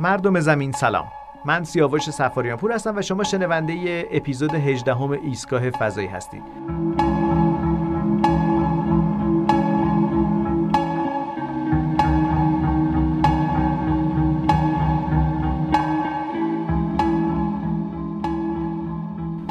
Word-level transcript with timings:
مردم 0.00 0.40
زمین 0.40 0.72
سلام. 0.72 1.06
من 1.44 1.64
سیاوش 1.64 2.10
سفاریان 2.10 2.56
پور 2.56 2.72
هستم 2.72 2.96
و 2.96 3.02
شما 3.02 3.22
شنونده 3.22 4.08
اپیزود 4.10 4.54
18 4.54 4.94
همه 4.94 5.18
ایستگاه 5.22 5.70
فضایی 5.70 6.08
هستید. 6.08 6.42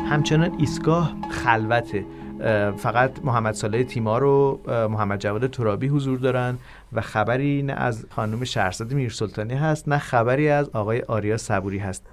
همچنان 0.09 0.55
ایستگاه 0.57 1.13
خلوته. 1.29 2.05
فقط 2.77 3.19
محمد 3.23 3.53
صالح 3.53 3.83
تیما 3.83 4.17
رو 4.17 4.61
محمد 4.67 5.19
جواد 5.19 5.49
ترابی 5.49 5.87
حضور 5.87 6.19
دارن 6.19 6.57
و 6.93 7.01
خبری 7.01 7.61
نه 7.61 7.73
از 7.73 8.05
خانم 8.09 8.43
شهرزاد 8.43 8.93
میرسلطانی 8.93 9.53
هست 9.53 9.89
نه 9.89 9.97
خبری 9.97 10.49
از 10.49 10.69
آقای 10.69 11.01
آریا 11.01 11.37
صبوری 11.37 11.77
هست. 11.77 12.05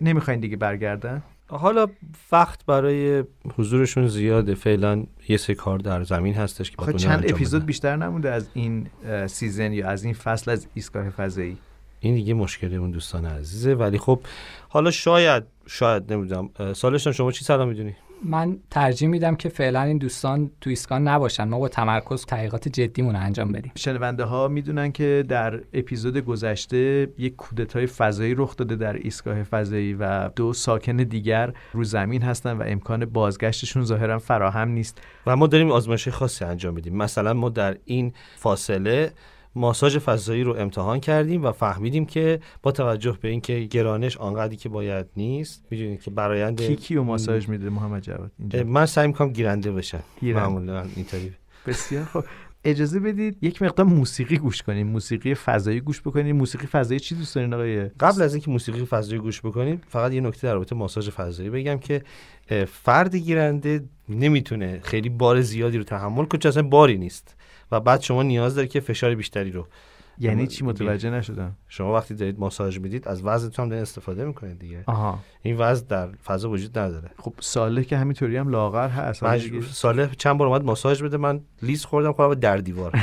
نمی‌خواین 0.00 0.40
دیگه 0.40 0.56
برگردن 0.56 1.22
حالا 1.48 1.86
وقت 2.32 2.66
برای 2.66 3.24
حضورشون 3.58 4.08
زیاده. 4.08 4.54
فعلا 4.54 5.04
یه 5.28 5.36
سه 5.36 5.54
کار 5.54 5.78
در 5.78 6.02
زمین 6.02 6.34
هستش 6.34 6.70
که 6.70 6.92
چند 6.92 7.24
اپیزود 7.30 7.66
بیشتر 7.66 7.96
نمونده 7.96 8.30
از 8.30 8.48
این 8.54 8.86
سیزن 9.26 9.72
یا 9.72 9.88
از 9.88 10.04
این 10.04 10.14
فصل 10.14 10.50
از 10.50 10.66
ایستگاه 10.74 11.10
فضایی؟ 11.10 11.58
این 12.00 12.14
دیگه 12.14 12.34
مشکل 12.34 12.74
اون 12.74 12.90
دوستان 12.90 13.24
عزیزه. 13.24 13.74
ولی 13.74 13.98
خب 13.98 14.20
حالا 14.68 14.90
شاید 14.90 15.42
شاید 15.66 16.12
نمی‌دونم. 16.12 16.72
سالشتان 16.72 17.12
شما 17.12 17.32
چی 17.32 17.44
سلام 17.44 17.68
می‌دونی؟ 17.68 17.94
من 18.24 18.58
ترجیح 18.70 19.08
میدم 19.08 19.36
که 19.36 19.48
فعلا 19.48 19.82
این 19.82 19.98
دوستان 19.98 20.50
تو 20.60 20.70
ایسکان 20.70 21.08
نباشن. 21.08 21.44
ما 21.44 21.58
با 21.58 21.68
تمرکز 21.68 22.26
تحقیقات 22.26 22.68
جدیمون 22.68 23.16
انجام 23.16 23.52
بدیم. 23.52 23.72
شنونده 23.76 24.24
ها 24.24 24.48
می‌دونن 24.48 24.92
که 24.92 25.24
در 25.28 25.60
اپیزود 25.72 26.16
گذشته 26.16 27.08
یک 27.18 27.36
کودتای 27.36 27.86
فضایی 27.86 28.34
رخ 28.34 28.56
داده 28.56 28.76
در 28.76 28.92
ایستگاه 28.92 29.42
فضایی 29.42 29.94
و 29.94 30.28
دو 30.28 30.52
ساکن 30.52 30.96
دیگر 30.96 31.52
رو 31.72 31.84
زمین 31.84 32.22
هستن 32.22 32.52
و 32.52 32.62
امکان 32.66 33.04
بازگشتشون 33.04 33.84
ظاهرا 33.84 34.18
فراهم 34.18 34.68
نیست. 34.68 35.02
و 35.26 35.36
ما 35.36 35.46
داریم 35.46 35.70
آزمایش 35.70 36.08
خاصی 36.08 36.44
انجام 36.44 36.74
میدیم. 36.74 36.96
مثلا 36.96 37.34
ما 37.34 37.48
در 37.48 37.76
این 37.84 38.12
فاصله 38.36 39.12
ماساژ 39.54 39.96
فضایی 39.96 40.42
رو 40.44 40.56
امتحان 40.58 41.00
کردیم 41.00 41.44
و 41.44 41.52
فهمیدیم 41.52 42.06
که 42.06 42.40
با 42.62 42.72
توجه 42.72 43.18
به 43.20 43.28
اینکه 43.28 43.60
گرانش 43.60 44.16
آنقدری 44.16 44.56
که 44.56 44.68
باید 44.68 45.06
نیست 45.16 45.64
می‌دونید 45.70 46.02
که 46.02 46.10
برایند 46.10 46.60
کی 46.60 46.76
کیو 46.76 47.02
ماساژ 47.02 47.48
میده؟ 47.48 47.70
محمد 47.70 48.02
جواد 48.02 48.32
اینجا. 48.38 48.64
من 48.64 48.86
سعی 48.86 49.06
می‌کنم 49.06 49.32
گیرنده 49.32 49.72
بشم. 49.72 50.02
معمولا 50.22 50.86
اینطوری. 50.96 51.32
بسیار 51.66 52.04
خب 52.04 52.24
اجازه 52.64 53.00
بدید 53.00 53.38
یک 53.42 53.62
مقدار 53.62 53.86
موسیقی 53.86 54.36
گوش 54.36 54.62
کنیم. 54.62 54.86
موسیقی 54.86 55.34
فضایی 55.34 55.80
گوش 55.80 56.00
بکنیم. 56.00 56.36
موسیقی 56.36 56.66
فضایی 56.66 57.00
چی 57.00 57.14
دوست 57.14 57.34
دارین 57.34 57.54
آقای؟ 57.54 57.88
قبل 57.88 58.22
از 58.22 58.34
اینکه 58.34 58.50
موسیقی 58.50 58.84
فضایی 58.84 59.20
گوش 59.20 59.40
بکنیم 59.40 59.80
فقط 59.88 60.12
یه 60.12 60.20
نکته 60.20 60.46
در 60.46 60.54
رابطه 60.54 60.74
ماساژ 60.74 61.08
فضایی 61.08 61.50
بگم 61.50 61.78
که 61.78 62.02
فرد 62.66 63.16
گیرنده 63.16 63.84
نمی‌تونه 64.08 64.80
خیلی 64.82 65.08
بار 65.08 65.40
زیادی 65.40 65.78
رو 65.78 65.84
تحمل 65.84 66.24
کنه 66.24 66.38
چون 66.40 66.48
اصلا 66.48 66.62
باری 66.62 66.98
نیست. 66.98 67.36
و 67.72 67.80
بعد 67.80 68.00
شما 68.00 68.22
نیاز 68.22 68.54
دارید 68.54 68.70
که 68.70 68.80
فشار 68.80 69.14
بیشتری 69.14 69.50
رو 69.50 69.66
یعنی 70.18 70.46
چی؟ 70.46 70.64
متوجه 70.64 71.10
نشدم. 71.10 71.56
شما 71.68 71.94
وقتی 71.94 72.14
دارید 72.14 72.38
ماساژ 72.38 72.78
می‌دید 72.78 73.08
از 73.08 73.22
وزنتون 73.24 73.62
هم 73.62 73.68
دارید 73.68 73.82
استفاده 73.82 74.24
می‌کنید 74.24 74.58
دیگه. 74.58 74.84
آها. 74.86 75.18
این 75.42 75.56
وزن 75.58 75.86
در 75.86 76.08
فضا 76.24 76.50
وجود 76.50 76.78
نداره. 76.78 77.10
خب 77.18 77.34
ساله 77.40 77.84
که 77.84 77.96
همینطوری 77.96 78.36
هم 78.36 78.48
لاغر 78.48 78.88
هست. 78.88 79.22
ساله 79.60 80.10
چند 80.18 80.38
بار 80.38 80.48
اومد 80.48 80.64
ماساژ 80.64 81.02
بده 81.02 81.16
من 81.16 81.40
لیز 81.62 81.84
خوردم 81.84 82.12
خودم 82.12 82.34
در 82.34 82.56
دیوار 82.56 82.92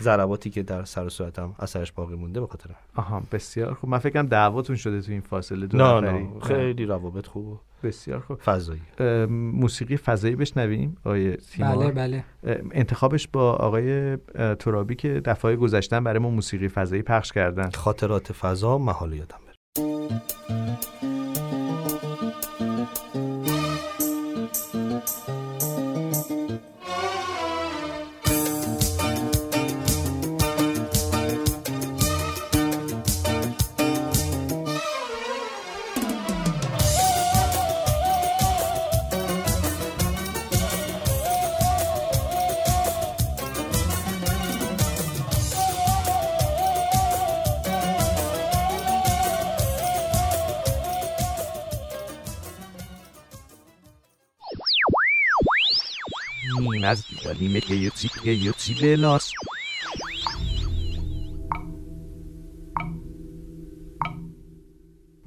ضرباتی 0.00 0.50
که 0.50 0.62
در 0.62 0.84
سر 0.84 1.06
و 1.06 1.08
صورتم 1.08 1.54
اثرش 1.58 1.92
باقی 1.92 2.14
مونده 2.14 2.40
به 2.40 2.46
خاطر 2.46 2.70
آها 2.96 3.22
بسیار 3.32 3.74
خوب. 3.74 3.90
من 3.90 3.98
فکرم 3.98 4.26
دعواتون 4.26 4.76
شده 4.76 5.00
تو 5.00 5.12
این 5.12 5.20
فاصله 5.20 5.66
دو 5.66 5.78
نه 5.78 6.00
نه 6.00 6.40
خیلی 6.42 6.86
روابط 6.86 7.26
خوبه 7.26 7.56
بسیار 7.82 8.20
خوب. 8.20 8.38
فضایی. 8.40 8.80
موسیقی 9.28 9.96
فضایی 9.96 10.36
بشنویم 10.36 10.96
آقای 11.04 11.36
بله 11.58 11.90
بله. 11.90 12.24
انتخابش 12.72 13.28
با 13.28 13.52
آقای 13.52 14.16
ترابی 14.58 14.94
که 14.94 15.20
دفعه 15.24 15.56
گذشتن 15.56 16.04
برای 16.04 16.18
ما 16.18 16.30
موسیقی 16.30 16.68
فضایی 16.68 17.02
پخش 17.02 17.32
کردن. 17.32 17.70
خاطرات 17.70 18.32
فضا 18.32 18.78
محال 18.78 19.12
یادم 19.12 19.38
بره. 19.46 19.54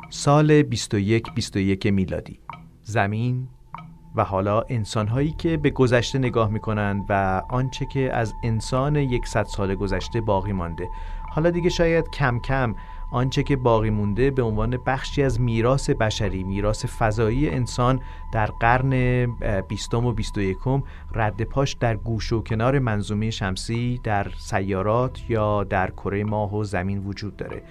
سال 0.09 0.63
21 0.63 1.33
21 1.35 1.85
میلادی. 1.87 2.39
زمین 2.81 3.47
و 4.15 4.23
حالا 4.23 4.61
انسانهایی 4.69 5.35
که 5.37 5.57
به 5.57 5.69
گذشته 5.69 6.19
نگاه 6.19 6.49
می‌کنند 6.49 7.05
و 7.09 7.41
آنچه 7.49 7.85
که 7.85 8.13
از 8.13 8.33
انسان 8.43 8.95
یکصد 8.95 9.45
سال 9.45 9.75
گذشته 9.75 10.21
باقی 10.21 10.51
مانده. 10.51 10.87
حالا 11.31 11.49
دیگه 11.49 11.69
شاید 11.69 12.09
کم 12.09 12.39
کم 12.39 12.75
آنچه 13.11 13.43
که 13.43 13.55
باقی 13.55 13.89
مونده 13.89 14.31
به 14.31 14.41
عنوان 14.41 14.77
بخشی 14.85 15.23
از 15.23 15.41
میراث 15.41 15.89
بشری 15.89 16.43
میراث 16.43 16.85
فضایی 16.85 17.49
انسان 17.49 17.99
در 18.33 18.45
قرن 18.45 19.25
بیستم 19.61 20.05
و 20.05 20.11
بیست 20.11 20.37
و 20.37 20.41
یکم 20.41 20.83
رد 21.15 21.43
پاش 21.43 21.73
در 21.73 21.95
گوش 21.95 22.33
و 22.33 22.41
کنار 22.41 22.79
منظومه 22.79 23.29
شمسی 23.29 23.99
در 24.03 24.27
سیارات 24.37 25.29
یا 25.29 25.63
در 25.63 25.91
کره 25.91 26.23
ماه 26.23 26.55
و 26.55 26.63
زمین 26.63 26.99
وجود 26.99 27.35
داره. 27.35 27.63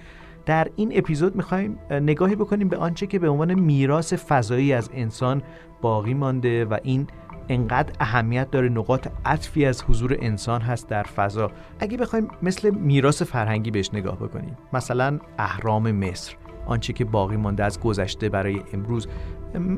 در 0.45 0.67
این 0.75 0.91
اپیزود 0.95 1.35
می‌خوایم 1.35 1.79
نگاهی 1.91 2.35
بکنیم 2.35 2.69
به 2.69 2.77
آنچه 2.77 3.07
که 3.07 3.19
به 3.19 3.29
عنوان 3.29 3.53
میراث 3.53 4.13
فضایی 4.13 4.73
از 4.73 4.89
انسان 4.93 5.43
باقی 5.81 6.13
مانده 6.13 6.65
و 6.65 6.77
این 6.83 7.07
انقدر 7.49 7.93
اهمیت 7.99 8.51
داره 8.51 8.69
نقاط 8.69 9.07
عطفی 9.25 9.65
از 9.65 9.83
حضور 9.83 10.17
انسان 10.19 10.61
هست 10.61 10.89
در 10.89 11.03
فضا. 11.03 11.51
اگه 11.79 11.97
بخوایم 11.97 12.27
مثل 12.41 12.69
میراث 12.69 13.21
فرهنگی 13.21 13.71
بهش 13.71 13.89
نگاه 13.93 14.15
بکنیم 14.15 14.57
مثلا 14.73 15.19
اهرام 15.37 15.91
مصر 15.91 16.35
آنچه 16.65 16.93
که 16.93 17.05
باقی 17.05 17.37
مانده 17.37 17.63
از 17.63 17.79
گذشته 17.79 18.29
برای 18.29 18.61
امروز. 18.73 19.07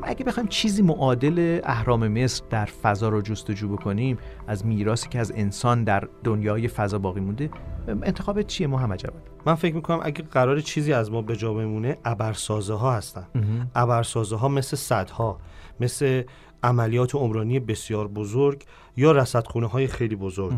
اگه 0.02 0.24
بخوایم 0.24 0.48
چیزی 0.48 0.82
معادل 0.82 1.60
اهرام 1.64 2.08
مصر 2.08 2.44
در 2.50 2.64
فضا 2.64 3.08
رو 3.08 3.20
جستجو 3.20 3.68
بکنیم 3.68 4.18
از 4.46 4.66
میراثی 4.66 5.08
که 5.08 5.18
از 5.18 5.32
انسان 5.36 5.84
در 5.84 6.08
دنیای 6.24 6.68
فضا 6.68 6.98
باقی 6.98 7.20
مونده 7.20 7.50
انتخاب 7.88 8.42
چیه؟ 8.42 8.66
محمد 8.66 8.98
جواد 8.98 9.22
من 9.46 9.54
فکر 9.54 9.74
می‌کنم 9.74 10.00
اگه 10.02 10.22
قرار 10.22 10.60
چیزی 10.60 10.92
از 10.92 11.12
ما 11.12 11.22
به 11.22 11.36
جا 11.36 11.54
بمونه 11.54 11.96
ابرسازه 12.04 12.74
ها 12.74 12.92
هستن. 12.92 13.26
ابرسازه 13.74 14.36
ها 14.36 14.48
مثل 14.48 14.76
صدها 14.76 15.38
مثل 15.80 16.22
عملیات 16.62 17.14
عمرانی 17.14 17.60
بسیار 17.60 18.08
بزرگ 18.08 18.64
یا 18.96 19.12
رصدخونه 19.12 19.66
های 19.66 19.86
خیلی 19.86 20.16
بزرگ. 20.16 20.56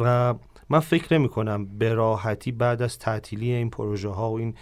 و 0.00 0.34
من 0.68 0.80
فکر 0.80 1.18
نمی 1.18 1.28
کنم 1.28 1.78
به 1.78 1.94
راحتی 1.94 2.52
بعد 2.52 2.82
از 2.82 2.98
تعطیلی 2.98 3.52
این 3.52 3.70
پروژه 3.70 4.08
ها 4.08 4.30
و 4.30 4.38
این 4.38 4.54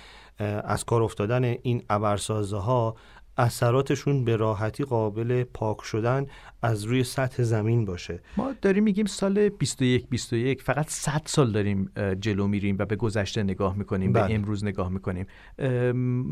از 0.65 0.85
کار 0.85 1.03
افتادن 1.03 1.45
این 1.45 1.83
ابرسازه 1.91 2.57
ها 2.57 2.97
اثراتشون 3.41 4.25
به 4.25 4.37
راحتی 4.37 4.85
قابل 4.85 5.45
پاک 5.45 5.83
شدن 5.83 6.27
از 6.63 6.85
روی 6.85 7.05
سطح 7.05 7.43
زمین 7.43 7.85
باشه. 7.85 8.21
ما 8.37 8.53
داریم 8.63 8.85
میگیم 8.85 9.07
سال 9.07 9.49
21 9.49 10.09
21 10.09 10.63
فقط 10.63 10.89
100 10.89 11.23
سال 11.25 11.53
داریم 11.53 11.91
جلو 12.21 12.47
میریم 12.47 12.77
و 12.79 12.85
به 12.85 12.97
گذشته 12.97 13.43
نگاه 13.43 13.77
می‌کنیم 13.77 14.13
بله. 14.13 14.29
به 14.29 14.35
امروز 14.35 14.65
نگاه 14.65 14.89
می‌کنیم. 14.89 15.27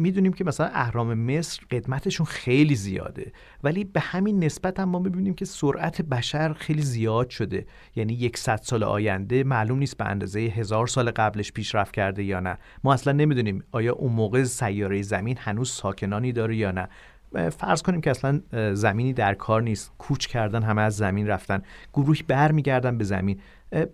می‌دونیم 0.02 0.32
که 0.32 0.44
مثلا 0.44 0.66
اهرام 0.66 1.14
مصر 1.14 1.62
قدمتشون 1.70 2.26
خیلی 2.26 2.74
زیاده 2.74 3.32
ولی 3.64 3.84
به 3.84 4.00
همین 4.00 4.44
نسبت 4.44 4.80
هم 4.80 4.88
ما 4.88 4.98
می‌بینیم 4.98 5.34
که 5.34 5.44
سرعت 5.44 6.02
بشر 6.02 6.52
خیلی 6.52 6.82
زیاد 6.82 7.30
شده. 7.30 7.66
یعنی 7.96 8.12
یک 8.12 8.36
صد 8.38 8.60
سال 8.62 8.82
آینده 8.82 9.44
معلوم 9.44 9.78
نیست 9.78 9.96
به 9.96 10.04
اندازه 10.04 10.40
هزار 10.40 10.86
سال 10.86 11.10
قبلش 11.10 11.52
پیشرفت 11.52 11.94
کرده 11.94 12.22
یا 12.22 12.40
نه. 12.40 12.58
ما 12.84 12.92
اصلا 12.92 13.12
نمی‌دونیم 13.12 13.64
آیا 13.72 13.92
اون 13.92 14.12
موقع 14.12 14.44
سیاره 14.44 15.02
زمین 15.02 15.36
هنوز 15.40 15.70
ساکنانی 15.70 16.32
داره 16.32 16.56
یا 16.56 16.70
نه. 16.70 16.88
فرض 17.32 17.82
کنیم 17.82 18.00
که 18.00 18.10
اصلا 18.10 18.40
زمینی 18.74 19.12
در 19.12 19.34
کار 19.34 19.62
نیست 19.62 19.92
کوچ 19.98 20.26
کردن 20.26 20.62
همه 20.62 20.82
از 20.82 20.96
زمین 20.96 21.26
رفتن 21.26 21.62
گروهی 21.94 22.22
برمیگردن 22.28 22.98
به 22.98 23.04
زمین. 23.04 23.40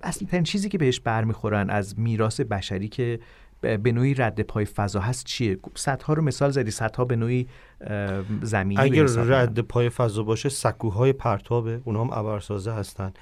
اصلا 0.03 0.29
ترین 0.29 0.45
چیزی 0.45 0.69
که 0.69 0.79
بهش 0.79 1.01
برمیخورن 1.01 1.71
از 1.71 1.99
میراث 1.99 2.41
بشری 2.41 2.89
که 2.89 3.21
به 3.61 3.93
نوعی 3.93 4.15
رد 4.15 4.41
پای 4.41 4.65
فضا 4.65 5.01
هست 5.01 5.27
چیه؟ 5.27 5.59
صدها 5.75 6.13
رو 6.13 6.23
مثال 6.23 6.51
زدی 6.51 6.71
صدها 6.71 7.05
به 7.05 7.17
نوعی 7.17 7.47
زمینی 8.43 8.81
اگر 8.81 9.05
رد 9.05 9.61
پای 9.61 9.89
فضا 9.89 10.23
باشه 10.23 10.49
سکوهای 10.49 11.13
پرتابه 11.13 11.81
اونها 11.85 12.05
هم 12.05 12.11
ابرسازه 12.13 12.73
هستن. 12.73 13.13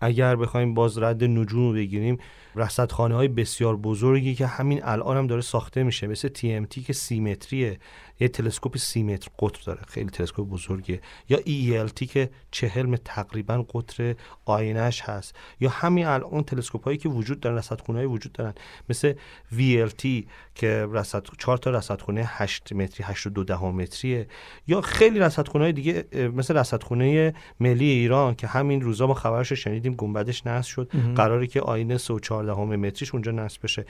اگر 0.00 0.36
بخوایم 0.36 0.74
باز 0.74 0.98
رد 0.98 1.24
نجوم 1.24 1.68
رو 1.68 1.72
بگیریم 1.72 2.18
رصدخانه 2.56 3.14
های 3.14 3.28
بسیار 3.28 3.76
بزرگی 3.76 4.34
که 4.34 4.46
همین 4.46 4.80
الان 4.84 5.16
هم 5.16 5.26
داره 5.26 5.40
ساخته 5.40 5.82
میشه 5.82 6.06
مثل 6.06 6.28
TMT 6.28 6.84
که 6.86 6.92
سیمتریه. 6.92 7.78
یه 8.20 8.28
تلسکوپ 8.28 8.76
سی 8.76 9.02
متر 9.02 9.28
قطر 9.38 9.62
داره 9.66 9.80
خیلی 9.88 10.10
تلسکوپ 10.10 10.48
بزرگه 10.48 11.00
یا 11.28 11.38
ELT 11.38 12.06
که 12.06 12.30
چهل 12.50 12.86
متر 12.86 13.02
تقریبا 13.04 13.66
قطر 13.74 14.14
آینش 14.44 15.00
هست. 15.00 15.34
یا 15.60 15.70
همین 15.70 16.06
الان 16.06 16.42
تلسکوپ 16.42 16.84
هایی 16.84 16.98
که 16.98 17.08
وجود 17.08 17.40
دارن 17.40 17.58
رصدخونه 17.58 18.06
وجود 18.06 18.32
دارن. 18.32 18.54
مثل 18.88 19.14
VLT 19.52 20.06
که 20.54 20.88
رصد 20.92 21.26
چهار 21.38 21.58
تا 21.58 21.70
رصدخونه 21.70 22.24
8 22.26 22.72
متری 22.72 23.04
8 23.04 23.26
و 23.26 23.30
2 23.30 23.72
متریه. 23.72 24.26
یا 24.66 24.80
خیلی 24.80 25.18
رصدخونه 25.18 25.64
های 25.64 25.72
دیگه 25.72 26.04
مثل 26.34 26.56
رصدخونه 26.56 27.34
ملی 27.60 27.90
ایران 27.90 28.34
که 28.34 28.46
همین 28.46 28.80
روزا 28.80 29.06
ما 29.06 29.14
خبرش 29.14 29.52
شنیدیم 29.52 29.94
گنبدش 29.94 30.46
نصب 30.46 30.68
شد. 30.68 30.90
قراره 31.16 31.46
که 31.46 31.60
آینه 31.60 31.98
3 31.98 32.14
و 32.14 32.18
14 32.54 32.76
متریش 32.76 33.14
اونجا 33.14 33.32
نصب 33.32 33.60
بشه. 33.62 33.84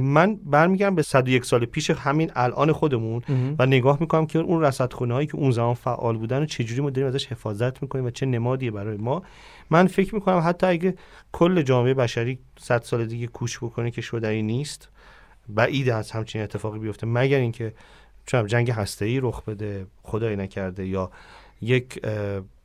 من 0.00 0.34
برمیگردم 0.34 0.94
به 0.94 1.02
101 1.02 1.44
سال 1.44 1.64
پیش 1.64 1.90
همین 1.90 2.30
الان 2.36 2.72
خودمون 2.72 3.22
و 3.58 3.66
نگاه 3.66 3.96
می‌کنم 4.00 4.26
که 4.26 4.38
اون 4.38 4.62
رصدخونه 4.62 5.14
هایی 5.14 5.26
که 5.26 5.36
اون 5.36 5.50
زمان 5.50 5.74
فعال 5.74 6.16
بودن 6.16 6.42
و 6.42 6.46
چجوری 6.46 6.80
ما 6.80 6.90
داریم 6.90 7.08
ازش 7.08 7.26
حفاظت 7.26 7.82
می‌کنیم 7.82 8.04
و 8.04 8.10
چه 8.10 8.26
نمادیه 8.26 8.70
برای 8.70 8.96
ما. 8.96 9.22
من 9.70 9.86
فکر 9.86 10.14
می‌کنم 10.14 10.42
حتی 10.44 10.66
اگه 10.66 10.94
کل 11.32 11.62
جامعه 11.62 11.94
بشری 11.94 12.38
100 12.58 12.82
سال 12.82 13.06
دیگه 13.06 13.26
کوچ 13.26 13.58
بکنه 13.58 13.90
که 13.90 14.00
شدنی 14.00 14.42
نیست 14.42 14.88
بعید 15.48 15.88
از 15.88 16.10
همچین 16.10 16.42
اتفاقی 16.42 16.78
بیفته. 16.78 17.06
مگر 17.06 17.38
اینکه 17.38 17.72
چون 18.26 18.46
جنگ 18.46 18.70
هسته 18.70 19.20
رخ 19.22 19.42
بده 19.42 19.86
خدای 20.02 20.36
نکرده 20.36 20.86
یا 20.86 21.10
یک 21.60 22.00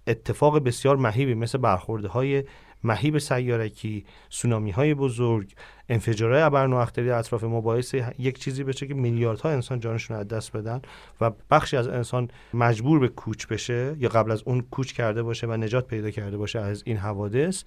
اتفاق 0.07 0.59
بسیار 0.59 0.97
مهیبی 0.97 1.33
مثل 1.33 1.57
برخورده 1.57 2.07
های 2.07 2.43
مهیب 2.83 3.17
سیارکی 3.17 4.05
سونامی 4.29 4.71
های 4.71 4.93
بزرگ 4.93 5.53
انفجارهای 5.89 6.41
ابرنواختری 6.41 7.11
اطراف 7.11 7.43
ما 7.43 7.61
باعث 7.61 7.95
یک 8.19 8.39
چیزی 8.39 8.63
بشه 8.63 8.87
که 8.87 8.93
میلیاردها 8.93 9.49
انسان 9.49 9.79
جانشون 9.79 10.17
از 10.17 10.27
دست 10.27 10.57
بدن 10.57 10.81
و 11.21 11.31
بخشی 11.51 11.77
از 11.77 11.87
انسان 11.87 12.27
مجبور 12.53 12.99
به 12.99 13.07
کوچ 13.07 13.47
بشه 13.47 13.95
یا 13.99 14.09
قبل 14.09 14.31
از 14.31 14.43
اون 14.45 14.61
کوچ 14.61 14.91
کرده 14.93 15.23
باشه 15.23 15.47
و 15.47 15.57
نجات 15.57 15.87
پیدا 15.87 16.11
کرده 16.11 16.37
باشه 16.37 16.59
از 16.59 16.83
این 16.85 16.97
حوادث. 16.97 17.63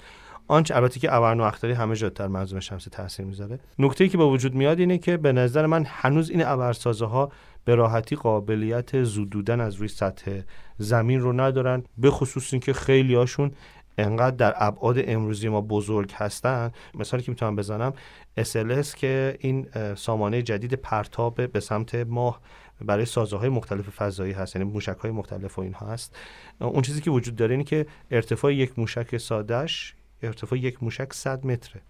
آنچه 0.49 0.77
البته 0.77 1.01
که 1.01 1.15
ابرنواختری 1.15 1.73
همه 1.73 1.97
جا 1.97 2.09
در 2.09 2.29
منظومه 2.29 2.61
شمسی 2.61 2.91
تاثیر 2.91 3.27
می‌ذاره. 3.27 3.59
نکته 3.79 4.09
که 4.09 4.19
با 4.19 4.31
وجود 4.31 4.55
میاد 4.55 4.79
اینه 4.79 4.99
که 4.99 5.17
به 5.17 5.33
نظر 5.33 5.67
من 5.67 5.85
هنوز 5.89 6.31
این 6.31 6.45
ابرسازه 6.45 7.07
ها 7.07 7.33
به 7.65 7.75
راحتی 7.75 8.17
قابلیت 8.17 9.03
زودودن 9.03 9.61
از 9.61 9.75
روی 9.75 9.89
سطح 9.89 10.41
زمین 10.79 11.21
رو 11.21 11.41
ندارن 11.41 11.83
به 11.99 12.11
خصوص 12.11 12.53
اینکه 12.53 12.73
خیلی 12.73 13.15
هاشون 13.15 13.51
انقدر 13.99 14.37
در 14.37 14.55
ابعاد 14.57 14.97
امروزی 14.99 15.49
ما 15.49 15.61
بزرگ 15.61 16.13
هستن. 16.15 16.71
مثالی 16.95 17.23
که 17.23 17.31
می‌تونم 17.31 17.57
بزنم 17.57 17.93
SLS 18.41 18.95
که 18.95 19.37
این 19.41 19.67
سامانه 19.95 20.43
جدید 20.43 20.75
پرتاب 20.75 21.53
به 21.53 21.61
سمت 21.61 21.95
ماه 21.95 22.41
برای 22.81 23.05
سازه 23.05 23.49
مختلف 23.49 23.89
فضایی 23.89 24.33
هست 24.33 24.57
یعنی 24.57 24.71
موشک 24.71 24.97
های 24.97 25.11
مختلف 25.11 25.59
و 25.59 25.63
اینها 25.63 25.87
هست. 25.87 26.17
اون 26.61 26.83
چیزی 26.83 27.01
که 27.01 27.11
وجود 27.11 27.37
داره 27.37 27.53
اینه 27.53 27.65
که 27.65 27.87
ارتفاع 28.11 28.55
یک 28.55 28.79
موشک 28.79 29.17
سادش 29.17 29.95
ارتفاع 30.23 30.59
یک 30.59 30.83
موشک 30.83 31.13
100 31.13 31.47
متره. 31.47 31.81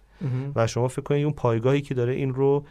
و 0.55 0.67
شما 0.67 0.87
فکر 0.87 1.01
کنید 1.01 1.23
اون 1.23 1.33
پایگاهی 1.33 1.81
که 1.81 1.93
داره 1.93 2.13
این 2.13 2.33
رو 2.33 2.65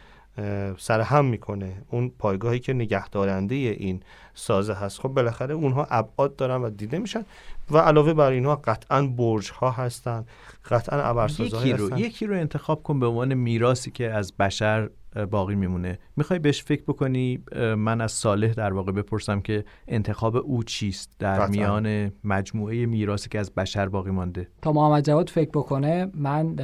سرهم 0.77 1.25
می‌کنه. 1.25 1.81
اون 1.89 2.11
پایگاهی 2.19 2.59
که 2.59 2.73
نگهدارنده 2.73 3.55
این 3.55 4.03
سازه 4.33 4.73
هست. 4.73 4.99
خب 4.99 5.09
بالاخره 5.09 5.53
اونها 5.53 5.87
ابعاد 5.89 6.35
دارن 6.35 6.61
و 6.61 6.69
دیده 6.69 6.99
میشن. 6.99 7.25
و 7.71 7.77
علاوه 7.77 8.13
بر 8.13 8.31
اینها 8.31 8.55
قطعا 8.55 9.01
برج 9.01 9.51
ها 9.51 9.71
هستن 9.71 10.25
قطعا 10.69 11.01
ابرسازهای 11.01 11.69
یکی 11.69 11.77
رو 11.77 11.99
یکی 11.99 12.25
رو 12.25 12.35
انتخاب 12.35 12.83
کن 12.83 12.99
به 12.99 13.05
عنوان 13.05 13.33
میراثی 13.33 13.91
که 13.91 14.11
از 14.11 14.37
بشر 14.37 14.89
باقی 15.31 15.55
میمونه. 15.55 15.99
می‌خوای 16.17 16.39
بهش 16.39 16.63
فکر 16.63 16.83
بکنی؟ 16.83 17.43
من 17.77 18.01
از 18.01 18.11
صالح 18.11 18.53
در 18.53 18.73
واقع 18.73 18.91
بپرسم 18.91 19.41
که 19.41 19.65
انتخاب 19.87 20.35
او 20.35 20.63
چیست 20.63 21.09
در 21.19 21.47
میان 21.47 22.11
مجموعه 22.23 22.85
میراثی 22.85 23.29
که 23.29 23.39
از 23.39 23.51
بشر 23.51 23.89
باقی 23.89 24.11
مانده؟ 24.11 24.47
تا 24.61 24.71
محمد 24.71 25.05
جواد 25.05 25.29
فکر 25.29 25.49
بکنه 25.49 26.11
من 26.13 26.55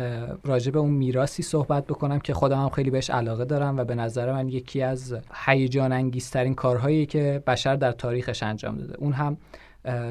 راجع 0.43 0.71
به 0.71 0.79
اون 0.79 0.91
میراثی 0.91 1.43
صحبت 1.43 1.87
بکنم 1.87 2.19
که 2.19 2.33
خودم 2.33 2.61
هم 2.61 2.69
خیلی 2.69 2.89
بهش 2.89 3.09
علاقه 3.09 3.45
دارم 3.45 3.77
و 3.77 3.83
به 3.83 3.95
نظر 3.95 4.33
من 4.33 4.49
یکی 4.49 4.81
از 4.81 5.15
هیجان 5.45 5.91
انگیزترین 5.91 6.55
کارهایی 6.55 7.05
که 7.05 7.43
بشر 7.47 7.75
در 7.75 7.91
تاریخش 7.91 8.43
انجام 8.43 8.77
داده. 8.77 8.95
اون 8.97 9.13
هم 9.13 9.37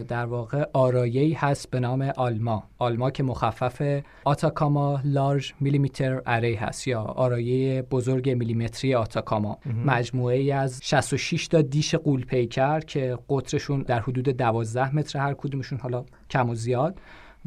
در 0.09 0.27
واقع 0.27 0.65
آرایه‌ای 0.73 1.33
هست 1.33 1.71
به 1.71 1.81
نام 1.81 2.13
آلما. 2.17 2.65
آلما 2.79 3.11
که 3.11 3.23
مخفف 3.23 4.03
آتاکاما 4.25 5.01
لارج 5.05 5.55
میلیمتر 5.61 6.23
اری 6.27 6.55
هست 6.55 6.89
یا 6.89 7.01
آرایه 7.03 7.83
بزرگ 7.83 8.31
میلیمتری 8.31 8.95
آتاکاما. 8.95 9.59
مجموعه 9.85 10.37
ای 10.37 10.53
از 10.53 10.81
66 10.83 11.49
تا 11.49 11.63
دیش 11.63 11.95
قول 11.95 12.25
پیکر 12.25 12.81
که 12.81 13.19
قطرشون 13.29 13.83
در 13.83 14.01
حدود 14.01 14.29
12 14.29 14.97
متر 14.97 15.19
هر 15.19 15.35
کدومشون 15.35 15.79
حالا 15.79 16.05
کم 16.31 16.51
و 16.51 16.55
زیاد 16.55 17.01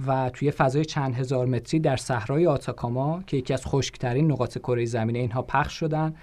و 0.08 0.30
توی 0.30 0.52
فضای 0.52 0.86
چند 0.86 1.16
هزار 1.16 1.46
متری 1.46 1.80
در 1.80 1.96
صحرای 1.96 2.48
آتاکاما 2.48 3.24
که 3.28 3.38
یکی 3.38 3.54
از 3.54 3.66
خشکترین 3.66 4.32
نقاط 4.32 4.58
کره 4.58 4.86
زمین 4.86 5.16
اینها 5.16 5.42
پخش 5.42 5.74
شدن 5.74 6.16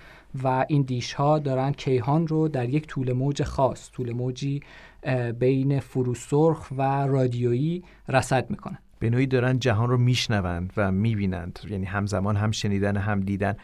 و 0.45 0.65
این 0.69 0.83
دیش 0.83 1.13
ها 1.13 1.39
دارن 1.39 1.73
کیهان 1.73 2.27
رو 2.27 2.49
در 2.49 2.69
یک 2.69 2.87
طول 2.87 3.13
موج 3.13 3.43
خاص 3.43 3.91
طول 3.91 4.13
موجی 4.13 4.61
بین 5.39 5.81
فروسرخ 5.81 6.69
و 6.77 7.07
رادیویی 7.07 7.85
رصد 8.09 8.51
می‌کنن. 8.51 8.79
به 9.01 9.11
نوعی 9.11 9.27
دارن 9.27 9.59
جهان 9.59 9.89
رو 9.91 9.99
میشنوند 9.99 10.73
و 10.77 10.93
می‌بینند. 10.93 11.59
یعنی 11.71 11.87
همزمان 11.87 12.37
هم 12.37 12.51
شنیدن 12.51 12.97
هم 12.97 13.21
دیدن. 13.21 13.57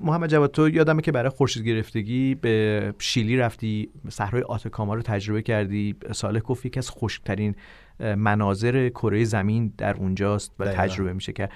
محمد 0.00 0.30
جواد 0.30 0.50
تو 0.50 0.68
یادمه 0.68 1.02
که 1.02 1.12
برای 1.12 1.30
خورشید 1.30 1.66
گرفتگی 1.66 2.34
به 2.34 2.94
شیلی 2.98 3.36
رفتی 3.36 3.90
صحرای 4.08 4.42
آتاکاما 4.42 4.94
رو 4.94 5.02
تجربه 5.02 5.42
کردی. 5.42 5.96
سال 6.12 6.38
گفت 6.38 6.66
یکی 6.66 6.78
از 6.78 6.90
خشکترین 6.90 7.54
مناظر 8.02 8.88
کره 8.88 9.24
زمین 9.24 9.72
در 9.78 9.96
اونجاست 9.96 10.52
و 10.58 10.66
تجربه 10.66 11.12
میشه 11.12 11.32
که 11.32 11.48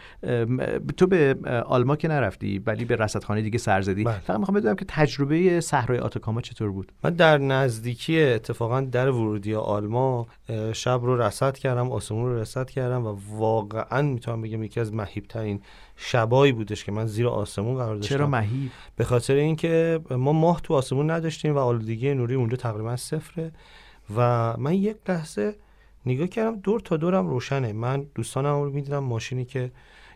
تو 0.96 1.06
به 1.06 1.36
آلما 1.66 1.96
که 1.96 2.08
نرفتی 2.08 2.58
ولی 2.58 2.84
به 2.84 2.96
رصدخانه 2.96 3.42
دیگه 3.42 3.58
سر 3.58 3.80
زدی. 3.80 4.04
بله. 4.04 4.18
فقط 4.18 4.38
می‌خوام 4.38 4.56
بدونم 4.56 4.76
که 4.76 4.84
تجربه 4.88 5.60
صحرای 5.60 5.98
آتاکاما 5.98 6.40
چطور 6.40 6.70
بود؟ 6.70 6.92
من 7.04 7.10
در 7.10 7.38
نزدیکی 7.38 8.22
اتفاقا 8.22 8.80
در 8.80 9.10
ورودی 9.10 9.54
آلما 9.54 10.26
شب 10.72 11.00
رو 11.02 11.22
رصد 11.22 11.56
کردم 11.56 11.92
آسمون 11.92 12.30
رو 12.30 12.38
رصد 12.38 12.70
کردم 12.70 13.06
و 13.06 13.16
واقعا 13.30 14.02
می‌تونم 14.02 14.42
بگم 14.42 14.62
یکی 14.62 14.80
از 14.80 14.94
مهیبترین 14.94 15.60
شبایی 15.96 16.52
بودش 16.52 16.84
که 16.84 16.92
من 16.92 17.06
زیر 17.06 17.28
آسمون 17.28 17.76
قرار 17.76 17.96
داشتم. 17.96 18.16
چرا 18.16 18.26
مهیب؟ 18.26 18.70
به 18.96 19.04
خاطر 19.04 19.34
اینکه 19.34 20.00
ما 20.10 20.32
ماه 20.32 20.60
تو 20.60 20.74
آسمون 20.74 21.10
نداشتیم 21.10 21.54
و 21.54 21.58
آلودگی 21.58 22.14
نوری 22.14 22.34
اونجا 22.34 22.56
تقریبا 22.56 22.96
صفره 22.96 23.52
و 24.16 24.54
من 24.58 24.74
یک 24.74 24.96
لحظه 25.08 25.54
نگاه 26.06 26.26
کردم 26.26 26.60
دور 26.60 26.80
تا 26.80 26.96
دورم 26.96 27.28
روشنه. 27.28 27.72
من 27.72 28.06
دوستانم 28.14 28.62
رو 28.62 28.70
می‌دیدم 28.70 28.98
ماشینی 28.98 29.44
که 29.44 29.70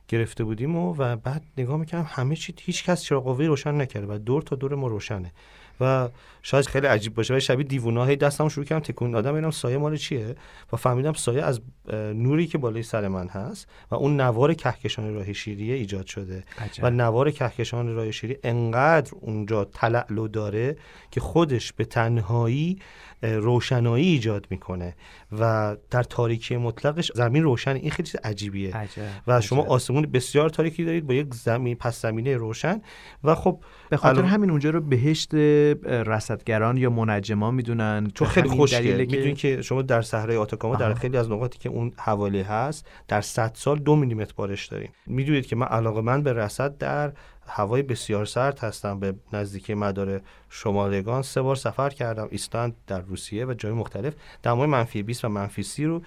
گرفته 0.09 0.45
بودیم 0.45 0.77
و, 0.77 0.95
و 0.99 1.17
بعد 1.17 1.45
نگاه 1.59 1.77
می‌کردم 1.77 2.07
همه 2.09 2.37
چی 2.37 2.55
هیچ 2.61 2.85
کس 2.85 3.03
چراغ 3.03 3.41
روشن 3.41 3.81
نکرده 3.81 4.15
و 4.15 4.19
دور 4.19 4.43
تا 4.43 4.57
دور 4.57 4.75
ما 4.75 4.87
روشنه. 4.87 5.33
و 5.81 6.09
شاید 6.43 6.67
خیلی 6.67 6.87
عجیب 6.87 7.15
باشه 7.15 7.35
ولی 7.35 7.41
شبیه 7.41 7.67
دیوونه 7.67 8.07
هی 8.07 8.17
دستم 8.17 8.49
شروع 8.49 8.67
کردم 8.67 8.83
تکون 8.83 9.11
دادم 9.11 9.33
ببینم 9.33 9.51
سایه 9.51 9.79
مال 9.79 9.97
چیه؟ 9.97 10.37
و 10.73 10.77
فهمیدم 10.77 11.13
سایه 11.13 11.43
از 11.43 11.61
نوری 11.93 12.47
که 12.47 12.59
بالای 12.59 12.83
سر 12.83 13.09
من 13.09 13.29
هست 13.29 13.69
و 13.91 13.95
اون 13.95 14.21
نوار 14.21 14.55
کهکشان 14.55 15.15
راه 15.15 15.33
شیری 15.33 15.73
ایجاد 15.73 16.07
شده. 16.07 16.45
و 16.83 16.91
نوار 16.91 17.31
کهکشان 17.31 17.95
راه 17.95 18.11
شیری 18.11 18.37
انقدر 18.45 19.13
اونجا 19.21 19.65
تلعلو 19.65 20.29
داره 20.29 20.77
که 21.11 21.21
خودش 21.21 21.73
به 21.73 21.85
تنهایی 21.85 22.79
روشنایی 23.23 24.07
ایجاد 24.07 24.47
می‌کنه 24.51 24.97
و 25.39 25.77
در 25.91 26.03
تاریکی 26.03 26.57
مطلقش 26.57 27.13
زمین 27.15 27.43
روشن 27.43 27.77
این 27.77 27.91
خیلی 27.91 28.09
چیز 28.09 28.21
عجیبیه. 28.25 28.89
و 29.27 29.41
شما 29.41 29.63
آسمون 29.63 29.91
آسمون 29.91 30.03
بسیار 30.13 30.49
تاریکی 30.49 30.85
دارید 30.85 31.07
با 31.07 31.15
یک 31.15 31.35
زمین 31.35 31.77
پس 31.77 32.03
زمینه 32.03 32.37
روشن. 32.37 32.81
و 33.25 33.35
خب 33.35 33.61
به 33.91 33.97
خاطر 33.97 34.23
همین 34.23 34.51
اونجا 34.51 34.71
رو 34.71 34.81
بهشت 34.81 35.35
رصدگران 35.85 36.77
یا 36.77 36.91
منجمان 36.91 37.55
می‌دونن 37.55 38.11
چون 38.15 38.29
خیلی 38.29 38.49
خوشگله 38.49 38.97
می‌دونید 38.97 39.37
که 39.37 39.63
شما 39.63 39.83
در 39.83 40.03
صحرای 40.03 40.37
آتاکاما 40.37 40.77
در 40.77 40.95
خیلی 40.95 41.17
از 41.17 41.31
نقاطی 41.31 41.59
که 41.59 41.69
اون 41.69 41.93
حوالی 41.99 42.41
هست 42.41 42.87
در 43.09 43.21
100 43.21 43.51
سال 43.55 43.79
دو 43.79 43.97
میلیمتر 43.97 44.33
بارش 44.37 44.67
داریم. 44.67 44.91
می‌دونید 45.07 45.47
که 45.47 45.57
من 45.57 45.67
علاقه 45.67 46.01
من 46.01 46.23
به 46.23 46.33
رصد 46.33 46.79
در 46.79 47.13
هوای 47.51 47.83
بسیار 47.83 48.25
سرد 48.25 48.59
هستم. 48.59 49.01
به 49.01 49.15
نزدیکی 49.33 49.75
مدار 49.75 50.21
شمالگان 50.49 51.23
سه 51.23 51.43
بار 51.43 51.57
سفر 51.57 51.91
کردم. 51.91 52.29
ایسلند 52.31 52.77
در 52.87 53.01
روسیه 53.01 53.47
و 53.47 53.55
جای 53.55 53.73
مختلف. 53.73 54.15
دمای 54.43 54.67
منفی 54.67 55.03
20 55.03 55.25
و 55.25 55.29
منفی 55.29 55.63
30 55.63 55.85
رو 55.85 56.03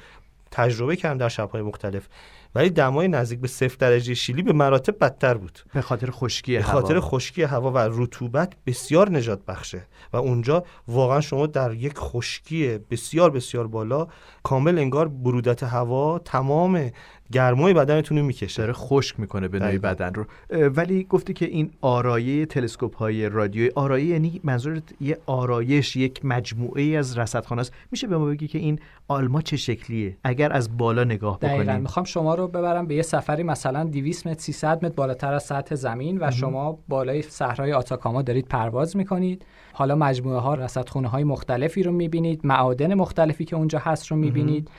تجربه 0.52 0.96
کردم 0.96 1.18
در 1.18 1.30
شبهای 1.30 1.62
مختلف. 1.62 2.08
ولی 2.56 2.70
دمای 2.70 3.08
نزدیک 3.08 3.40
به 3.40 3.48
صفر 3.48 3.76
درجه 3.80 4.14
شیلی 4.14 4.42
به 4.42 4.54
مراتب 4.54 4.96
بدتر 5.00 5.34
بود. 5.34 5.60
به 5.74 5.82
خاطر 5.82 6.12
خشکی 6.12 6.56
هوا. 6.56 6.66
به 6.66 6.82
خاطر 6.82 7.00
خشکی 7.00 7.44
هوا 7.44 7.72
و 7.72 7.78
رطوبت 7.78 8.54
بسیار 8.66 9.10
نجات 9.10 9.46
بخشه. 9.46 9.88
و 10.14 10.18
اونجا 10.18 10.64
واقعا 10.88 11.22
شما 11.22 11.48
در 11.48 11.74
یک 11.74 11.94
خشکی 11.98 12.78
بسیار 12.78 13.30
بسیار 13.30 13.68
بالا 13.68 14.08
کامل 14.44 14.80
انگار 14.80 15.08
برودت 15.08 15.64
هوا 15.64 16.20
تمام 16.20 16.92
گرمای 17.34 17.74
بدنتون 17.74 18.18
رو 18.18 18.26
می‌کشه. 18.26 18.62
داره 18.62 18.74
خشک 18.74 19.20
می‌کنه 19.20 19.48
به 19.48 19.60
نوعی 19.60 19.78
بدن 19.78 20.14
رو. 20.14 20.26
ولی 20.70 21.04
گفتی 21.04 21.34
که 21.34 21.46
این 21.46 21.72
آرایه 21.82 22.46
تلسکوپ 22.46 22.98
های 22.98 23.30
رادیویی 23.30 23.72
آرایه 23.76 24.06
یعنی 24.06 24.42
منظورت 24.44 24.84
یه 25.02 25.18
آرایش 25.26 25.96
یک 25.96 26.26
مجموعه 26.26 26.84
از 26.98 27.18
رصدخانه 27.18 27.62
است. 27.62 27.74
میشه 27.92 28.08
به 28.08 28.18
ما 28.18 28.26
بگی 28.26 28.48
که 28.48 28.58
این 28.58 28.80
آلما 29.08 29.42
چه 29.42 29.58
شکلیه؟ 29.58 30.18
اگر 30.24 30.54
از 30.54 30.78
بالا 30.78 31.04
نگاه 31.04 31.40
بکنیم. 31.40 31.82
می‌خوام 31.82 32.06
شما 32.06 32.36
رو 32.36 32.48
ببرم 32.48 32.88
به 32.88 32.96
یه 32.96 33.02
سفری 33.02 33.44
مثلا 33.44 33.84
200 33.84 34.28
متر 34.28 34.40
300 34.40 34.86
متر 34.86 34.96
بالاتر 34.96 35.34
از 35.34 35.44
سطح 35.44 35.76
زمین 35.76 36.18
و 36.22 36.32
شما 36.32 36.80
بالای 36.88 37.22
صحرای 37.22 37.74
آتاکاما 37.74 38.22
دارید 38.22 38.48
پرواز 38.48 38.98
می‌کنید. 38.98 39.46
حالا 39.74 39.96
مجموعه 39.96 40.40
ها 40.40 40.54
رصدخونه 40.54 41.08
های 41.08 41.24
مختلفی 41.24 41.84
رو 41.84 41.92
می‌بینید 41.92 42.42
معادن 42.44 42.94
مختلفی 42.94 43.46
که 43.46 43.56
اونجا 43.56 43.80
هست 43.80 44.08
رو 44.08 44.18
می‌بینید. 44.18 44.70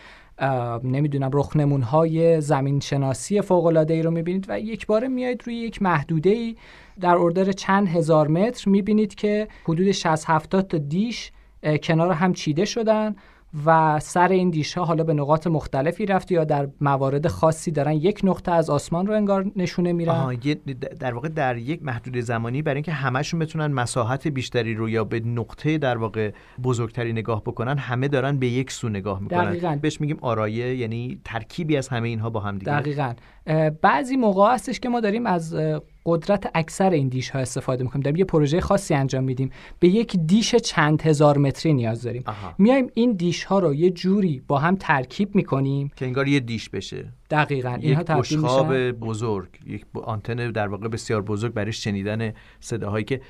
نمی‌دونم 0.84 1.30
رخنمون 1.32 1.82
های 1.82 2.40
زمین 2.40 2.80
شناسی 2.80 3.40
فوق 3.40 3.66
العاده 3.66 3.94
ای 3.94 4.02
رو 4.02 4.10
می‌بینید 4.10 4.46
و 4.48 4.60
یک 4.60 4.86
باره 4.86 5.08
میایید 5.08 5.42
روی 5.44 5.54
یک 5.54 5.82
محدوده 5.82 6.30
ای 6.30 6.56
در 7.00 7.16
اردر 7.16 7.52
چند 7.52 7.88
هزار 7.88 8.28
متر 8.28 8.68
می‌بینید 8.70 9.14
که 9.14 9.48
حدود 9.64 9.90
60 9.92 10.30
70 10.30 10.66
تا 10.66 10.78
دیش 10.78 11.32
کنار 11.82 12.12
هم 12.12 12.32
چیده 12.32 12.64
شدن. 12.64 13.16
و 13.66 14.00
سر 14.00 14.28
این 14.28 14.50
دیش 14.50 14.74
ها 14.78 14.84
حالا 14.84 15.04
به 15.04 15.14
نقاط 15.14 15.46
مختلفی 15.46 16.06
رفته 16.06 16.34
یا 16.34 16.44
در 16.44 16.68
موارد 16.80 17.28
خاصی 17.28 17.70
دارن 17.70 17.92
یک 17.92 18.20
نقطه 18.24 18.52
از 18.52 18.70
آسمان 18.70 19.06
رو 19.06 19.14
انگار 19.14 19.52
نشونه 19.56 19.92
میرن؟ 19.92 20.36
در 21.00 21.14
واقع 21.14 21.28
در 21.28 21.56
یک 21.56 21.82
محدود 21.82 22.20
زمانی 22.20 22.62
برای 22.62 22.76
اینکه 22.76 22.92
همشون 22.92 23.40
بتونن 23.40 23.66
مساحت 23.66 24.28
بیشتری 24.28 24.74
رو 24.74 24.88
یا 24.88 25.04
به 25.04 25.20
نقطه 25.20 25.78
در 25.78 25.96
واقع 25.96 26.30
بزرگتری 26.62 27.12
نگاه 27.12 27.42
بکنن 27.42 27.78
همه 27.78 28.08
دارن 28.08 28.38
به 28.38 28.46
یک 28.46 28.70
سو 28.70 28.88
نگاه 28.88 29.20
می‌کنن. 29.20 29.44
دقیقاً. 29.50 29.78
بهش 29.82 30.00
میگیم 30.00 30.18
آرایه 30.20 30.76
یعنی 30.76 31.20
ترکیبی 31.24 31.76
از 31.76 31.88
همه 31.88 32.08
اینها 32.08 32.30
با 32.30 32.40
هم 32.40 32.58
دیگه. 32.58 32.80
دقیقاً. 32.80 33.12
بعضی 33.82 34.16
موقع 34.16 34.54
هستش 34.54 34.80
که 34.80 34.88
ما 34.88 35.00
داریم 35.00 35.26
از 35.26 35.56
قدرت 36.06 36.50
اکثر 36.54 36.90
این 36.90 37.08
دیش 37.08 37.30
ها 37.30 37.38
استفاده 37.38 37.84
می‌کنیم. 37.84 38.02
داریم 38.02 38.18
یه 38.18 38.24
پروژه 38.24 38.60
خاصی 38.60 38.94
انجام 38.94 39.24
میدیم. 39.24 39.50
به 39.78 39.88
یک 39.88 40.16
دیش 40.16 40.54
چند 40.54 41.02
هزار 41.02 41.38
متری 41.38 41.72
نیاز 41.72 42.02
داریم. 42.02 42.24
میایم 42.58 42.90
این 42.94 43.12
دیش 43.12 43.44
ها 43.44 43.58
رو 43.58 43.74
یه 43.74 43.90
جوری 43.90 44.42
با 44.48 44.58
هم 44.58 44.76
ترکیب 44.76 45.34
می‌کنیم. 45.34 45.90
که 45.96 46.04
انگار 46.04 46.28
یه 46.28 46.40
دیش 46.40 46.68
بشه. 46.68 47.12
دقیقا 47.30 47.78
اینها 47.80 48.00
یک 48.00 48.06
بشخاب 48.06 48.90
بزرگ 48.90 49.48
یک 49.66 49.84
آنتن 49.94 50.50
در 50.50 50.68
واقع 50.68 50.88
بسیار 50.88 51.22
بزرگ 51.22 51.52
برای 51.52 51.72
شنیدن 51.72 52.32
صداهایی 52.60 53.04
که 53.04 53.20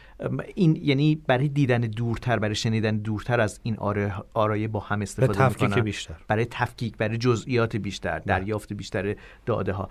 این 0.55 0.79
یعنی 0.83 1.23
برای 1.27 1.49
دیدن 1.49 1.81
دورتر 1.81 2.39
برای 2.39 2.55
شنیدن 2.55 2.97
دورتر 2.97 3.41
از 3.41 3.61
این 3.63 3.77
آرایه 4.35 4.69
با 4.69 4.81
هم 4.81 5.03
استفاده 5.03 5.39
تفکیک 5.39 5.79
بیشتر. 5.79 6.15
برای 6.29 6.45
تفکیک 6.45 6.97
برای 6.97 7.19
جزئیات 7.19 7.77
بیشتر 7.77 8.19
دریافت 8.19 8.73
بیشتر 8.73 9.17
داده 9.47 9.73
ها 9.73 9.91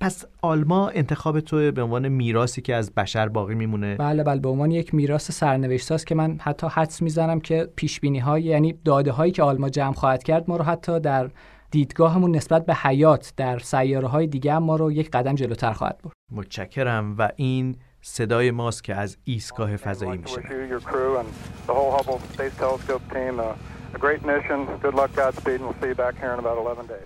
پس 0.00 0.24
آلما 0.42 0.88
انتخاب 0.88 1.40
تو 1.40 1.72
به 1.72 1.82
عنوان 1.82 2.08
میراثی 2.08 2.62
که 2.62 2.74
از 2.74 2.94
بشر 2.94 3.28
باقی 3.28 3.54
میمونه. 3.54 3.96
بله 3.96 4.22
بله 4.22 4.40
به 4.40 4.48
عنوان 4.48 4.70
یک 4.70 4.94
میراث 4.94 5.30
سرنوشت 5.30 5.92
است 5.92 6.06
که 6.06 6.14
من 6.14 6.38
حتی 6.40 6.66
حدس 6.70 7.02
می‌زنم 7.02 7.40
که 7.40 7.68
پیش 7.76 8.00
بینی 8.00 8.18
های 8.18 8.42
یعنی 8.42 8.74
داده 8.84 9.12
هایی 9.12 9.32
که 9.32 9.42
آلما 9.42 9.68
جمع 9.68 9.94
خواهد 9.94 10.22
کرد 10.22 10.44
ما 10.48 10.56
رو 10.56 10.64
حتی 10.64 11.00
در 11.00 11.30
دیدگاهمون 11.70 12.36
نسبت 12.36 12.66
به 12.66 12.74
حیات 12.74 13.32
در 13.36 13.58
سیاره 13.58 14.08
های 14.08 14.26
دیگه 14.26 14.58
ما 14.58 14.76
رو 14.76 14.92
یک 14.92 15.10
قدم 15.10 15.34
جلوتر 15.34 15.72
خواهد 15.72 15.98
برد. 16.04 16.12
متشکرم 16.30 17.14
و 17.18 17.30
این 17.36 17.76
صدای 18.02 18.50
ماست 18.50 18.84
که 18.84 18.94
از 18.94 19.16
ایستگاه 19.24 19.76
فضایی 19.76 20.18
میشه 20.18 20.42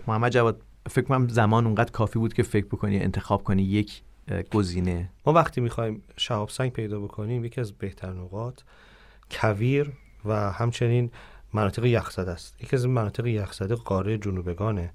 محمد 0.06 0.32
جواد 0.32 0.62
فکر 0.90 1.04
کنم 1.04 1.28
زمان 1.28 1.66
اونقدر 1.66 1.90
کافی 1.90 2.18
بود 2.18 2.34
که 2.34 2.42
فکر 2.42 2.66
بکنی 2.66 2.98
انتخاب 3.00 3.44
کنی 3.44 3.62
یک 3.62 4.02
گزینه. 4.54 5.10
ما 5.26 5.32
وقتی 5.32 5.60
می‌خوایم 5.60 6.02
شهاب 6.16 6.48
سنگ 6.48 6.72
پیدا 6.72 7.00
بکنیم 7.00 7.44
یکی 7.44 7.60
از 7.60 7.72
بهتر 7.72 8.12
نقاط 8.12 8.60
کویر 9.30 9.92
و 10.24 10.52
همچنین 10.52 11.10
مناطق 11.52 11.84
یخزده 11.84 12.30
است. 12.30 12.62
یکی 12.62 12.76
از 12.76 12.86
مناطق 12.86 13.26
یخزده 13.26 13.74
قاره 13.74 14.18
جنوبگانه. 14.18 14.92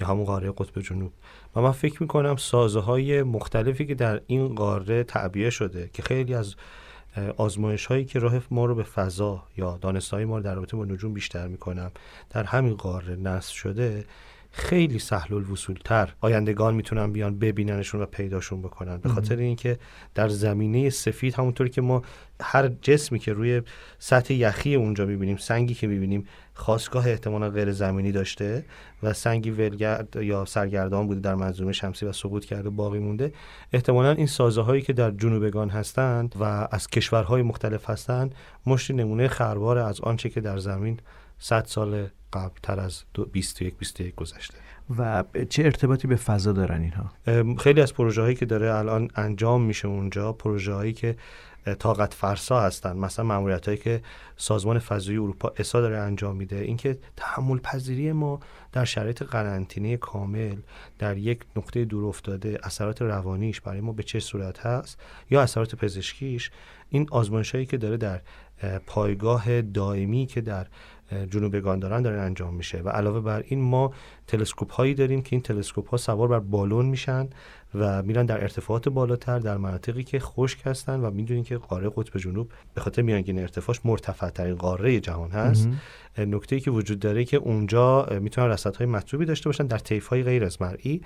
یا 0.00 0.06
همون 0.06 0.24
قاره 0.24 0.50
قطب 0.50 0.80
جنوب. 0.80 1.12
و 1.56 1.60
من 1.60 1.72
فکر 1.72 2.02
می‌کنم 2.02 2.36
سازه 2.36 2.80
های 2.80 3.22
مختلفی 3.22 3.86
که 3.86 3.94
در 3.94 4.20
این 4.26 4.54
قاره 4.54 5.04
تعبیه 5.04 5.50
شده 5.50 5.90
که 5.92 6.02
خیلی 6.02 6.34
از 6.34 6.54
آزمایش 7.36 7.86
هایی 7.86 8.04
که 8.04 8.18
راه 8.18 8.40
ما 8.50 8.64
رو 8.64 8.74
به 8.74 8.82
فضا 8.82 9.42
یا 9.56 9.78
دانستایی 9.80 10.24
ما 10.24 10.36
رو 10.36 10.42
در 10.42 10.54
رابطه 10.54 10.76
با 10.76 10.84
نجوم 10.84 11.12
بیشتر 11.14 11.48
می‌کنم 11.48 11.90
در 12.30 12.44
همین 12.44 12.74
قاره 12.74 13.16
نصب 13.16 13.54
شده 13.54 14.04
خیلی 14.58 14.98
سهل 14.98 15.34
الوصول 15.34 15.78
تر 15.84 16.14
آیندگان 16.20 16.74
می‌تونن 16.74 17.12
بیان 17.12 17.38
ببیننشون 17.38 18.02
و 18.02 18.06
پیداشون 18.06 18.62
بکنن. 18.62 18.96
به 18.96 19.08
خاطر 19.08 19.36
اینکه 19.36 19.78
در 20.14 20.28
زمینه 20.28 20.90
سفید 20.90 21.34
همونطوری 21.34 21.70
که 21.70 21.80
ما 21.80 22.02
هر 22.40 22.68
جسمی 22.68 23.18
که 23.18 23.32
روی 23.32 23.62
سطح 23.98 24.34
یخی 24.34 24.74
اونجا 24.74 25.06
می‌بینیم 25.06 25.36
سنگی 25.36 25.74
که 25.74 25.86
می‌بینیم 25.86 26.26
خواستگاه 26.54 27.08
احتمالا 27.08 27.50
غیر 27.50 27.72
زمینی 27.72 28.12
داشته 28.12 28.64
و 29.02 29.12
سنگی 29.12 29.50
ولگرد 29.50 30.16
یا 30.16 30.44
سرگردان 30.44 31.06
بوده 31.06 31.20
در 31.20 31.34
منظومه 31.34 31.72
شمسی 31.72 32.06
و 32.06 32.12
سقوط 32.12 32.44
کرده 32.44 32.70
باقی 32.70 32.98
مونده. 32.98 33.32
احتمالا 33.72 34.10
این 34.10 34.26
سازه 34.26 34.62
هایی 34.62 34.82
که 34.82 34.92
در 34.92 35.10
جنوبگان 35.10 35.70
هستند 35.70 36.34
و 36.40 36.68
از 36.70 36.86
کشورهای 36.86 37.42
مختلف 37.42 37.90
هستند 37.90 38.34
مشتی 38.66 38.92
نمونه 38.92 39.28
خربار 39.28 39.78
از 39.78 40.00
آنچه 40.00 40.28
که 40.28 40.40
در 40.40 40.58
زمین 40.58 41.00
100 41.38 41.64
سال 41.64 42.08
قبل 42.32 42.58
تر 42.62 42.80
از 42.80 43.02
21 43.32 43.76
21 43.76 44.14
گذشته. 44.14 44.54
و 44.98 45.24
چه 45.48 45.64
ارتباطی 45.64 46.08
به 46.08 46.16
فضا 46.16 46.52
دارن 46.52 46.80
اینها؟ 46.82 47.12
خیلی 47.56 47.80
از 47.80 47.94
پروژه 47.94 48.22
هایی 48.22 48.34
که 48.34 48.46
داره 48.46 48.74
الان 48.74 49.10
انجام 49.14 49.62
میشه 49.62 49.88
اونجا 49.88 50.32
پروژه 50.32 50.72
هایی 50.72 50.92
که 50.92 51.16
طاقت 51.78 52.14
فرسا 52.14 52.60
هستن. 52.60 52.96
مثلا 52.96 53.24
ماموریت 53.24 53.66
هایی 53.66 53.78
که 53.78 54.02
سازمان 54.36 54.78
فضایی 54.78 55.18
اروپا 55.18 55.52
اسا 55.56 55.80
داره 55.80 55.98
انجام 55.98 56.36
میده. 56.36 56.56
اینکه 56.56 56.98
تحمل 57.16 57.58
پذیری 57.58 58.12
ما 58.12 58.40
در 58.72 58.84
شرایط 58.84 59.22
قرنطینه 59.22 59.96
کامل 59.96 60.56
در 60.98 61.16
یک 61.16 61.40
نقطه 61.56 61.84
دور 61.84 62.04
افتاده 62.04 62.58
اثرات 62.62 63.02
روانیش 63.02 63.60
برای 63.60 63.80
ما 63.80 63.92
به 63.92 64.02
چه 64.02 64.20
صورت 64.20 64.66
هست 64.66 64.98
یا 65.30 65.42
اثرات 65.42 65.74
پزشکیش 65.74 66.50
این 66.88 67.06
آزمایش 67.10 67.54
هایی 67.54 67.66
که 67.66 67.76
داره 67.76 67.96
در 67.96 68.20
پایگاه 68.86 69.62
دائمی 69.62 70.26
که 70.26 70.40
در 70.40 70.66
جنوبگان 71.30 71.78
دارن 71.78 72.02
داره 72.02 72.20
انجام 72.20 72.54
میشه 72.54 72.78
و 72.78 72.88
علاوه 72.88 73.20
بر 73.20 73.44
این 73.46 73.60
ما 73.60 73.92
تلسکوپ 74.26 74.72
هایی 74.72 74.94
داریم 74.94 75.22
که 75.22 75.28
این 75.32 75.42
تلسکوپ 75.42 75.88
ها 75.88 75.96
سوار 75.96 76.28
بر 76.28 76.38
بالون 76.38 76.86
میشن 76.86 77.28
و 77.74 78.02
میرن 78.02 78.26
در 78.26 78.42
ارتفاعات 78.42 78.88
بالاتر 78.88 79.38
در 79.38 79.56
مناطقی 79.56 80.04
که 80.04 80.20
خشک 80.20 80.66
هستن 80.66 81.00
و 81.00 81.10
می‌دونین 81.10 81.44
که 81.44 81.56
قاره 81.56 81.90
قطب 81.96 82.18
جنوب 82.18 82.52
به 82.74 82.80
خاطر 82.80 83.02
میانگین 83.02 83.38
ارتفاعش 83.38 83.80
مرتفع 83.84 84.30
ترین 84.30 84.54
قاره 84.54 85.00
جهان 85.00 85.30
هست. 85.30 85.68
نکته 86.18 86.56
ای 86.56 86.60
که 86.60 86.70
وجود 86.70 86.98
داره 86.98 87.24
که 87.24 87.36
اونجا 87.36 88.06
می‌تونن 88.20 88.56
های 88.78 88.86
مطلوبی 88.86 89.24
داشته 89.24 89.48
باشن 89.48 89.66
در 89.66 89.78
طیف 89.78 90.06
های 90.06 90.22
غیر 90.22 90.44
از 90.44 90.62
مرئی 90.62 91.02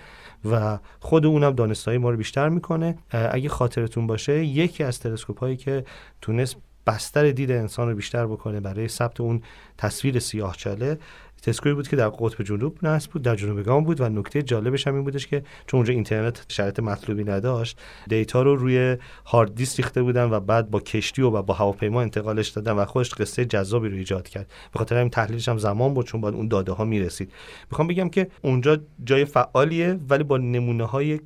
و 0.50 0.78
خود 1.00 1.26
اونم 1.26 1.50
دانستایی 1.50 1.98
ما 1.98 2.10
رو 2.10 2.16
بیشتر 2.16 2.48
می‌کنه. 2.48 2.98
اگه 3.10 3.48
خاطرتون 3.48 4.06
باشه 4.06 4.44
یکی 4.44 4.84
از 4.84 5.00
تلسکوپ 5.00 5.38
هایی 5.38 5.56
که 5.56 5.84
تونست 6.20 6.56
بستر 6.86 7.30
دید 7.30 7.50
انسان 7.50 7.88
رو 7.88 7.94
بیشتر 7.94 8.26
بکنه 8.26 8.60
برای 8.60 8.88
ثبت 8.88 9.20
اون 9.20 9.42
تصویر 9.78 10.18
سیاه 10.18 10.56
چاله 10.56 10.98
تسکوی 11.42 11.74
بود 11.74 11.88
که 11.88 11.96
در 11.96 12.08
قطب 12.08 12.44
جنوب 12.44 12.78
نصب 12.82 13.10
بود 13.10 13.22
در 13.22 13.36
جنوب 13.36 13.84
بود 13.84 14.00
و 14.00 14.08
نکته 14.08 14.42
جالبش 14.42 14.86
هم 14.86 14.94
این 14.94 15.04
بودش 15.04 15.26
که 15.26 15.42
چون 15.66 15.78
اونجا 15.78 15.94
اینترنت 15.94 16.44
شرایط 16.48 16.80
مطلوبی 16.80 17.24
نداشت 17.24 17.80
دیتا 18.08 18.42
رو 18.42 18.56
روی 18.56 18.96
هارد 19.26 19.54
دیسک 19.54 19.76
ریخته 19.76 20.02
بودن 20.02 20.30
و 20.30 20.40
بعد 20.40 20.70
با 20.70 20.80
کشتی 20.80 21.22
و 21.22 21.42
با 21.42 21.54
هواپیما 21.54 22.02
انتقالش 22.02 22.48
دادن 22.48 22.72
و 22.72 22.84
خودش 22.84 23.14
قصه 23.14 23.44
جذابی 23.44 23.88
رو 23.88 23.96
ایجاد 23.96 24.28
کرد. 24.28 24.50
به 24.72 24.78
خاطر 24.78 24.96
همین 24.96 25.10
تحلیلش 25.10 25.48
هم 25.48 25.58
زمان 25.58 25.94
بود 25.94 26.06
چون 26.06 26.20
باید 26.20 26.34
اون 26.34 26.48
داده 26.48 26.72
ها 26.72 26.84
می‌رسید. 26.84 27.32
می‌خوام 27.70 27.88
بگم 27.88 28.08
که 28.08 28.28
اونجا 28.42 28.78
جای 29.04 29.24
فعالیه 29.24 29.98
ولی 30.08 30.24
با 30.24 30.38
نمونه 30.38 30.84
های 30.84 31.20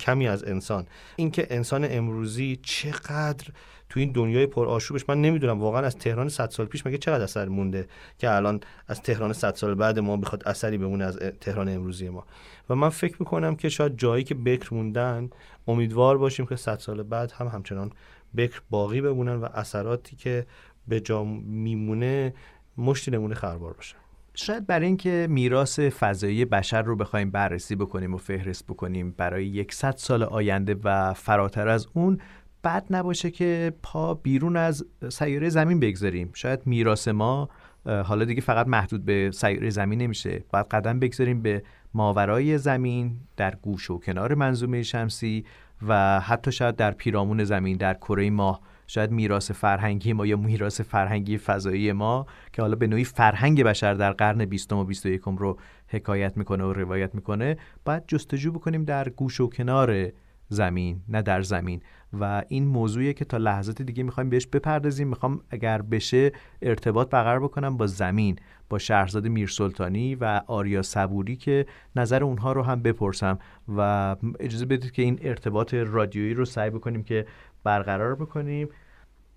کمی 0.00 0.28
از 0.28 0.44
انسان. 0.44 0.86
اینکه 1.16 1.46
انسان 1.50 1.86
امروزی 1.90 2.58
چقدر 2.62 3.46
تو 3.92 4.00
این 4.00 4.12
دنیای 4.12 4.46
پرآشوبش 4.46 5.08
من 5.08 5.20
نمی‌دونم 5.20 5.60
واقعا 5.60 5.80
از 5.80 5.96
تهران 5.96 6.28
100 6.28 6.50
سال 6.50 6.66
پیش 6.66 6.86
مگه 6.86 6.98
چقدر 6.98 7.24
اثر 7.24 7.48
مونده 7.48 7.86
که 8.18 8.30
الان 8.30 8.60
از 8.88 9.02
تهران 9.02 9.32
100 9.32 9.54
سال 9.54 9.74
بعد 9.74 9.98
ما 9.98 10.16
بخواد 10.16 10.42
اثری 10.48 10.78
بمونه 10.78 11.04
از 11.04 11.16
تهران 11.16 11.68
امروزی 11.68 12.08
ما. 12.08 12.26
و 12.70 12.74
من 12.74 12.88
فکر 12.88 13.16
می‌کنم 13.18 13.56
که 13.56 13.68
شاید 13.68 13.96
جایی 13.96 14.24
که 14.24 14.34
بکر 14.34 14.74
موندن 14.74 15.30
امیدوار 15.68 16.18
باشیم 16.18 16.46
که 16.46 16.56
100 16.56 16.78
سال 16.78 17.02
بعد 17.02 17.32
هم 17.32 17.46
همچنان 17.46 17.90
بکر 18.36 18.60
باقی 18.70 19.00
بمونن 19.00 19.36
و 19.36 19.44
اثراتی 19.54 20.16
که 20.16 20.46
به 20.88 21.00
جا 21.00 21.24
میمونه 21.44 22.34
مشتی 22.78 23.10
نمونه 23.10 23.34
خربار 23.34 23.72
باشه. 23.72 23.96
شاید 24.34 24.66
برای 24.66 24.86
اینکه 24.86 25.26
میراث 25.30 25.80
فضایی 25.80 26.44
بشر 26.44 26.82
رو 26.82 26.96
بخوایم 26.96 27.30
بررسی 27.30 27.76
بکنیم 27.76 28.14
و 28.14 28.16
فهرست 28.16 28.66
بکنیم 28.66 29.14
برای 29.16 29.46
یکصد 29.46 29.94
سال 29.96 30.22
آینده 30.22 30.76
و 30.84 31.14
فراتر 31.14 31.68
از 31.68 31.86
اون 31.94 32.20
بد 32.64 32.86
نباشه 32.90 33.30
که 33.30 33.72
پا 33.82 34.14
بیرون 34.14 34.56
از 34.56 34.84
سیاره 35.08 35.48
زمین 35.48 35.80
بگذاریم. 35.80 36.30
شاید 36.34 36.66
میراث 36.66 37.08
ما 37.08 37.48
حالا 37.86 38.24
دیگه 38.24 38.40
فقط 38.40 38.66
محدود 38.66 39.04
به 39.04 39.30
سیاره 39.34 39.70
زمین 39.70 40.02
نمیشه. 40.02 40.44
باید 40.52 40.66
قدم 40.66 40.98
بگذاریم 40.98 41.42
به 41.42 41.62
ماورای 41.94 42.58
زمین 42.58 43.16
در 43.36 43.54
گوش 43.54 43.90
و 43.90 43.98
کنار 43.98 44.34
منظومه 44.34 44.82
شمسی 44.82 45.44
و 45.88 46.20
حتی 46.20 46.52
شاید 46.52 46.76
در 46.76 46.90
پیرامون 46.90 47.44
زمین 47.44 47.76
در 47.76 47.94
کره 47.94 48.30
ماه. 48.30 48.60
شاید 48.86 49.10
میراث 49.10 49.50
فرهنگی 49.50 50.12
ما 50.12 50.26
یا 50.26 50.36
میراث 50.36 50.80
فرهنگی 50.80 51.38
فضایی 51.38 51.92
ما 51.92 52.26
که 52.52 52.62
حالا 52.62 52.76
به 52.76 52.86
نوعی 52.86 53.04
فرهنگ 53.04 53.62
بشر 53.62 53.94
در 53.94 54.12
قرن 54.12 54.44
20 54.44 54.72
و 54.72 54.84
21 54.84 55.20
رو 55.20 55.58
حکایت 55.88 56.36
می‌کنه 56.36 56.64
و 56.64 56.72
روایت 56.72 57.14
می‌کنه 57.14 57.56
باید 57.84 58.02
جستجو 58.08 58.52
بکنیم 58.52 58.84
در 58.84 59.08
گوش 59.08 59.40
و 59.40 59.46
کنار 59.46 60.12
زمین 60.48 61.00
نه 61.08 61.22
در 61.22 61.42
زمین. 61.42 61.82
و 62.20 62.42
این 62.48 62.66
موضوعیه 62.66 63.12
که 63.12 63.24
تا 63.24 63.36
لحظات 63.36 63.82
دیگه 63.82 64.02
می‌خوایم 64.02 64.30
بهش 64.30 64.46
بپردازیم. 64.46 65.08
می‌خوام 65.08 65.40
اگر 65.50 65.82
بشه 65.82 66.32
ارتباط 66.62 67.10
برقرار 67.10 67.40
بکنم 67.40 67.76
با 67.76 67.86
زمین 67.86 68.36
با 68.68 68.78
شهرزاد 68.78 69.26
میرسلطانی 69.26 70.14
و 70.14 70.42
آریا 70.46 70.82
صبوری 70.82 71.36
که 71.36 71.66
نظر 71.96 72.24
اونها 72.24 72.52
رو 72.52 72.62
هم 72.62 72.82
بپرسم 72.82 73.38
و 73.76 74.16
اجازه 74.40 74.66
بدید 74.66 74.92
که 74.92 75.02
این 75.02 75.18
ارتباط 75.22 75.74
رادیویی 75.74 76.34
رو 76.34 76.44
سعی 76.44 76.70
بکنیم 76.70 77.02
که 77.02 77.26
برقرار 77.64 78.14
بکنیم. 78.14 78.68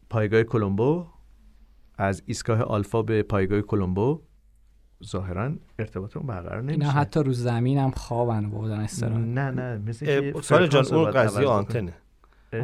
پایگاه 0.10 0.44
کلمبو 0.44 1.06
از 1.98 2.24
ایستگاه 2.26 2.62
آلفا 2.62 3.02
به 3.02 3.24
پایگاه 3.24 3.62
کلمبو. 3.62 4.22
ظاهرا 5.06 5.52
ارتباطمون 5.80 6.28
برقرار 6.28 6.62
نمیشه. 6.62 6.80
اینا 6.80 6.92
حتی 6.92 7.20
رو 7.20 7.34
زمین 7.34 7.78
هم 7.78 7.92
خوابن 7.92 8.50
بودن 8.50 8.80
استراحت 8.80 9.18
نه 9.18 9.52
نه 9.52 9.78
مثل 9.78 10.42
سال 10.42 10.68
جان 10.68 10.86
اون 10.86 11.12
قضیه 11.12 11.48
آنتنه. 11.48 11.94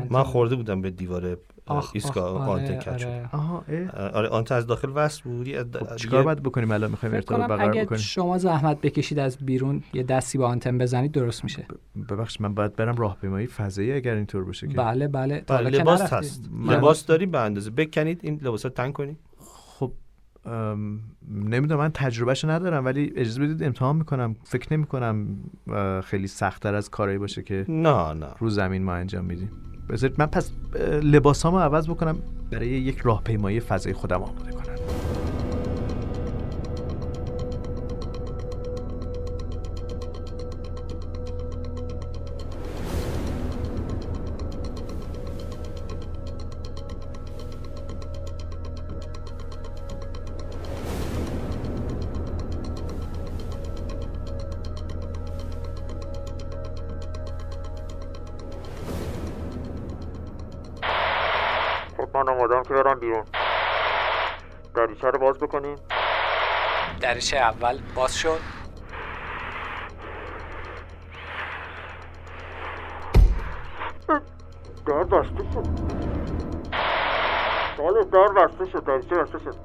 من 0.10 0.24
خورده 0.24 0.56
بودم 0.56 0.82
به 0.82 0.90
دیوار 0.90 1.38
ایستگاه 1.94 2.50
آنتن 2.50 2.76
کچ. 2.80 2.88
آره. 2.88 3.30
آها 3.32 3.64
آره 4.14 4.28
آنتن 4.28 4.56
از 4.56 4.68
داخل 4.68 4.92
وصل 4.96 5.24
بودی 5.24 5.58
خب 5.60 5.96
چیکار 5.96 6.24
باید 6.24 6.44
بکنیم 6.44 6.72
الان؟ 6.72 6.92
می‌خوایم 6.92 7.16
ارتباط 7.16 7.40
برقرار 7.40 7.72
اگه 7.72 7.86
بکنیم. 7.86 8.02
شما 8.02 8.38
زحمت 8.38 8.82
بکشید 8.82 9.20
از 9.20 9.38
بیرون 9.38 9.84
یه 9.94 10.04
دستی 10.04 10.38
با 10.38 10.48
آنتن 10.48 10.78
بزنید 10.78 11.12
درست 11.12 11.44
میشه. 11.44 11.66
ببخش 12.10 12.42
من 12.42 12.54
باید 12.54 12.76
برم 12.76 12.96
راهپیمایی 12.96 13.48
فضایی 13.48 13.92
اگر 13.92 14.16
اینطور 14.16 14.44
باشه 14.44 14.68
که. 14.68 14.78
بله 14.78 15.08
بله 15.08 15.42
تا 15.42 15.58
بله 15.58 15.70
لباس؟ 15.70 16.14
هست. 16.14 16.50
لباس 16.68 17.06
داریم 17.06 17.32
به 17.32 17.40
اندازه. 17.40 17.72
بکنید 17.72 18.20
این 18.24 18.40
لباس 18.44 18.62
تنگ 18.62 18.94
کنید. 18.94 19.18
خب 19.40 19.92
ام، 20.46 21.00
نمی‌دونم 21.30 21.80
من 21.80 21.92
تجربهش 21.94 22.46
ندارم 22.46 22.86
ولی 22.86 23.14
اجازه 23.16 23.42
بدید 23.42 23.64
امتحان 23.64 23.96
می‌کنم. 23.96 24.36
فکر 24.44 24.74
نمی 24.74 24.86
کنم 24.86 25.38
خیلی 26.04 26.28
سختتر 26.28 26.76
از 26.76 26.90
کارایی 26.90 27.18
باشه 27.18 27.44
که 27.44 27.66
نه 27.70 28.14
نه. 28.14 28.28
رو 28.40 28.50
زمین 28.50 28.84
ما 28.84 28.94
انجام 28.94 29.26
میدیم. 29.26 29.52
بذارید 29.90 30.20
من 30.20 30.26
پس 30.26 30.52
لباسامو 31.04 31.60
عوض 31.60 31.88
بکنم. 31.90 32.18
برای 32.52 32.68
یک 32.68 32.98
راهپیمایی 32.98 33.60
فضای 33.60 33.94
خودم 33.94 34.24
آماده 34.24 34.52
کنم. 34.52 34.76
دریچه 67.22 67.38
اول 67.38 67.80
باز 67.96 68.16
شد. 68.16 68.40
در 74.88 75.04
بسته 75.04 75.44
شد. 75.54 75.68
در 78.12 78.28
بسته 78.28 78.66
شد. 78.66 78.84
دریچه 78.86 79.16
بسته 79.16 79.40
شد. 79.40 79.56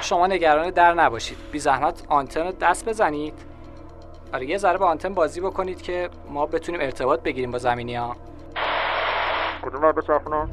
شما 0.00 0.26
نگران 0.26 0.70
در 0.70 0.94
نباشید. 0.94 1.38
بی 1.52 1.58
زحمت 1.58 2.02
آنتن 2.08 2.46
رو 2.46 2.52
دست 2.52 2.88
بزنید. 2.88 3.34
آره 4.34 4.46
یه 4.46 4.58
ذره 4.58 4.78
با 4.78 4.86
آنتن 4.86 5.14
بازی 5.14 5.40
بکنید 5.40 5.82
که 5.82 6.10
ما 6.28 6.46
بتونیم 6.46 6.80
ارتباط 6.80 7.22
بگیریم 7.22 7.50
با 7.50 7.58
زمینی 7.58 7.94
ها 7.94 8.16
کدوم 9.62 9.92
بچرخونم 9.92 10.50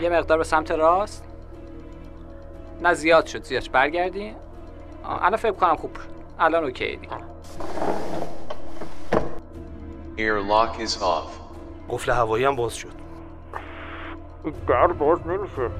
یه 0.00 0.08
مقدار 0.08 0.38
به 0.38 0.44
سمت 0.44 0.70
راست. 0.70 1.24
نه 2.82 2.94
زیاد 2.94 3.26
شد. 3.26 3.42
زیاد. 3.42 3.70
برگردی 3.72 4.34
الان 5.08 5.36
فکر 5.36 5.52
کنم 5.52 5.76
خوب. 5.76 5.90
الان 6.38 6.64
اوکی 6.64 6.96
دیگه. 6.96 7.16
Airlock 10.16 10.80
is 10.80 10.94
off. 11.02 11.30
قفل 11.88 12.12
هوایی 12.12 12.44
هم 12.44 12.56
باز 12.56 12.74
شد. 12.74 12.92
این 14.44 14.54
در 14.68 14.86
باز 14.86 15.26
نمیشه. 15.26 15.70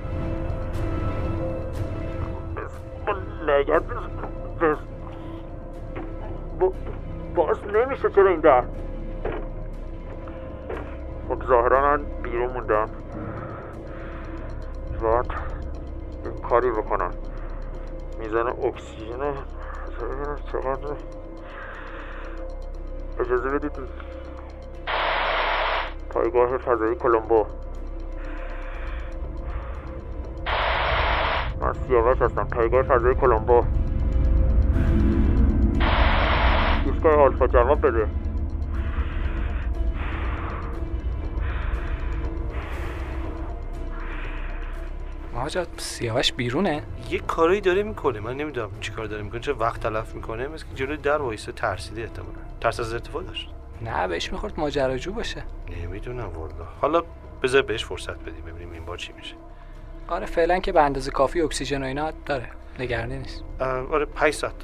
باز 7.34 7.56
نمیشه 7.74 8.10
چرا 8.10 8.30
این 8.30 8.40
در؟ 8.40 8.64
خب 11.28 11.46
ظاهرا 11.46 11.80
من 11.80 12.04
بیرون 12.22 12.52
موندم. 12.52 12.88
باید 15.02 15.26
کاری 16.48 16.70
بکنم. 16.70 17.10
میزان 18.18 18.48
اکسیژن. 18.48 19.34
چقدر؟ 20.52 20.88
اجازه 23.20 23.50
بدید. 23.50 23.72
پایگاه 26.10 26.58
فضایی 26.58 26.94
کلمبو. 26.94 27.46
من 31.60 31.72
سیاوش 31.72 32.22
هستم. 32.22 32.44
پایگاه 32.44 32.82
فضایی 32.82 33.14
کلمبو. 33.14 33.64
ایستگاه 36.86 37.14
آلفا 37.14 37.46
جواب 37.46 37.86
بده. 37.86 38.08
ماجا 45.36 45.66
سیاوش 45.76 46.32
بیرونه؟ 46.32 46.82
یه 47.10 47.18
کاری 47.18 47.60
داره 47.60 47.82
می‌کنه 47.82 48.20
من 48.20 48.36
نمی‌دونم 48.36 48.70
چی 48.80 48.92
کار 48.92 49.06
داره 49.06 49.22
می‌کنه 49.22 49.40
چه 49.40 49.52
وقت 49.52 49.80
تلف 49.80 50.14
می‌کنه 50.14 50.48
مثل 50.48 50.66
که 50.66 50.74
جلوی 50.74 50.96
در 50.96 51.16
وایسه 51.16 51.52
ترسیده 51.52 52.02
احتمالاً. 52.02 52.38
ترس 52.60 52.80
از 52.80 52.92
ارتفاع 52.92 53.22
داشت؟ 53.22 53.50
نه 53.82 54.08
بهش 54.08 54.32
می‌خورد 54.32 54.60
ماجراجو 54.60 55.12
باشه. 55.12 55.42
نمی‌دونم 55.82 56.28
والا 56.28 56.64
حالا 56.80 57.02
بذار 57.42 57.62
بهش 57.62 57.84
فرصت 57.84 58.18
بدیم 58.18 58.44
ببینیم 58.46 58.72
این 58.72 58.84
بار 58.84 58.96
چی 58.96 59.12
میشه. 59.12 59.34
آره 60.08 60.26
فعلا 60.26 60.58
که 60.58 60.72
به 60.72 60.82
اندازه 60.82 61.10
کافی 61.10 61.40
اکسیژن 61.40 61.82
و 61.82 61.86
اینا 61.86 62.12
داره. 62.26 62.48
نگرانی 62.78 63.18
نیست. 63.18 63.44
آره 63.90 64.04
5 64.04 64.34
ساعت. 64.34 64.54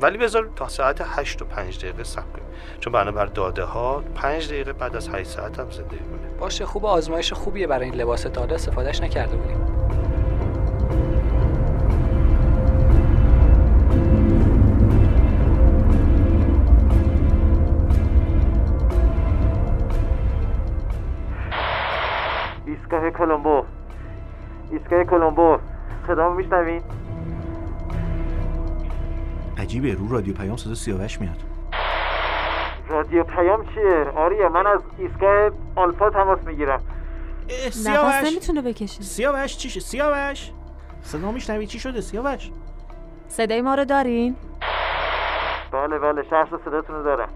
ولی 0.00 0.18
بذار 0.18 0.50
تا 0.56 0.68
ساعت 0.68 1.02
8 1.04 1.42
و 1.42 1.44
5 1.44 1.78
دقیقه 1.78 2.04
صبر 2.04 2.22
کنیم. 2.22 2.46
چون 2.80 2.92
بنا 2.92 3.12
بر 3.12 3.26
داده 3.26 3.64
ها 3.64 4.04
5 4.14 4.48
دقیقه 4.48 4.72
بعد 4.72 4.96
از 4.96 5.08
8 5.08 5.30
ساعت 5.30 5.58
هم 5.58 5.70
زندگی 5.70 5.96
کنه. 5.96 6.38
باشه 6.40 6.66
خوب 6.66 6.86
آزمایش 6.86 7.32
خوبیه 7.32 7.66
برای 7.66 7.84
این 7.84 7.94
لباس 7.94 8.26
داده 8.26 8.54
استفادهش 8.54 9.00
نکرده 9.00 9.36
بودیم. 9.36 9.73
ایستگاه 22.84 23.10
کلمبو. 23.10 23.64
ایستگاه 24.70 25.04
کلمبو. 25.04 25.58
صدامو 26.06 26.34
میشنوین 26.34 26.82
عجیبه 29.58 29.94
رو 29.94 30.08
رادیو 30.08 30.34
پیام 30.34 30.56
صدا 30.56 30.74
سیاوش 30.74 31.20
میاد. 31.20 31.36
رادیو 32.88 33.24
پیام 33.24 33.64
چیه؟ 33.74 34.04
آریا 34.16 34.48
من 34.48 34.66
از 34.66 34.80
ایستگاه 34.98 35.50
آلفا 35.76 36.10
تماس 36.10 36.38
می‌گیرم. 36.46 36.80
سیاوش 37.70 38.14
نمی‌تونه 38.24 38.62
بکشه. 38.62 39.02
سیاوش 39.02 39.56
چی 39.56 39.70
شد؟ 39.70 39.80
سیاوش 39.80 40.50
صدا 41.02 41.32
میشنوی 41.32 41.66
چی 41.66 41.78
شده؟ 41.78 42.00
سیاوش 42.00 42.50
صدای 43.28 43.60
ما 43.60 43.74
رو 43.74 43.84
دارین؟ 43.84 44.36
بله 45.72 45.98
بله 45.98 46.22
شخص 46.22 46.48
صداتون 46.64 46.96
رو 46.96 47.02
دارم. 47.02 47.28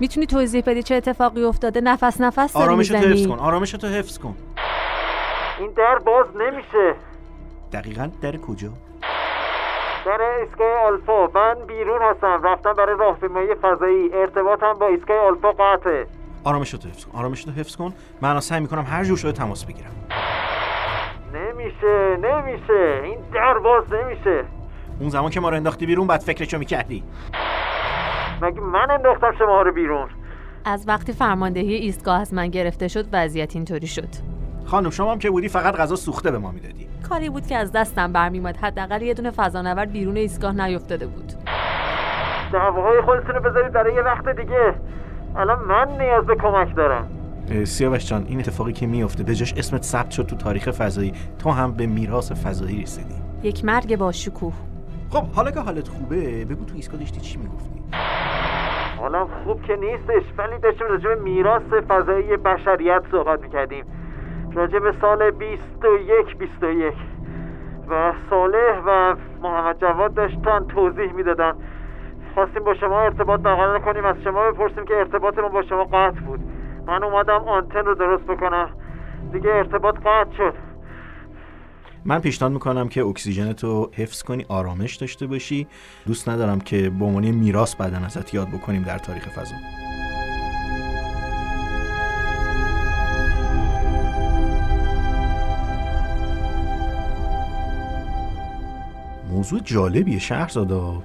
می‌تونی 0.00 0.26
توضیح 0.26 0.62
بدی 0.66 0.82
چه 0.82 0.94
اتفاقی 0.94 1.44
افتاده؟ 1.44 1.80
نفس 1.80 2.20
نفس 2.20 2.52
داری 2.52 2.66
آرامش 2.66 2.88
تو 2.88 2.96
حفظ 2.96 3.26
کن 3.26 3.38
آرامش 3.38 3.70
تو 3.70 3.86
حفظ 3.86 4.18
کن. 4.18 4.36
این 5.60 5.70
در 5.70 5.98
باز 5.98 6.26
نمیشه. 6.36 6.94
دقیقا 7.72 8.10
در 8.22 8.36
کجا؟ 8.36 8.68
در 10.06 10.20
ایستگاه 10.40 10.78
آلفا. 10.86 11.26
من 11.26 11.54
بیرون 11.66 12.02
هستم. 12.02 12.40
رفتم 12.42 12.72
برای 12.72 12.96
راهپیمایی 12.98 13.54
فضایی. 13.54 14.10
ارتباطم 14.14 14.72
با 14.72 14.86
ایستگاه 14.86 15.16
آلفا 15.26 15.52
قطعه. 15.52 16.06
آرامش 16.44 16.70
تو 16.70 16.88
حفظ 16.88 17.04
کن. 17.04 17.18
آرامش 17.18 17.44
تو 17.44 17.50
حفظ 17.50 17.76
کن. 17.76 17.94
من 18.20 18.40
سعی 18.40 18.60
می‌کنم 18.60 18.84
هر 18.88 19.04
جور 19.04 19.16
شده 19.16 19.32
تماس 19.32 19.64
بگیرم. 19.64 19.90
نمیشه. 21.34 22.16
نمیشه. 22.16 23.00
این 23.04 23.18
در 23.34 23.58
باز 23.58 23.92
نمیشه. 23.92 24.44
اون 25.00 25.08
زمان 25.08 25.30
که 25.30 25.40
ما 25.40 25.48
رو 25.48 25.56
انداختی 25.56 25.86
بیرون 25.86 26.06
بعد 26.06 26.20
فکرشو 26.20 26.58
می‌کردی. 26.58 27.04
مگه 28.42 28.60
من 28.60 28.90
انداختم 28.90 29.34
شما 29.38 29.62
رو 29.62 29.72
بیرون؟ 29.72 30.08
از 30.64 30.88
وقتی 30.88 31.12
فرماندهی 31.12 31.74
ایستگاه 31.74 32.20
از 32.20 32.34
من 32.34 32.48
گرفته 32.48 32.88
شد 32.88 33.04
وضعیت 33.12 33.56
اینطوری 33.56 33.86
شد. 33.86 34.08
خانم 34.64 34.90
شما 34.90 35.12
هم 35.12 35.18
که 35.18 35.30
بودی 35.30 35.48
فقط 35.48 35.74
غذا 35.74 35.96
سوخته 35.96 36.30
به 36.30 36.38
ما 36.38 36.50
می‌دادی. 36.50 36.88
کاری 37.08 37.30
بود 37.30 37.46
که 37.46 37.56
از 37.56 37.72
دستم 37.72 38.12
برمیومد 38.12 38.56
حداقل 38.56 39.02
یه 39.02 39.14
دونه 39.14 39.30
فضانورد 39.30 39.92
بیرون 39.92 40.16
ایستگاه 40.16 40.52
نیفتاده 40.66 41.06
بود. 41.06 41.32
دعواهای 42.52 43.00
خودتون 43.00 43.34
رو 43.34 43.50
بذارید 43.50 43.72
برای 43.72 43.94
یه 43.94 44.02
وقت 44.02 44.28
دیگه. 44.28 44.74
الان 45.36 45.58
من 45.58 45.88
نیاز 45.98 46.26
به 46.26 46.36
کمک 46.36 46.76
دارم. 46.76 47.08
سیاوش 47.64 48.08
جان 48.08 48.26
این 48.28 48.38
اتفاقی 48.38 48.72
که 48.72 48.86
میفته 48.86 49.22
به 49.22 49.34
جاش 49.34 49.54
اسمت 49.56 49.82
ثبت 49.82 50.10
شد 50.10 50.26
تو 50.26 50.36
تاریخ 50.36 50.70
فضایی. 50.70 51.12
تو 51.38 51.50
هم 51.50 51.72
به 51.72 51.86
میراث 51.86 52.32
فضایی 52.32 52.82
رسیدی. 52.82 53.14
یک 53.42 53.64
مرگ 53.64 53.96
با 53.96 54.12
شکوه. 54.12 54.52
خب 55.10 55.26
حالا 55.26 55.50
که 55.50 55.60
حالت 55.60 55.88
خوبه 55.88 56.44
بگو 56.44 56.64
تو 56.64 56.74
ایستگاه 56.74 57.00
داشتی 57.00 57.20
چی 57.20 57.38
می‌گفتی؟ 57.38 57.82
حالا 58.98 59.26
خوب 59.44 59.62
که 59.62 59.76
نیستش 59.76 60.22
ولی 60.38 60.58
داشتیم 60.62 60.86
راجع 60.86 61.08
به 61.08 61.22
میراث 61.22 61.62
فضایی 61.88 62.36
بشریت 62.36 63.02
صحبت 63.10 63.40
می‌کردیم. 63.40 63.84
راجع 64.54 64.78
به 64.78 64.94
سال 65.00 65.30
21 65.30 66.38
21 66.38 66.94
و 67.88 68.12
صالح 68.30 68.82
و 68.86 69.14
محمد 69.42 69.80
جواد 69.80 70.14
داشتن 70.14 70.66
توضیح 70.68 71.12
می‌دادن. 71.12 71.52
خواستیم 72.34 72.64
با 72.64 72.74
شما 72.74 73.00
ارتباط 73.00 73.40
برقرار 73.40 73.78
کنیم. 73.78 74.04
از 74.04 74.16
شما 74.24 74.50
بپرسیم 74.50 74.84
که 74.84 74.94
ارتباط 74.94 75.38
ما 75.38 75.48
با 75.48 75.62
شما 75.62 75.84
قطع 75.84 76.20
بود. 76.20 76.40
من 76.86 77.04
اومدم 77.04 77.48
آنتن 77.48 77.84
رو 77.84 77.94
درست 77.94 78.24
بکنم. 78.24 78.70
دیگه 79.32 79.50
ارتباط 79.50 79.94
قطع 79.96 80.36
شد. 80.36 80.54
من 82.04 82.18
پیشنهاد 82.18 82.52
می‌کنم 82.52 82.88
که 82.88 83.02
اکسیژن 83.02 83.52
تو 83.52 83.90
حفظ 83.96 84.22
کنی 84.22 84.46
آرامش 84.48 84.96
داشته 84.96 85.26
باشی. 85.26 85.66
دوست 86.06 86.28
ندارم 86.28 86.60
که 86.60 86.90
به 86.98 87.04
عنوان 87.04 87.30
میراث 87.30 87.76
بعدا 87.76 87.96
ازت 87.96 88.34
یاد 88.34 88.48
بکنیم 88.48 88.82
در 88.82 88.98
تاریخ 88.98 89.28
فضا. 89.28 89.54
موضوع 99.40 99.60
جالبیه. 99.60 100.18
شهرزادا 100.18 101.02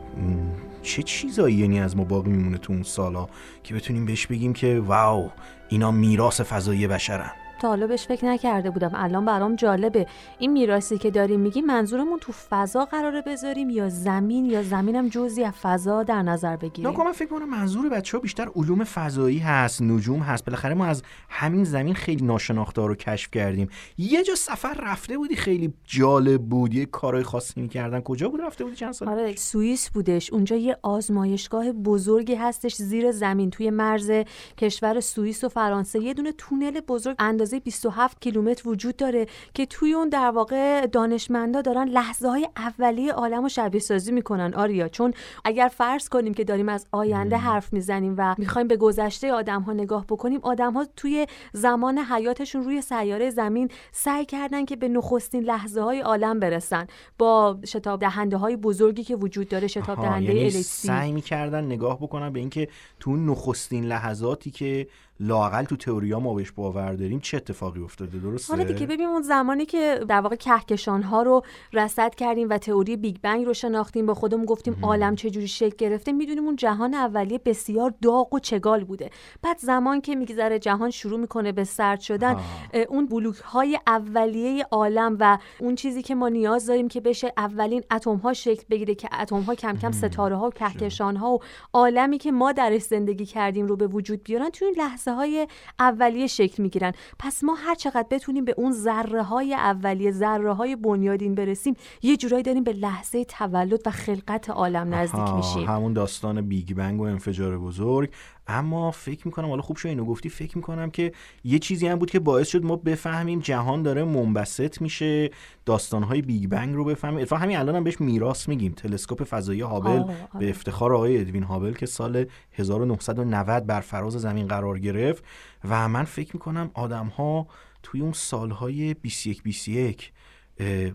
چه 0.82 1.04
چیزایی 1.04 1.56
یعنی 1.56 1.80
از 1.80 1.98
ما 1.98 2.04
باقی 2.04 2.32
میمونه 2.32 2.58
تو 2.58 2.74
اون 2.74 2.84
سالا 2.84 3.28
که 3.64 3.74
بتونیم 3.74 4.06
بهش 4.06 4.28
بگیم 4.28 4.54
که 4.54 4.80
واو 4.80 5.32
اینا 5.70 5.92
میراث 5.92 6.42
فضایی 6.42 6.88
بشرن. 6.88 7.32
تا 7.62 7.68
حالا 7.68 7.88
بهش 7.88 8.06
فکر 8.08 8.26
نکرده 8.26 8.70
بودم. 8.70 8.92
الان 8.94 9.26
برام 9.26 9.56
جالبه. 9.56 10.08
این 10.40 10.52
میراثی 10.52 10.98
که 10.98 11.12
داریم 11.12 11.40
میگیم 11.40 11.66
منظورمون 11.66 12.20
تو 12.20 12.32
فضا 12.32 12.86
قراره 12.86 13.22
بذاریم 13.22 13.70
یا 13.70 13.90
زمین؟ 13.90 14.46
یا 14.46 14.64
زمینم 14.64 15.10
جزئی 15.10 15.44
از 15.44 15.54
فضا 15.54 16.04
در 16.04 16.22
نظر 16.22 16.56
بگیریم؟ 16.56 16.84
ناگهان 16.84 17.06
من 17.08 17.14
فکر 17.14 17.30
کنم 17.30 17.50
منظور 17.50 17.90
بچه 17.90 18.18
ها 18.18 18.22
بیشتر 18.22 18.48
علوم 18.56 18.84
فضایی 18.84 19.40
هست 19.40 19.82
نجوم 19.82 20.20
هست. 20.20 20.46
بالاخره 20.46 20.74
ما 20.74 20.86
از 20.86 21.04
همین 21.30 21.64
زمین 21.64 21.96
خیلی 21.96 22.26
ناشناخته 22.26 22.82
رو 22.82 22.96
کشف 22.96 23.32
کردیم. 23.32 23.70
یه 23.98 24.24
جا 24.24 24.36
سفر 24.36 24.74
رفته 24.84 25.18
بودی 25.18 25.36
خیلی 25.36 25.74
جالب 25.84 26.42
بود. 26.42 26.74
یه 26.74 26.86
کارهای 26.86 27.24
خاصی 27.24 27.62
می‌کردن. 27.62 28.02
کجا 28.02 28.30
بود 28.30 28.42
رفته 28.42 28.64
بودی؟ 28.64 28.76
چند 28.76 28.92
سال 28.92 29.10
آره 29.10 29.36
سوئیس 29.36 29.90
بودش. 29.90 30.34
اونجا 30.34 30.56
یه 30.56 30.78
آزمایشگاه 30.82 31.72
بزرگی 31.72 32.36
هستش 32.36 32.76
زیر 32.76 33.12
زمین. 33.12 33.50
توی 33.50 33.70
مرز 33.70 34.12
کشور 34.58 35.00
سوئیس 35.00 35.44
و 35.44 35.50
فرانسه. 35.50 36.00
یه 36.00 36.14
دونه 36.14 36.32
تونل 36.32 36.80
بزرگ. 36.80 37.16
اندازه 37.46 37.60
27 37.60 38.22
کیلومتر 38.22 38.70
وجود 38.70 38.96
داره 38.96 39.28
که 39.54 39.66
توی 39.66 39.94
اون 39.94 40.10
در 40.10 40.32
واقع 40.32 40.86
دانشمندا 40.86 41.62
دارن 41.62 41.88
لحظه 41.88 42.28
های 42.28 42.50
اولیه 42.58 43.12
عالم 43.12 43.44
رو 43.44 43.50
شبیه 43.50 43.82
سازی 43.82 44.12
می‌کنن 44.12 44.54
آریا. 44.54 44.88
چون 44.88 45.14
اگر 45.44 45.68
فرض 45.68 46.10
کنیم 46.10 46.34
که 46.34 46.44
داریم 46.44 46.70
از 46.70 46.88
آینده 46.92 47.38
حرف 47.38 47.74
می‌زنیم 47.74 48.16
و 48.18 48.36
می‌خوایم 48.38 48.68
به 48.68 48.78
گذشته 48.78 49.34
آدم 49.34 49.62
ها 49.62 49.74
نگاه 49.74 50.06
بکنیم 50.06 50.40
آدم 50.44 50.74
ها 50.74 50.86
توی 50.96 51.28
زمان 51.54 51.98
حیاتشون 51.98 52.64
روی 52.64 52.82
سیاره 52.82 53.30
زمین 53.30 53.70
سعی 53.92 54.26
کردن 54.26 54.66
که 54.66 54.76
به 54.76 54.88
نخستین 54.88 55.44
لحظه 55.44 55.82
های 55.82 56.00
عالم 56.00 56.40
برسن. 56.40 56.88
با 57.18 57.58
شتاب 57.66 58.00
دهنده 58.00 58.38
های 58.38 58.56
بزرگی 58.56 59.04
که 59.04 59.16
وجود 59.16 59.48
داره 59.48 59.68
شتاب 59.68 60.02
دهنده 60.02 60.34
یعنی 60.34 60.50
سعی 60.52 61.12
می‌کردن 61.12 61.66
نگاه 61.66 61.98
بکنن 61.98 62.34
به 62.34 62.40
اینکه 62.40 62.68
تو 63.00 63.16
نخستین 63.16 63.86
لحظاتی 63.86 64.52
که 64.52 64.88
لاقل 65.20 65.64
تو 65.64 65.76
تئوریا 65.76 66.20
ما 66.20 66.34
بهش 66.34 66.52
باور 66.52 66.94
داریم 66.94 67.20
چه 67.20 67.38
اتفاقی 67.38 67.82
افتاده 67.82 68.18
درسته؟ 68.20 68.54
حالا 68.54 68.64
دیگه 68.64 68.86
ببین 68.86 69.08
اون 69.08 69.22
زمانی 69.22 69.66
که 69.66 70.00
در 70.08 70.22
واقع 70.22 70.36
کهکشان 70.36 71.04
ها 71.04 71.24
رو 71.24 71.42
رصد 71.74 72.16
کردیم 72.16 72.50
و 72.50 72.58
تئوری 72.58 72.98
بیگ 72.98 73.16
بنگ 73.22 73.46
رو 73.46 73.54
شناختیم 73.54 74.06
با 74.06 74.14
خودمون 74.14 74.46
گفتیم 74.46 74.78
عالم 74.82 75.16
چجوری 75.16 75.48
شکل 75.48 75.76
گرفته 75.78 76.12
می‌دونیم 76.12 76.46
اون 76.46 76.56
جهان 76.56 76.94
اولیه 76.94 77.40
بسیار 77.46 77.94
داغ 78.02 78.34
و 78.34 78.40
چگال 78.40 78.84
بوده. 78.84 79.10
بعد 79.42 79.58
زمان 79.58 80.02
که 80.02 80.16
میگذره 80.16 80.60
جهان 80.60 80.90
شروع 80.90 81.20
می‌کنه 81.20 81.52
به 81.52 81.64
سرد 81.64 82.00
شدن. 82.00 82.36
اه، 82.74 82.82
اون 82.90 83.06
بلوک 83.06 83.38
های 83.38 83.80
اولیه 83.88 84.68
عالم 84.72 85.18
و 85.20 85.38
اون 85.60 85.76
چیزی 85.76 86.02
که 86.02 86.16
ما 86.16 86.30
نیاز 86.30 86.68
داریم 86.68 86.88
که 86.88 87.02
بشه 87.02 87.34
اولین 87.38 87.84
اتم 87.92 88.16
ها 88.16 88.34
شکل 88.34 88.64
بگیره 88.70 88.96
که 88.96 89.10
اتم 89.22 89.42
ها 89.42 89.56
کم 89.56 89.78
کم 89.78 89.92
ستاره 89.92 90.36
ها 90.36 90.48
و 90.48 90.52
کهکشان 90.52 91.16
ها 91.16 91.34
و 91.34 91.40
عالمی 91.74 92.18
که 92.18 92.32
ما 92.32 92.52
درش 92.52 92.82
زندگی 92.82 93.26
کردیم 93.26 93.66
رو 93.66 93.76
به 93.76 93.88
وجود 93.88 94.24
بیارن 94.24 94.50
توی 94.50 94.68
این 94.68 94.76
لحظه 94.78 95.05
های 95.12 95.48
اولیه 95.80 96.28
شکل 96.28 96.64
می‌گیرن. 96.64 96.94
پس 97.20 97.44
ما 97.44 97.56
هر 97.56 97.76
چقدر 97.76 98.06
بتونیم 98.12 98.46
به 98.46 98.54
اون 98.58 98.72
ذره 98.72 99.24
های 99.24 99.54
اولیه 99.54 100.12
ذره 100.12 100.54
های 100.54 100.76
بنیادین 100.76 101.36
برسیم 101.36 101.76
یه 102.02 102.18
جورایی 102.18 102.44
داریم 102.44 102.64
به 102.64 102.74
لحظه 102.74 103.26
تولد 103.26 103.88
و 103.88 103.92
خلقت 103.92 104.50
عالم 104.50 104.96
نزدیک 104.96 105.30
میشیم. 105.36 105.68
همون 105.68 105.94
داستان 105.94 106.42
بیگ 106.42 106.74
بنگ 106.74 107.02
و 107.02 107.04
انفجار 107.04 107.58
بزرگ. 107.58 108.10
اما 108.48 108.92
فکر 108.92 109.28
می‌کنم 109.28 109.50
حالا 109.50 109.62
خوب 109.62 109.78
شو 109.78 109.88
اینو 109.88 110.06
گفتی 110.06 110.30
فکر 110.30 110.58
می‌کنم 110.58 110.92
که 110.92 111.12
یه 111.44 111.60
چیزی 111.60 111.88
هم 111.88 112.00
بود 112.00 112.12
که 112.12 112.20
باعث 112.20 112.48
شد 112.48 112.66
ما 112.66 112.76
بفهمیم 112.76 113.40
جهان 113.40 113.84
داره 113.84 114.04
منبسط 114.04 114.82
میشه 114.82 115.30
داستانهای 115.66 116.22
بیگ 116.22 116.50
بنگ 116.50 116.76
رو 116.76 116.86
بفهمیم 116.86 117.20
اتفاقا 117.20 117.42
همین 117.42 117.58
الان 117.58 117.76
هم 117.76 117.84
بهش 117.84 118.02
میراث 118.02 118.48
میگیم 118.48 118.72
تلسکوپ 118.72 119.24
فضایی 119.24 119.62
هابل 119.62 119.90
آه، 119.90 120.04
آره. 120.04 120.18
به 120.40 120.50
افتخار 120.50 120.94
آقای 120.94 121.18
ادوین 121.18 121.44
هابل 121.44 121.74
که 121.74 121.86
سال 121.86 122.26
1990 122.54 123.66
بر 123.66 123.82
فراز 123.82 124.14
زمین 124.14 124.48
قرار 124.48 124.80
گرفت 124.80 125.24
و 125.70 125.90
من 125.90 126.04
فکر 126.04 126.32
می‌کنم 126.34 126.72
آدم 126.74 127.08
ها 127.08 127.48
توی 127.84 128.02
اون 128.02 128.14
سالهای 128.14 128.94
21 128.94 129.44
21 129.44 130.12
اه، 130.16 130.25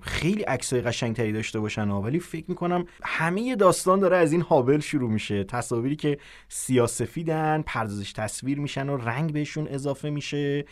خیلی 0.02 0.42
عکسای 0.42 0.80
قشنگتری 0.80 1.32
داشته 1.32 1.60
باشن. 1.60 1.90
ولی 1.90 2.20
فکر 2.20 2.44
می‌کنم 2.48 2.86
همه 3.02 3.56
داستان 3.56 4.00
داره 4.00 4.16
از 4.16 4.32
این 4.32 4.40
هابل 4.40 4.80
شروع 4.80 5.10
میشه 5.10 5.44
تصاویری 5.44 5.96
که 5.96 6.18
سیاسفیدن 6.48 7.62
پردازش 7.62 8.12
تصویر 8.12 8.58
میشن 8.58 8.88
و 8.88 8.96
رنگ 8.96 9.32
بهشون 9.32 9.68
اضافه 9.68 10.10
میشه 10.10 10.64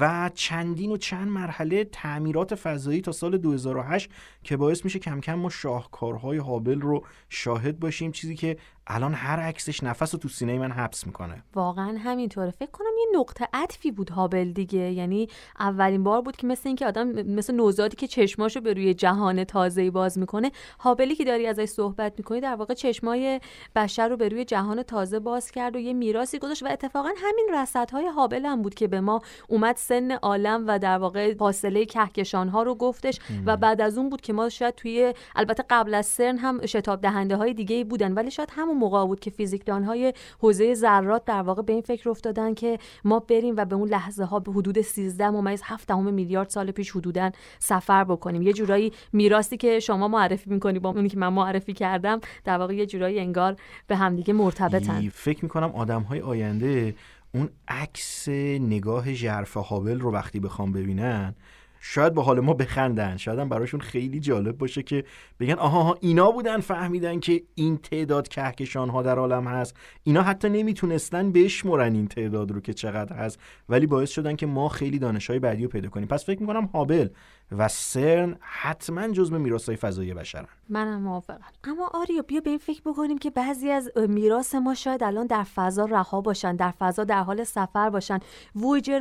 و 0.00 0.30
چندین 0.34 0.92
و 0.92 0.96
چند 0.96 1.28
مرحله 1.28 1.84
تعمیرات 1.84 2.54
فضایی 2.54 3.00
تا 3.00 3.12
سال 3.12 3.38
2008 3.38 4.10
که 4.42 4.56
باعث 4.56 4.84
میشه 4.84 4.98
کم 4.98 5.20
کم 5.20 5.34
ما 5.34 5.50
شاهکارهای 5.50 6.38
هابل 6.38 6.80
رو 6.80 7.04
شاهد 7.28 7.80
باشیم 7.80 8.12
چیزی 8.12 8.34
که 8.34 8.56
الان 8.86 9.14
هر 9.14 9.40
عکسش 9.40 9.82
نفس 9.82 10.14
رو 10.14 10.20
تو 10.20 10.28
سینه 10.28 10.58
من 10.58 10.70
حبس 10.72 11.06
می‌کنه. 11.06 11.42
واقعا 11.54 11.98
همینطوره. 11.98 12.50
فکر 12.50 12.70
کنم 12.70 12.90
یه 13.00 13.18
نقطه 13.20 13.48
عطفی 13.52 13.90
بود 13.90 14.10
هابل 14.10 14.52
دیگه. 14.52 14.92
یعنی 14.92 15.28
اولین 15.60 16.04
بار 16.04 16.22
بود 16.22 16.36
که 16.36 16.46
مثل 16.46 16.68
اینکه 16.68 16.86
آدم 16.86 17.08
مثل 17.08 17.54
نوزادی 17.54 17.96
که 17.96 18.06
چشماشو 18.06 18.60
به 18.60 18.74
روی 18.74 18.94
جهان 18.94 19.44
تازه‌ای 19.44 19.90
باز 19.90 20.18
می‌کنه 20.18 20.50
هابلی 20.80 21.14
که 21.14 21.24
داری 21.24 21.46
ازش 21.46 21.64
صحبت 21.64 22.14
می‌کنی 22.18 22.40
در 22.40 22.54
واقع 22.54 22.74
چشمای 22.74 23.40
بشر 23.76 24.08
رو 24.08 24.16
به 24.16 24.28
روی 24.28 24.44
جهان 24.44 24.82
تازه 24.82 25.18
باز 25.18 25.50
کرد 25.50 25.76
و 25.76 25.78
یه 25.78 25.92
میراثی 25.92 26.38
گذاشت 26.38 26.62
و 26.62 26.68
اتفاقا 26.70 27.10
همین 27.16 27.48
رصدهای 27.54 28.06
هابل 28.06 28.46
هم 28.46 28.62
بود 28.62 28.74
که 28.74 28.88
به 28.88 29.00
ما 29.00 29.20
اومد 29.48 29.69
سن 29.76 30.10
عالم 30.10 30.64
و 30.66 30.78
در 30.78 30.98
واقع 30.98 31.34
فاصله 31.34 31.84
کهکشان 31.84 32.48
ها 32.48 32.62
رو 32.62 32.74
گفتش 32.74 33.18
و 33.46 33.56
بعد 33.56 33.80
از 33.80 33.98
اون 33.98 34.10
بود 34.10 34.20
که 34.20 34.32
ما 34.32 34.48
شاید 34.48 34.74
توی 34.74 35.14
البته 35.36 35.64
قبل 35.70 35.94
از 35.94 36.06
سرن 36.06 36.38
هم 36.38 36.66
شتاب 36.66 37.00
دهنده 37.00 37.36
های 37.36 37.54
دیگه 37.54 37.76
ای 37.76 37.84
بودن 37.84 38.12
ولی 38.12 38.30
شاید 38.30 38.48
همون 38.52 38.76
موقع 38.76 39.06
بود 39.06 39.20
که 39.20 39.30
فیزیکدان 39.30 39.84
های 39.84 40.14
حوزه 40.40 40.74
ذرات 40.74 41.24
در 41.24 41.42
واقع 41.42 41.62
به 41.62 41.72
این 41.72 41.82
فکر 41.82 42.10
افتادن 42.10 42.54
که 42.54 42.78
ما 43.04 43.20
بریم 43.20 43.54
و 43.56 43.64
به 43.64 43.76
اون 43.76 43.88
لحظه 43.88 44.24
ها 44.24 44.38
به 44.38 44.52
حدود 44.52 44.80
13 44.80 45.30
ممیز 45.30 45.62
7 45.64 45.90
میلیارد 45.90 46.48
سال 46.48 46.70
پیش 46.70 46.90
حدودا 46.90 47.30
سفر 47.58 48.04
بکنیم. 48.04 48.42
یه 48.42 48.52
جورایی 48.52 48.92
میراثی 49.12 49.56
که 49.56 49.80
شما 49.80 50.08
معرفی 50.08 50.50
می‌کنی 50.50 50.78
با 50.78 50.90
اونی 50.90 51.08
که 51.08 51.18
من 51.18 51.28
معرفی 51.28 51.72
کردم 51.72 52.20
در 52.44 52.58
واقع 52.58 52.74
یه 52.74 52.86
جورایی 52.86 53.20
انگار 53.20 53.56
به 53.86 53.96
همدیگه 53.96 54.32
مرتبطن. 54.32 55.08
فکر 55.08 55.44
می‌کنم 55.44 55.70
آدم 55.70 56.02
های 56.02 56.20
آینده 56.20 56.94
اون 57.34 57.50
عکس 57.68 58.28
نگاه 58.58 59.14
ژرف 59.14 59.56
هابل 59.56 60.00
رو 60.00 60.12
وقتی 60.12 60.40
بخوام 60.40 60.72
ببینن 60.72 61.34
شاید 61.80 62.14
با 62.14 62.22
حال 62.22 62.40
ما 62.40 62.54
بخندن. 62.54 63.16
شاید 63.16 63.38
هم 63.38 63.48
براشون 63.48 63.80
خیلی 63.80 64.20
جالب 64.20 64.58
باشه 64.58 64.82
که 64.82 65.04
بگن 65.40 65.54
آها 65.54 65.98
اینا 66.00 66.30
بودن 66.30 66.60
فهمیدن 66.60 67.20
که 67.20 67.42
این 67.54 67.76
تعداد 67.76 68.28
کهکشان 68.28 68.88
ها 68.90 69.02
در 69.02 69.18
عالم 69.18 69.48
هست. 69.48 69.76
اینا 70.02 70.22
حتی 70.22 70.48
نمی‌تونستن 70.48 71.32
بشمرن 71.32 71.94
این 71.94 72.06
تعداد 72.06 72.50
رو 72.50 72.60
که 72.60 72.74
چقدر 72.74 73.16
هست. 73.16 73.38
ولی 73.68 73.86
باعث 73.86 74.10
شدن 74.10 74.36
که 74.36 74.46
ما 74.46 74.68
خیلی 74.68 74.98
دانش 74.98 75.30
های 75.30 75.38
بعدی 75.38 75.62
رو 75.62 75.68
پیدا 75.68 75.88
کنیم. 75.88 76.08
پس 76.08 76.26
فکر 76.26 76.40
می‌کنم 76.40 76.66
هابل 76.66 77.08
و 77.52 77.68
سرن 77.68 78.36
حتما 78.40 79.08
جزء 79.08 79.38
میراث 79.38 79.70
فضایی 79.70 80.14
بشرن. 80.14 80.46
منم 80.68 81.02
موافقم. 81.02 81.40
اما 81.64 81.90
آریا 81.94 82.22
بیا 82.22 82.40
به 82.40 82.50
این 82.50 82.58
فکر 82.58 82.80
بکنیم 82.84 83.18
که 83.18 83.30
بعضی 83.30 83.70
از 83.70 83.90
میراث 84.08 84.54
ما 84.54 84.74
شاید 84.74 85.04
الان 85.04 85.26
در 85.26 85.42
فضا 85.42 85.84
رها 85.84 86.20
باشن 86.20 86.56
در 86.56 86.70
فضا 86.70 87.04
در 87.04 87.22
حال 87.22 87.44
سفر 87.44 87.90
باشن. 87.90 88.18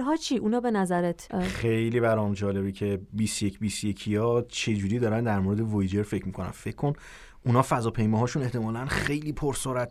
ها 0.05 0.15
چی؟ 0.15 0.37
اونا 0.37 0.59
به 0.59 0.71
نظرت؟ 0.71 1.41
خیلی 1.41 1.99
برام 1.99 2.33
جالبه 2.33 2.71
که 2.71 3.01
21 3.13 3.59
21 3.59 4.07
ها 4.07 4.41
چه 4.41 4.75
جوری 4.75 4.99
دارن 4.99 5.23
در 5.23 5.39
مورد 5.39 5.59
وویجر 5.59 6.03
فکر 6.03 6.25
می‌کنن. 6.25 6.51
فکر 6.51 6.75
کن 6.75 6.93
اونا 7.45 7.61
فضاپیماهاشون 7.61 8.43
احتمالا 8.43 8.85
خیلی 8.85 9.35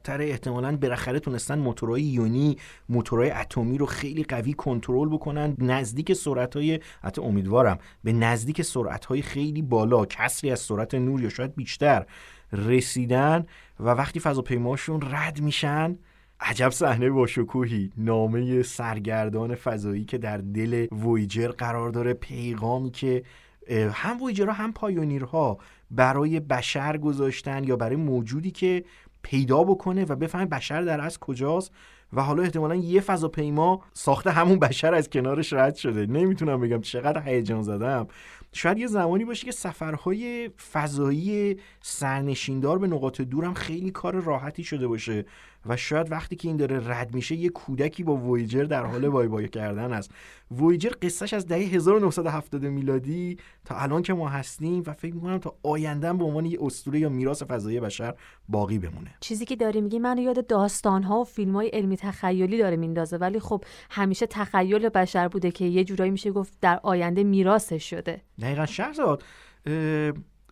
تره 0.05 0.25
احتمالا 0.25 0.77
بالاخره 0.77 1.21
تونستن 1.21 1.59
موتورهای 1.59 2.03
یونی 2.03 2.57
موتورهای 2.89 3.31
اتمی 3.31 3.79
رو 3.79 3.87
خیلی 3.87 4.23
قوی 4.23 4.53
کنترل 4.53 5.09
بکنن. 5.09 5.57
نزدیک 5.59 6.13
سرعتهای 6.13 6.81
حتی 7.03 7.21
امیدوارم 7.23 7.79
به 8.05 8.13
نزدیک 8.13 8.63
سرعتهای 8.63 9.23
خیلی 9.23 9.63
بالا 9.63 10.05
کسری 10.05 10.51
از 10.51 10.61
سرعت 10.61 10.95
نور 10.95 11.23
یا 11.23 11.29
شاید 11.29 11.55
بیشتر 11.55 12.07
رسیدن 12.53 13.47
و 13.81 13.89
وقتی 13.89 14.21
فضاپیماهاشون 14.21 15.01
رد 15.11 15.41
میشن 15.41 15.99
عجب 16.41 16.71
صحنه 16.71 17.11
با 17.11 17.27
شکوهی 17.27 17.91
نامه 17.97 18.63
سرگردان 18.63 19.55
فضایی 19.55 20.05
که 20.05 20.19
در 20.19 20.39
دل 20.39 20.87
وویجر 20.93 21.49
قرار 21.49 21.91
داره 21.91 22.15
پیغامی 22.15 22.91
که 22.91 23.23
هم 23.71 24.23
وویجرها 24.23 24.53
هم 24.53 24.73
پایونیرها 24.73 25.59
برای 25.91 26.41
بشر 26.41 26.97
گذاشتن 26.97 27.65
یا 27.65 27.77
برای 27.77 27.97
موجودی 27.97 28.51
که 28.51 28.85
پیدا 29.23 29.65
بکنه 29.65 30.05
و 30.05 30.17
بفهمه 30.17 30.47
بشر 30.47 30.83
در 30.83 31.01
از 31.01 31.19
کجاست 31.19 31.73
و 32.13 32.23
حالا 32.23 32.43
احتمالا 32.43 32.75
یه 32.75 33.01
فضاپیما 33.01 33.83
ساخته 33.93 34.31
همون 34.31 34.59
بشر 34.59 34.95
از 34.95 35.11
کنارش 35.11 35.53
رد 35.53 35.75
شده. 35.75 36.07
نمی‌تونم 36.07 36.61
بگم 36.61 36.81
چقدر 36.81 37.23
هیجان 37.23 37.63
زدم. 37.63 38.07
شاید 38.53 38.79
یه 38.79 38.87
زمانی 38.87 39.25
باشه 39.25 39.45
که 39.47 39.53
سفرهای 39.53 40.51
فضایی 40.73 41.57
سرنشیندار 41.81 42.79
به 42.79 42.87
نقاط 42.87 43.21
دورم 43.21 43.55
خیلی 43.55 43.91
کار 43.91 44.15
راحتی 44.15 44.65
شده 44.65 44.89
باشه. 44.89 45.25
و 45.69 45.77
شاید 45.77 46.13
وقتی 46.13 46.37
که 46.37 46.49
این 46.49 46.57
داره 46.57 46.91
رد 46.91 47.15
میشه 47.15 47.35
یه 47.35 47.49
کودکی 47.49 48.03
با 48.03 48.17
وویجر 48.17 48.65
در 48.65 48.85
حال 48.85 49.05
وای 49.05 49.27
وای 49.27 49.49
کردن 49.49 49.93
است. 49.93 50.11
وویجر 50.51 50.91
قصهش 51.03 51.35
از 51.35 51.47
دهه 51.47 51.59
1970 51.59 52.65
میلادی 52.65 53.39
تا 53.65 53.77
الان 53.77 54.03
که 54.03 54.15
ما 54.15 54.29
هستیم 54.29 54.83
و 54.87 54.93
فکر 54.93 55.15
می‌کنم 55.15 55.39
تا 55.39 55.55
آینده 55.63 56.13
به 56.13 56.25
عنوان 56.25 56.47
یه 56.47 56.59
اسطوره 56.61 56.99
یا 56.99 57.09
میراث 57.09 57.43
فضایی 57.43 57.81
بشر 57.81 58.15
باقی 58.49 58.79
بمونه. 58.79 59.15
چیزی 59.21 59.45
که 59.45 59.57
داری 59.57 59.81
میگی 59.81 59.99
منو 59.99 60.23
یاد 60.23 60.47
داستان 60.47 61.03
ها 61.03 61.21
و 61.21 61.25
فیلم 61.25 61.57
های 61.57 61.69
علمی 61.69 61.97
تخیلی 61.97 62.59
داره 62.59 62.77
میندازه 62.77 63.17
ولی 63.17 63.41
خب 63.41 63.65
همیشه 63.91 64.27
تخیل 64.27 64.89
بشر 64.89 65.29
بوده 65.29 65.51
که 65.51 65.65
یه 65.65 65.85
جورایی 65.85 66.11
میشه 66.11 66.31
گفت 66.31 66.53
در 66.61 66.81
آینده 66.83 67.25
میراثش 67.25 67.91
شده. 67.91 68.23
دقیقا 68.41 68.67
شهرزاد 68.67 69.23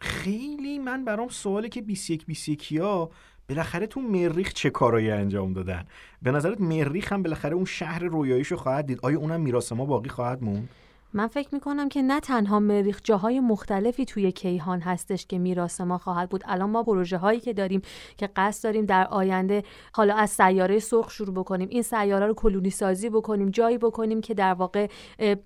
خیلی 0.00 0.78
من 0.78 1.04
برام 1.04 1.28
سواله 1.28 1.68
که 1.68 1.82
21 1.82 2.26
21 2.26 2.72
ها 2.72 3.10
بالاخره 3.48 3.86
تو 3.86 4.00
مریخ 4.00 4.52
چه 4.52 4.70
کارایی 4.70 5.10
انجام 5.10 5.52
دادن؟ 5.52 5.84
به 6.22 6.30
نظرت 6.30 6.60
مریخ 6.60 7.12
هم 7.12 7.22
بالاخره 7.22 7.54
اون 7.54 7.64
شهر 7.64 8.04
رویاییشو 8.04 8.56
خواهد 8.56 8.86
دید. 8.86 8.98
آیا 9.02 9.18
اونم 9.18 9.40
میراث 9.40 9.72
ما 9.72 9.84
باقی 9.84 10.08
خواهد 10.08 10.42
موند؟ 10.42 10.68
من 11.16 11.26
فکر 11.26 11.48
می‌کنم 11.52 11.88
که 11.88 12.02
نه 12.02 12.20
تنها 12.20 12.60
مریخ 12.60 13.00
جاهای 13.04 13.40
مختلفی 13.40 14.04
توی 14.04 14.32
کیهان 14.32 14.80
هستش 14.80 15.26
که 15.26 15.38
میراث 15.38 15.80
ما 15.80 15.98
خواهد 15.98 16.28
بود. 16.28 16.44
الان 16.46 16.70
ما 16.70 16.82
پروژه 16.82 17.16
هایی 17.16 17.40
که 17.40 17.52
داریم 17.52 17.82
که 18.16 18.28
قصد 18.36 18.64
داریم 18.64 18.84
در 18.84 19.06
آینده 19.06 19.62
حالا 19.92 20.14
از 20.14 20.30
سیاره 20.30 20.78
سرخ 20.78 21.10
شروع 21.10 21.34
بکنیم 21.34 21.68
این 21.68 21.82
سیاره 21.82 22.26
رو 22.26 22.34
کلونی 22.34 22.70
سازی 22.70 23.10
بکنیم 23.10 23.50
جایی 23.50 23.78
بکنیم 23.78 24.20
که 24.20 24.34
در 24.34 24.54
واقع 24.54 24.88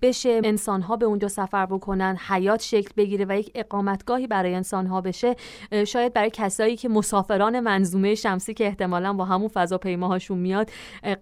بشه 0.03 0.41
انسان 0.45 0.83
ها 0.83 0.97
به 0.97 1.07
اونجا 1.07 1.29
سفر 1.29 1.67
بکنن 1.67 2.17
حیات 2.29 2.63
شکل 2.63 2.91
بگیره 2.97 3.27
و 3.29 3.39
یک 3.39 3.51
اقامتگاهی 3.55 4.27
برای 4.27 4.55
انسان 4.55 4.87
ها 4.87 5.01
بشه 5.01 5.37
شاید 5.87 6.13
برای 6.13 6.31
کسایی 6.33 6.77
که 6.77 6.89
مسافران 6.89 7.61
منظومه 7.61 8.15
شمسی 8.15 8.55
که 8.55 8.67
احتمالا 8.67 9.13
با 9.13 9.25
همون 9.25 9.49
فضاپیماهاشون 9.49 10.39
میاد 10.39 10.71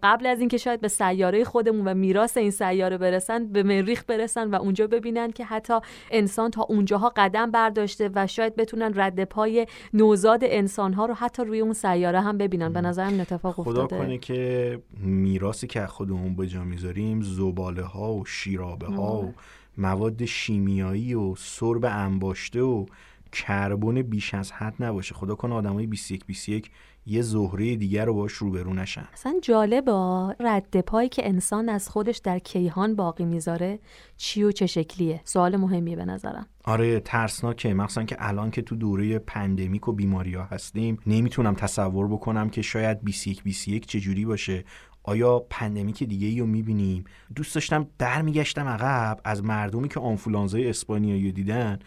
قبل 0.02 0.26
از 0.26 0.40
اینکه 0.40 0.56
شاید 0.56 0.80
به 0.80 0.88
سیاره 0.88 1.44
خودمون 1.44 1.88
و 1.88 1.94
میراث 1.94 2.36
این 2.36 2.50
سیاره 2.50 2.98
برسن 2.98 3.46
به 3.46 3.62
مریخ 3.62 4.04
برسن 4.08 4.37
و 4.44 4.54
اونجا 4.54 4.86
ببینن 4.86 5.30
که 5.30 5.44
حتی 5.44 5.74
انسان 6.10 6.50
تا 6.50 6.62
اونجاها 6.62 7.12
قدم 7.16 7.50
برداشته 7.50 8.10
و 8.14 8.26
شاید 8.26 8.56
بتونن 8.56 8.92
رد 8.94 9.24
پای 9.24 9.66
نوزاد 9.94 10.40
انسان 10.42 10.92
ها 10.92 11.06
رو 11.06 11.14
حتی 11.14 11.44
روی 11.44 11.60
اون 11.60 11.72
سیاره 11.72 12.20
هم 12.20 12.38
ببینن. 12.38 12.72
به 12.72 12.80
نظرم 12.80 13.20
اتفاق 13.20 13.54
خدا 13.54 13.86
کنه 13.86 14.18
که 14.18 14.82
میراثی 15.00 15.66
که 15.66 15.86
خودمون 15.86 16.36
به 16.36 16.46
جا 16.46 16.64
می‌ذاریم 16.64 17.22
زباله 17.22 17.82
ها 17.82 18.14
و 18.14 18.24
شیرابه 18.24 18.86
ها 18.86 19.22
و 19.22 19.34
مواد 19.78 20.24
شیمیایی 20.24 21.14
و 21.14 21.34
سرب 21.34 21.84
انباشته 21.84 22.62
و 22.62 22.86
کربن 23.32 24.02
بیش 24.02 24.34
از 24.34 24.52
حد 24.52 24.74
نباشه. 24.80 25.14
خدا 25.14 25.34
کنه 25.34 25.54
آدمای 25.54 25.86
21 25.86 26.26
21 26.26 26.70
یه 27.08 27.22
زهره 27.22 27.76
دیگر 27.76 28.04
رو 28.04 28.14
باش 28.14 28.32
روبرو 28.32 28.74
نشن. 28.74 29.08
اصلا 29.12 29.34
جالبه 29.42 29.92
رد 30.40 30.80
پایی 30.80 31.08
که 31.08 31.28
انسان 31.28 31.68
از 31.68 31.88
خودش 31.88 32.18
در 32.18 32.38
کیهان 32.38 32.96
باقی 32.96 33.24
می‌ذاره 33.24 33.78
چی 34.16 34.42
و 34.42 34.52
چه 34.52 34.66
شکلیه؟ 34.66 35.20
سوال 35.24 35.56
مهمیه 35.56 35.96
به 35.96 36.04
نظرم. 36.04 36.46
آره 36.64 37.00
ترسناکه. 37.00 37.74
مخصوصا 37.74 38.04
که 38.04 38.16
الان 38.18 38.50
که 38.50 38.62
تو 38.62 38.76
دوره 38.76 39.18
پندمیک 39.18 39.88
و 39.88 39.92
بیماری 39.92 40.34
ها 40.34 40.44
هستیم 40.44 40.98
نمی‌تونم 41.06 41.54
تصور 41.54 42.08
بکنم 42.08 42.50
که 42.50 42.62
شاید 42.62 43.04
21 43.04 43.42
21 43.42 43.86
چجوری 43.86 44.24
باشه. 44.24 44.64
آیا 45.02 45.38
پندمیک 45.50 46.04
دیگه 46.04 46.26
ای 46.26 46.40
رو 46.40 46.46
می‌بینیم؟ 46.46 47.04
دوست 47.34 47.54
داشتم 47.54 47.86
برمیگشتم 47.98 48.68
عقب 48.68 49.20
از 49.24 49.44
مردمی 49.44 49.88
که 49.88 50.00
آنفولانزای 50.00 50.70
اسپانیایی 50.70 51.32
دیدن. 51.32 51.78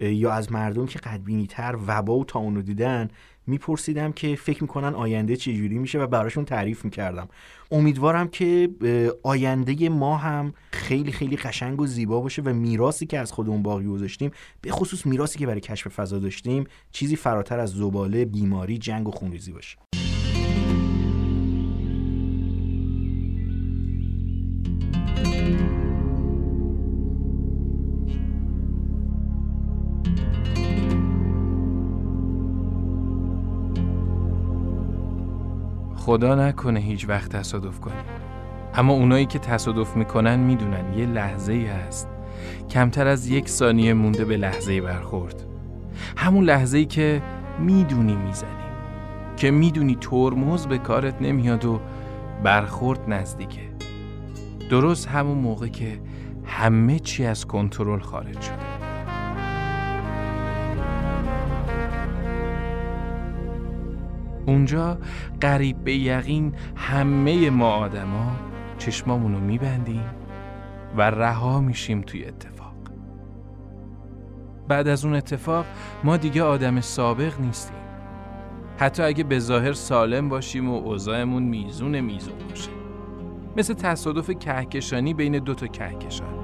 یا 0.00 0.32
از 0.32 0.52
مردم 0.52 0.86
که 0.86 0.98
قدبینی 0.98 1.46
تر 1.46 1.76
وبا 1.86 2.18
و 2.18 2.24
تا 2.24 2.38
اونو 2.38 2.62
دیدن 2.62 3.08
میپرسیدم 3.46 4.12
که 4.12 4.36
فکر 4.36 4.62
می‌کنن 4.62 4.94
آینده 4.94 5.36
چجوری 5.36 5.78
میشه 5.78 5.98
و 5.98 6.06
براشون 6.06 6.44
تعریف 6.44 6.84
می‌کردم. 6.84 7.28
امیدوارم 7.70 8.28
که 8.28 8.68
آینده 9.22 9.88
ما 9.88 10.16
هم 10.16 10.52
خیلی 10.72 11.12
خیلی 11.12 11.36
قشنگ 11.36 11.80
و 11.80 11.86
زیبا 11.86 12.20
باشه 12.20 12.42
و 12.42 12.52
میراثی 12.52 13.06
که 13.06 13.18
از 13.18 13.32
خودمون 13.32 13.62
باقی 13.62 13.86
گذاشتیم 13.86 14.30
به 14.60 14.70
خصوص 14.70 15.06
میراثی 15.06 15.38
که 15.38 15.46
برای 15.46 15.60
کشف 15.60 15.88
فضا 15.88 16.18
داشتیم 16.18 16.64
چیزی 16.92 17.16
فراتر 17.16 17.58
از 17.58 17.70
زباله 17.70 18.24
بیماری 18.24 18.78
جنگ 18.78 19.08
و 19.08 19.10
خونریزی 19.10 19.52
باشه. 19.52 19.78
خدا 36.06 36.34
نکنه 36.34 36.80
هیچ 36.80 37.08
وقت 37.08 37.36
تصادف 37.36 37.80
کنیم 37.80 38.04
اما 38.74 38.92
اونایی 38.92 39.26
که 39.26 39.38
تصادف 39.38 39.96
می‌کنن 39.96 40.36
می‌دونن 40.38 40.98
یه 40.98 41.06
لحظه 41.06 41.52
ای 41.52 41.66
هست. 41.66 42.08
کمتر 42.70 43.06
از 43.06 43.28
یک 43.28 43.48
ثانیه 43.48 43.94
مونده 43.94 44.24
به 44.24 44.36
لحظه 44.36 44.80
برخورد. 44.80 45.44
همون 46.16 46.44
لحظه 46.44 46.78
ای 46.78 46.84
که 46.84 47.22
می‌دونی 47.58 48.16
می‌زنی. 48.16 48.50
که 49.36 49.50
می‌دونی 49.50 49.96
ترمز 50.00 50.66
به 50.66 50.78
کارت 50.78 51.22
نمیاد 51.22 51.64
و 51.64 51.80
برخورد 52.42 53.00
نزدیکه. 53.08 53.70
درست 54.70 55.08
همون 55.08 55.38
موقع 55.38 55.68
که 55.68 56.00
همه 56.44 56.98
چی 56.98 57.24
از 57.24 57.46
کنترل 57.46 58.00
خارج 58.00 58.40
شده. 58.40 58.75
اونجا 64.56 64.98
قریب 65.40 65.84
به 65.84 65.96
یقین 65.96 66.54
همه 66.76 67.50
ما 67.50 67.70
آدما 67.70 68.36
چشمامونو 68.78 69.40
میبندیم 69.40 70.04
و 70.96 71.10
رها 71.10 71.60
میشیم 71.60 72.00
توی 72.00 72.24
اتفاق. 72.24 72.74
بعد 74.68 74.88
از 74.88 75.04
اون 75.04 75.14
اتفاق 75.14 75.66
ما 76.04 76.16
دیگه 76.16 76.42
آدم 76.42 76.80
سابق 76.80 77.40
نیستیم. 77.40 77.76
حتی 78.78 79.02
اگه 79.02 79.24
به 79.24 79.38
ظاهر 79.38 79.72
سالم 79.72 80.28
باشیم 80.28 80.70
و 80.70 80.74
اوضاعمون 80.74 81.42
میزون 81.42 82.00
میزون 82.00 82.38
باشه. 82.50 82.70
مثل 83.56 83.74
تصادف 83.74 84.30
کهکشانی 84.30 85.14
بین 85.14 85.38
دو 85.38 85.54
تا 85.54 85.66
کهکشان. 85.66 86.34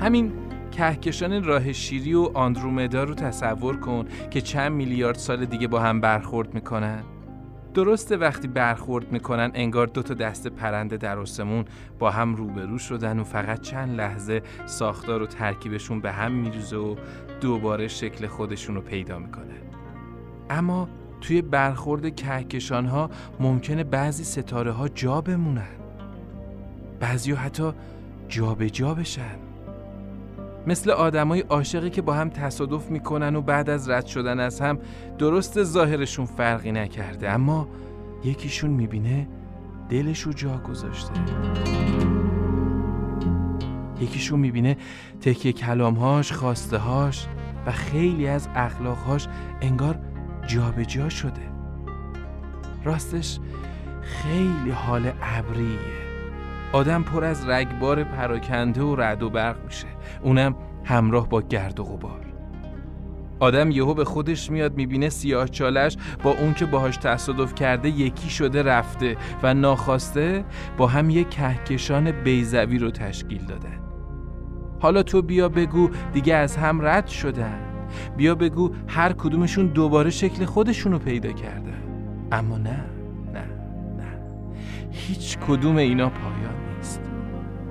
همین 0.00 0.45
کهکشان 0.76 1.44
راه 1.44 1.72
شیری 1.72 2.14
و 2.14 2.30
آندرومدا 2.34 3.04
رو 3.04 3.14
تصور 3.14 3.76
کن 3.76 4.06
که 4.30 4.40
چند 4.40 4.72
میلیارد 4.72 5.16
سال 5.16 5.44
دیگه 5.44 5.68
با 5.68 5.80
هم 5.80 6.00
برخورد 6.00 6.54
می‌کنن. 6.54 7.02
درسته 7.74 8.16
وقتی 8.16 8.48
برخورد 8.48 9.12
می‌کنن 9.12 9.50
انگار 9.54 9.86
دو 9.86 10.02
تا 10.02 10.14
دست 10.14 10.46
پرنده 10.46 10.96
در 10.96 11.18
آسمون 11.18 11.64
با 11.98 12.10
هم 12.10 12.34
روبرو 12.34 12.78
شدن 12.78 13.18
و 13.18 13.24
فقط 13.24 13.60
چند 13.60 13.96
لحظه 13.96 14.42
ساختار 14.66 15.22
و 15.22 15.26
ترکیبشون 15.26 16.00
به 16.00 16.12
هم 16.12 16.32
میریزه 16.32 16.76
و 16.76 16.96
دوباره 17.40 17.88
شکل 17.88 18.26
خودشون 18.26 18.74
رو 18.74 18.80
پیدا 18.80 19.18
می‌کنه 19.18 19.54
اما 20.50 20.88
توی 21.20 21.42
برخورد 21.42 22.14
کهکشان 22.14 22.86
ها 22.86 23.10
ممکنه 23.40 23.84
بعضی 23.84 24.24
ستاره 24.24 24.72
ها 24.72 24.88
جا 24.88 25.20
بمونن. 25.20 25.76
بعضی 27.00 27.32
حتی 27.32 27.72
جابجا 28.28 28.68
جا 28.68 28.94
بشن. 28.94 29.45
مثل 30.66 30.90
آدمای 30.90 31.40
عاشقی 31.40 31.90
که 31.90 32.02
با 32.02 32.14
هم 32.14 32.30
تصادف 32.30 32.90
می‌کنن 32.90 33.36
و 33.36 33.40
بعد 33.40 33.70
از 33.70 33.88
رد 33.88 34.06
شدن 34.06 34.40
از 34.40 34.60
هم 34.60 34.78
درست 35.18 35.62
ظاهرشون 35.62 36.26
فرقی 36.26 36.72
نکرده. 36.72 37.30
اما 37.30 37.68
یکیشون 38.24 38.70
می‌بینه 38.70 39.28
دلشو 39.88 40.32
جا 40.32 40.58
گذاشته. 40.58 41.12
یکیشون 44.00 44.40
می‌بینه 44.40 44.76
تکیه 45.20 45.52
کلامهاش 45.52 46.32
هاش 46.32 47.26
و 47.66 47.72
خیلی 47.72 48.28
از 48.28 48.48
اخلاقهاش 48.54 49.28
انگار 49.60 49.98
جابجا 50.46 50.84
جا 50.84 51.08
شده. 51.08 51.50
راستش 52.84 53.38
خیلی 54.02 54.70
حال 54.70 55.12
ابریه. 55.22 56.05
آدم 56.72 57.02
پر 57.02 57.24
از 57.24 57.48
رگبار 57.48 58.04
پراکنده 58.04 58.82
و 58.82 58.96
رد 58.96 59.22
و 59.22 59.30
برق 59.30 59.64
میشه. 59.64 59.86
اونم 60.22 60.54
همراه 60.84 61.28
با 61.28 61.42
گرد 61.42 61.80
و 61.80 61.84
غبار. 61.84 62.20
آدم 63.40 63.70
یهو 63.70 63.94
به 63.94 64.04
خودش 64.04 64.50
میاد 64.50 64.76
می‌بینه 64.76 65.08
سیاه 65.08 65.48
چالش 65.48 65.96
با 66.22 66.30
اون 66.30 66.54
که 66.54 66.66
باهاش 66.66 66.96
تصادف 66.96 67.54
کرده 67.54 67.88
یکی 67.88 68.30
شده 68.30 68.62
رفته 68.62 69.16
و 69.42 69.54
ناخواسته 69.54 70.44
با 70.76 70.86
هم 70.86 71.10
یک 71.10 71.30
کهکشان 71.30 72.10
بیزوی 72.10 72.78
رو 72.78 72.90
تشکیل 72.90 73.44
دادن. 73.44 73.80
حالا 74.80 75.02
تو 75.02 75.22
بیا 75.22 75.48
بگو 75.48 75.90
دیگه 76.12 76.34
از 76.34 76.56
هم 76.56 76.86
رد 76.86 77.06
شدن. 77.06 77.58
بیا 78.16 78.34
بگو 78.34 78.70
هر 78.88 79.12
کدومشون 79.12 79.66
دوباره 79.66 80.10
شکل 80.10 80.44
خودشون 80.44 80.92
رو 80.92 80.98
پیدا 80.98 81.32
کردن. 81.32 81.82
اما 82.32 82.58
نه 82.58 82.84
نه 83.34 83.44
نه. 83.96 84.18
هیچ 84.90 85.38
کدوم 85.38 85.76
اینا 85.76 86.08
پایان 86.08 86.55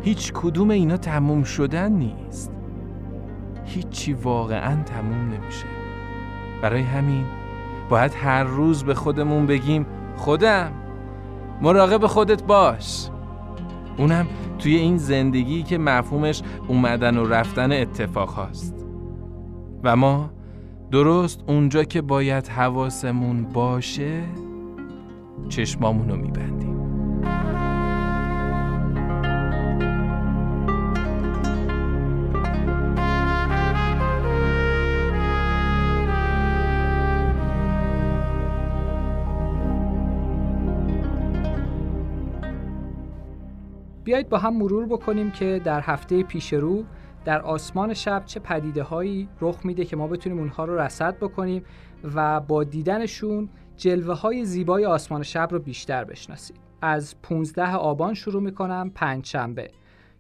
هیچ 0.06 0.34
کدوم 0.34 0.70
اینا 0.70 0.98
تموم 0.98 1.44
شدن 1.44 1.92
نیست. 1.92 2.52
هیچی 3.66 4.14
واقعا 4.14 4.84
تموم 4.84 5.34
نمیشه. 5.34 5.66
برای 6.62 6.82
همین 6.82 7.26
باید 7.90 8.14
هر 8.14 8.44
روز 8.44 8.84
به 8.84 8.94
خودمون 8.94 9.46
بگیم 9.46 9.86
خودم 10.16 10.72
مراقب 11.62 12.08
خودت 12.08 12.44
باش. 12.44 13.10
اونم 13.98 14.28
توی 14.60 14.76
این 14.76 14.98
زندگی 14.98 15.64
که 15.64 15.78
مفهومش 15.78 16.42
اومدن 16.68 17.18
و 17.18 17.26
رفتن 17.26 17.72
اتفاق 17.72 18.30
هاست. 18.30 18.86
و 19.84 19.96
ما 19.96 20.30
درست 20.92 21.44
اونجا 21.48 21.84
که 21.84 22.02
باید 22.02 22.48
حواسمون 22.48 23.44
باشه 23.44 24.24
چشمامونو 25.50 26.16
میبندیم. 26.16 26.65
بیایید 44.06 44.30
با 44.30 44.38
هم 44.38 44.58
مرور 44.58 44.86
بکنیم 44.86 45.32
که 45.32 45.62
در 45.64 45.82
هفته 45.82 46.24
پیش 46.24 46.54
رو 46.54 46.84
در 47.26 47.42
آسمان 47.42 47.94
شب 47.94 48.24
چه 48.26 48.40
پدیده 48.40 48.84
هایی 48.84 49.30
رخ 49.42 49.66
میده 49.66 49.86
که 49.86 49.96
ما 49.96 50.08
بتونیم 50.08 50.40
اونها 50.40 50.66
رو 50.66 50.80
رصد 50.80 51.18
بکنیم 51.18 51.66
و 52.16 52.40
با 52.40 52.64
دیدنشون 52.64 53.50
جلوه 53.78 54.20
های 54.20 54.46
زیبای 54.46 54.86
آسمان 54.86 55.24
شب 55.24 55.48
رو 55.52 55.60
بیشتر 55.60 56.04
بشناسیم. 56.04 56.58
از 56.82 57.22
15 57.22 57.76
آبان 57.76 58.14
شروع 58.14 58.42
می‌کنم 58.42 58.92
پنج 58.96 59.26
شنبه 59.26 59.72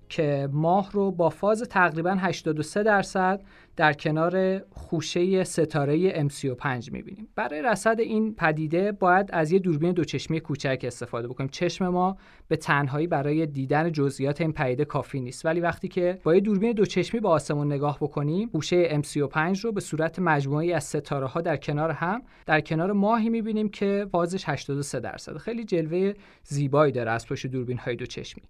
که 0.10 0.50
ماه 0.52 0.91
رو 0.91 1.12
با 1.12 1.30
فاز 1.30 1.62
تقریبا 1.62 2.12
83 2.20 2.84
درصد 2.84 3.41
در 3.76 3.94
کنار 3.94 4.60
خوشه 4.60 5.44
ستاره 5.44 6.28
M35 6.28 6.91
می‌بینیم. 6.91 7.28
برای 7.36 7.62
رصد 7.62 8.00
این 8.00 8.36
پدیده 8.36 8.91
باید 8.91 9.30
از 9.34 9.52
یه 9.52 9.60
دوربین 9.60 9.91
دوچشمی 9.91 10.39
کوچک 10.39 10.82
استفاده 10.84 11.28
بکنیم. 11.28 11.50
چشم 11.50 11.88
ما 11.88 12.18
به 12.48 12.56
تنهایی 12.56 13.08
برای 13.08 13.46
دیدن 13.46 13.91
جزئیات 13.91 14.41
این 14.41 14.54
پدیده 14.54 14.86
کافی 14.86 15.20
نیست. 15.20 15.46
ولی 15.46 15.60
وقتی 15.60 15.88
که 15.88 16.20
با 16.24 16.36
یه 16.36 16.41
دوربین 16.41 16.72
دوچشمی 16.72 17.20
به 17.20 17.30
آسمون 17.30 17.74
نگاه 17.74 17.98
بکنیم 18.02 18.50
خوشه 18.52 19.02
M35 19.02 19.60
رو 19.60 19.72
به 19.72 19.82
صورت 19.82 20.20
مجموعی 20.20 20.74
از 20.74 20.84
ستاره 20.84 21.26
ها 21.26 21.41
در 21.41 21.58
کنار 21.58 21.91
هم 21.91 22.22
در 22.46 22.62
کنار 22.62 22.91
ماهی 22.91 23.30
می‌بینیم 23.30 23.70
که 23.70 24.08
فازش 24.12 24.50
83 24.50 25.00
درصد 25.00 25.38
خیلی 25.38 25.63
جلوه 25.63 26.13
زیبایی 26.44 26.91
داره 26.91 27.12
از 27.12 27.28
پشت 27.28 27.48
دوربین 27.48 27.78
های 27.78 27.96
دوچشمی 27.96 28.44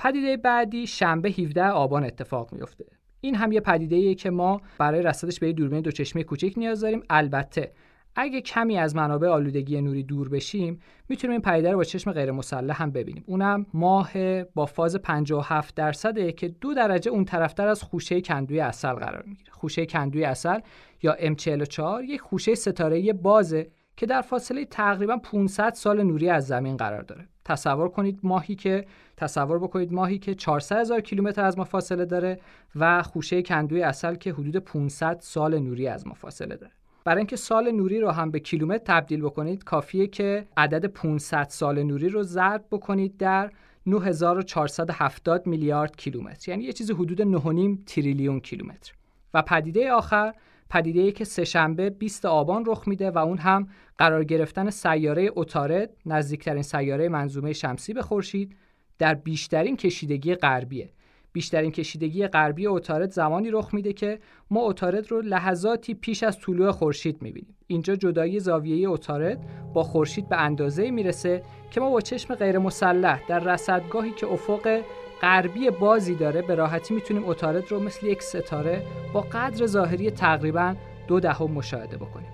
پدیده 0.00 0.36
بعدی 0.36 0.86
شنبه 0.86 1.28
17 1.30 1.64
آبان 1.64 2.04
اتفاق 2.04 2.52
میفته 2.52 2.84
این 3.20 3.34
هم 3.34 3.52
یه 3.52 3.60
پدیده 3.60 4.14
که 4.14 4.30
ما 4.30 4.60
برای 4.78 5.02
رصدش 5.02 5.38
به 5.38 5.46
یه 5.46 5.52
دوربین 5.52 5.80
دوچشمی 5.80 6.24
کوچک 6.24 6.52
نیاز 6.56 6.80
داریم. 6.80 7.02
البته 7.10 7.72
اگه 8.16 8.40
کمی 8.40 8.78
از 8.78 8.96
منابع 8.96 9.28
آلودگی 9.28 9.80
نوری 9.80 10.02
دور 10.02 10.28
بشیم 10.28 10.80
می‌تونیم 11.08 11.32
این 11.32 11.40
پدیده 11.40 11.70
رو 11.70 11.76
با 11.76 11.84
چشم 11.84 12.12
غیر 12.12 12.30
مسلح 12.30 12.82
هم 12.82 12.90
ببینیم. 12.90 13.24
اونم 13.26 13.66
ماه 13.74 14.42
با 14.44 14.66
فاز 14.66 14.96
57 14.96 15.74
درصده 15.74 16.32
که 16.32 16.48
دو 16.48 16.74
درجه 16.74 17.10
اون 17.10 17.24
طرفتر 17.24 17.68
از 17.68 17.82
خوشه 17.82 18.20
کندوی 18.20 18.60
اصل 18.60 18.92
قرار 18.92 19.22
می‌گیره. 19.26 19.50
خوشه 19.52 19.86
کندوی 19.86 20.24
اصل 20.24 20.58
یا 21.02 21.16
M44 21.16 22.04
یک 22.08 22.20
خوشه 22.20 22.54
ستاره 22.54 23.12
بازه 23.12 23.70
که 23.96 24.06
در 24.06 24.22
فاصله 24.22 24.64
تقریبا 24.64 25.16
500 25.16 25.72
سال 25.74 26.02
نوری 26.02 26.28
از 26.28 26.46
زمین 26.46 26.76
قرار 26.76 27.02
داره. 27.02 27.28
تصور 27.44 27.88
کنید 27.88 28.20
ماهی 28.22 28.54
که 28.54 28.84
تصور 29.20 29.58
بکنید 29.58 29.92
ماهی 29.92 30.18
که 30.18 30.34
400 30.34 30.76
هزار 30.76 31.00
کیلومتر 31.00 31.44
از 31.44 31.58
ما 31.58 31.64
فاصله 31.64 32.04
داره 32.04 32.40
و 32.76 33.02
خوشه 33.02 33.42
کندوی 33.42 33.82
اصل 33.82 34.14
که 34.14 34.32
حدود 34.32 34.56
500 34.56 35.18
سال 35.20 35.58
نوری 35.58 35.88
از 35.88 36.06
ما 36.06 36.14
فاصله 36.14 36.56
داره. 36.56 36.72
برای 37.04 37.18
اینکه 37.18 37.36
سال 37.36 37.70
نوری 37.70 38.00
رو 38.00 38.10
هم 38.10 38.30
به 38.30 38.40
کیلومتر 38.40 38.84
تبدیل 38.84 39.20
بکنید 39.22 39.64
کافیه 39.64 40.06
که 40.06 40.46
عدد 40.56 40.86
500 40.86 41.46
سال 41.48 41.82
نوری 41.82 42.08
رو 42.08 42.22
ضرب 42.22 42.64
بکنید 42.70 43.16
در 43.16 43.50
9470 43.86 45.46
میلیارد 45.46 45.96
کیلومتر. 45.96 46.50
یعنی 46.50 46.64
یه 46.64 46.72
چیزی 46.72 46.92
حدود 46.92 47.38
9.5 47.76 47.78
تریلیون 47.86 48.40
کیلومتر. 48.40 48.92
و 49.34 49.42
پدیده 49.42 49.92
آخر 49.92 50.34
پدیده 50.70 51.00
ای 51.00 51.12
که 51.12 51.24
سهشنبه 51.24 51.90
20 51.90 52.24
آبان 52.24 52.64
رخ 52.66 52.88
میده 52.88 53.10
و 53.10 53.18
اون 53.18 53.38
هم 53.38 53.68
قرار 53.98 54.24
گرفتن 54.24 54.70
سیاره 54.70 55.22
اوتارد 55.22 55.90
نزدیکترین 56.06 56.62
سیاره 56.62 57.08
منظومه 57.08 57.52
شمسی 57.52 57.92
به 57.92 58.02
خورشید 58.02 58.56
در 59.00 59.14
بیشترین 59.14 59.76
کشیدگی 59.76 60.34
غربیه. 60.34 60.90
بیشترین 61.32 61.70
کشیدگی 61.70 62.26
غربی 62.26 62.66
اوتارد 62.66 63.10
زمانی 63.10 63.50
رخ 63.50 63.74
میده 63.74 63.92
که 63.92 64.18
ما 64.50 64.60
اوتارد 64.60 65.10
رو 65.10 65.20
لحظاتی 65.20 65.94
پیش 65.94 66.22
از 66.22 66.38
طلوع 66.38 66.70
خورشید 66.70 67.22
می‌بینیم. 67.22 67.56
اینجا 67.66 67.96
جدایی 67.96 68.40
زاویه 68.40 68.88
اوتارد 68.88 69.38
با 69.74 69.82
خورشید 69.82 70.28
به 70.28 70.40
اندازه 70.40 70.90
می‌رسه 70.90 71.42
که 71.70 71.80
ما 71.80 71.90
با 71.90 72.00
چشم 72.00 72.34
غیر 72.34 72.58
مسلح 72.58 73.20
در 73.28 73.38
رصدگاهی 73.38 74.10
که 74.10 74.26
افق 74.26 74.80
غربی 75.22 75.70
بازی 75.70 76.14
داره 76.14 76.42
به 76.42 76.54
راحتی 76.54 76.94
می‌تونیم 76.94 77.24
اوتارد 77.24 77.70
رو 77.70 77.80
مثل 77.80 78.06
یک 78.06 78.22
ستاره 78.22 78.82
با 79.12 79.20
قدر 79.20 79.66
ظاهری 79.66 80.10
تقریبا 80.10 80.74
دو 81.08 81.20
دهم 81.20 81.50
مشاهده 81.50 81.96
بکنیم. 81.96 82.28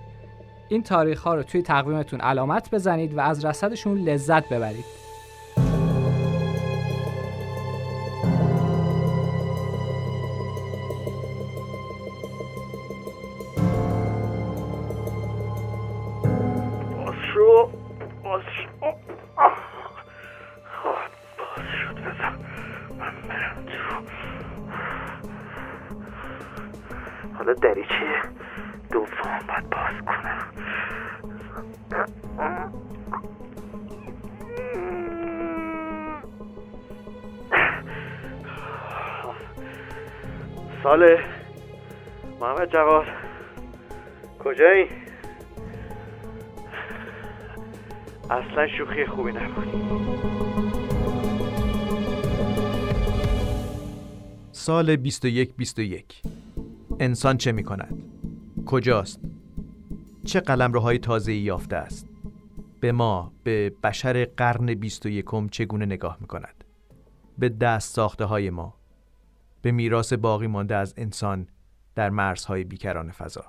این 0.69 0.83
تاریخ 0.83 1.21
ها 1.21 1.35
رو 1.35 1.43
توی 1.43 1.61
تقویمتون 1.61 2.21
علامت 2.21 2.71
بزنید 2.71 3.17
و 3.17 3.19
از 3.19 3.45
رصدشون 3.45 3.97
لذت 3.97 4.49
ببرید. 4.49 5.06
شوخی 48.97 49.05
خوبی 49.05 49.31
نبود 49.31 49.67
سال 54.51 54.95
21 54.95 55.55
21 55.55 56.21
انسان 56.99 57.37
چه 57.37 57.51
می 57.51 57.63
کند؟ 57.63 58.03
کجاست؟ 58.65 59.19
چه 60.25 60.39
قلم 60.39 60.77
های 60.77 60.97
تازه 60.97 61.33
یافته 61.33 61.75
است؟ 61.75 62.07
به 62.79 62.91
ما 62.91 63.33
به 63.43 63.69
بشر 63.83 64.25
قرن 64.25 64.73
21 64.73 65.25
چگونه 65.51 65.85
نگاه 65.85 66.17
می 66.21 66.27
کند؟ 66.27 66.63
به 67.37 67.49
دست 67.49 67.95
ساخته 67.95 68.25
های 68.25 68.49
ما 68.49 68.73
به 69.61 69.71
میراث 69.71 70.13
باقی 70.13 70.47
مانده 70.47 70.75
از 70.75 70.93
انسان 70.97 71.47
در 71.95 72.09
مرزهای 72.09 72.63
بیکران 72.63 73.11
فضا 73.11 73.45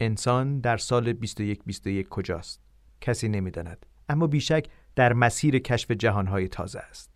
انسان 0.00 0.60
در 0.60 0.76
سال 0.76 1.12
21 1.12 1.64
21 1.64 2.08
کجاست؟ 2.08 2.60
کسی 3.00 3.28
نمی‌داند 3.28 3.86
اما 4.10 4.26
بیشک 4.26 4.66
در 4.96 5.12
مسیر 5.12 5.58
کشف 5.58 5.90
جهانهای 5.90 6.48
تازه 6.48 6.78
است. 6.78 7.10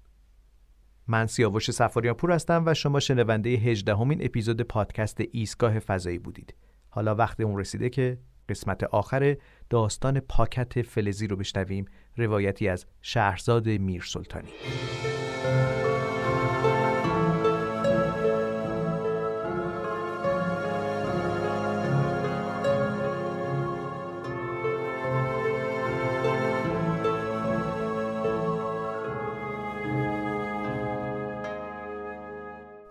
من 1.07 1.26
سیاوش 1.26 1.70
سفاریان 1.70 2.14
پور 2.14 2.32
هستم 2.32 2.62
و 2.66 2.74
شما 2.74 3.01
شنونده 3.01 3.51
18 3.51 3.95
همین 3.95 4.24
اپیزود 4.24 4.61
پادکست 4.61 5.20
ایستگاه 5.32 5.78
فضایی 5.78 6.18
بودید. 6.18 6.55
حالا 6.88 7.14
وقت 7.14 7.40
اون 7.40 7.59
رسیده 7.59 7.90
که 7.90 8.18
قسمت 8.49 8.84
آخر 8.84 9.36
داستان 9.70 10.20
پاکت 10.20 10.82
فلزی 10.82 11.26
رو 11.26 11.36
بشنویم 11.36 11.84
روایتی 12.16 12.68
از 12.68 12.86
شهرزاد 13.03 13.68
میر 13.68 14.03
سلطانی. 14.03 14.51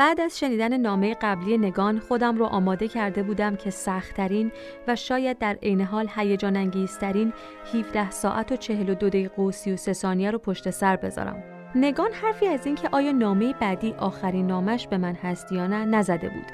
بعد 0.03 0.21
از 0.21 0.39
شنیدن 0.39 0.77
نامه 0.77 1.15
قبلی 1.21 1.57
نگان 1.57 1.99
خودم 1.99 2.37
رو 2.37 2.45
آماده 2.45 2.87
کرده 2.87 3.23
بودم 3.23 3.55
که 3.55 3.69
سختترین 3.69 4.51
و 4.87 4.95
شاید 4.95 5.37
در 5.37 5.57
عین 5.61 5.81
حال 5.81 6.09
هیجان 6.15 6.55
انگیزترین 6.55 7.33
17 7.73 8.11
ساعت 8.11 8.51
و 8.51 8.55
42 8.55 9.09
دقیقه 9.09 9.41
و 9.41 9.51
33 9.51 9.93
ثانیه 9.93 10.31
رو 10.31 10.37
پشت 10.37 10.69
سر 10.69 10.95
بذارم. 10.95 11.52
نگان 11.75 12.11
حرفی 12.11 12.47
از 12.47 12.65
اینکه 12.65 12.89
آیا 12.91 13.11
نامه 13.11 13.53
بعدی 13.53 13.93
آخرین 13.93 14.47
نامش 14.47 14.87
به 14.87 14.97
من 14.97 15.13
هست 15.13 15.51
یا 15.51 15.67
نه 15.67 15.85
نزده 15.85 16.29
بود. 16.29 16.45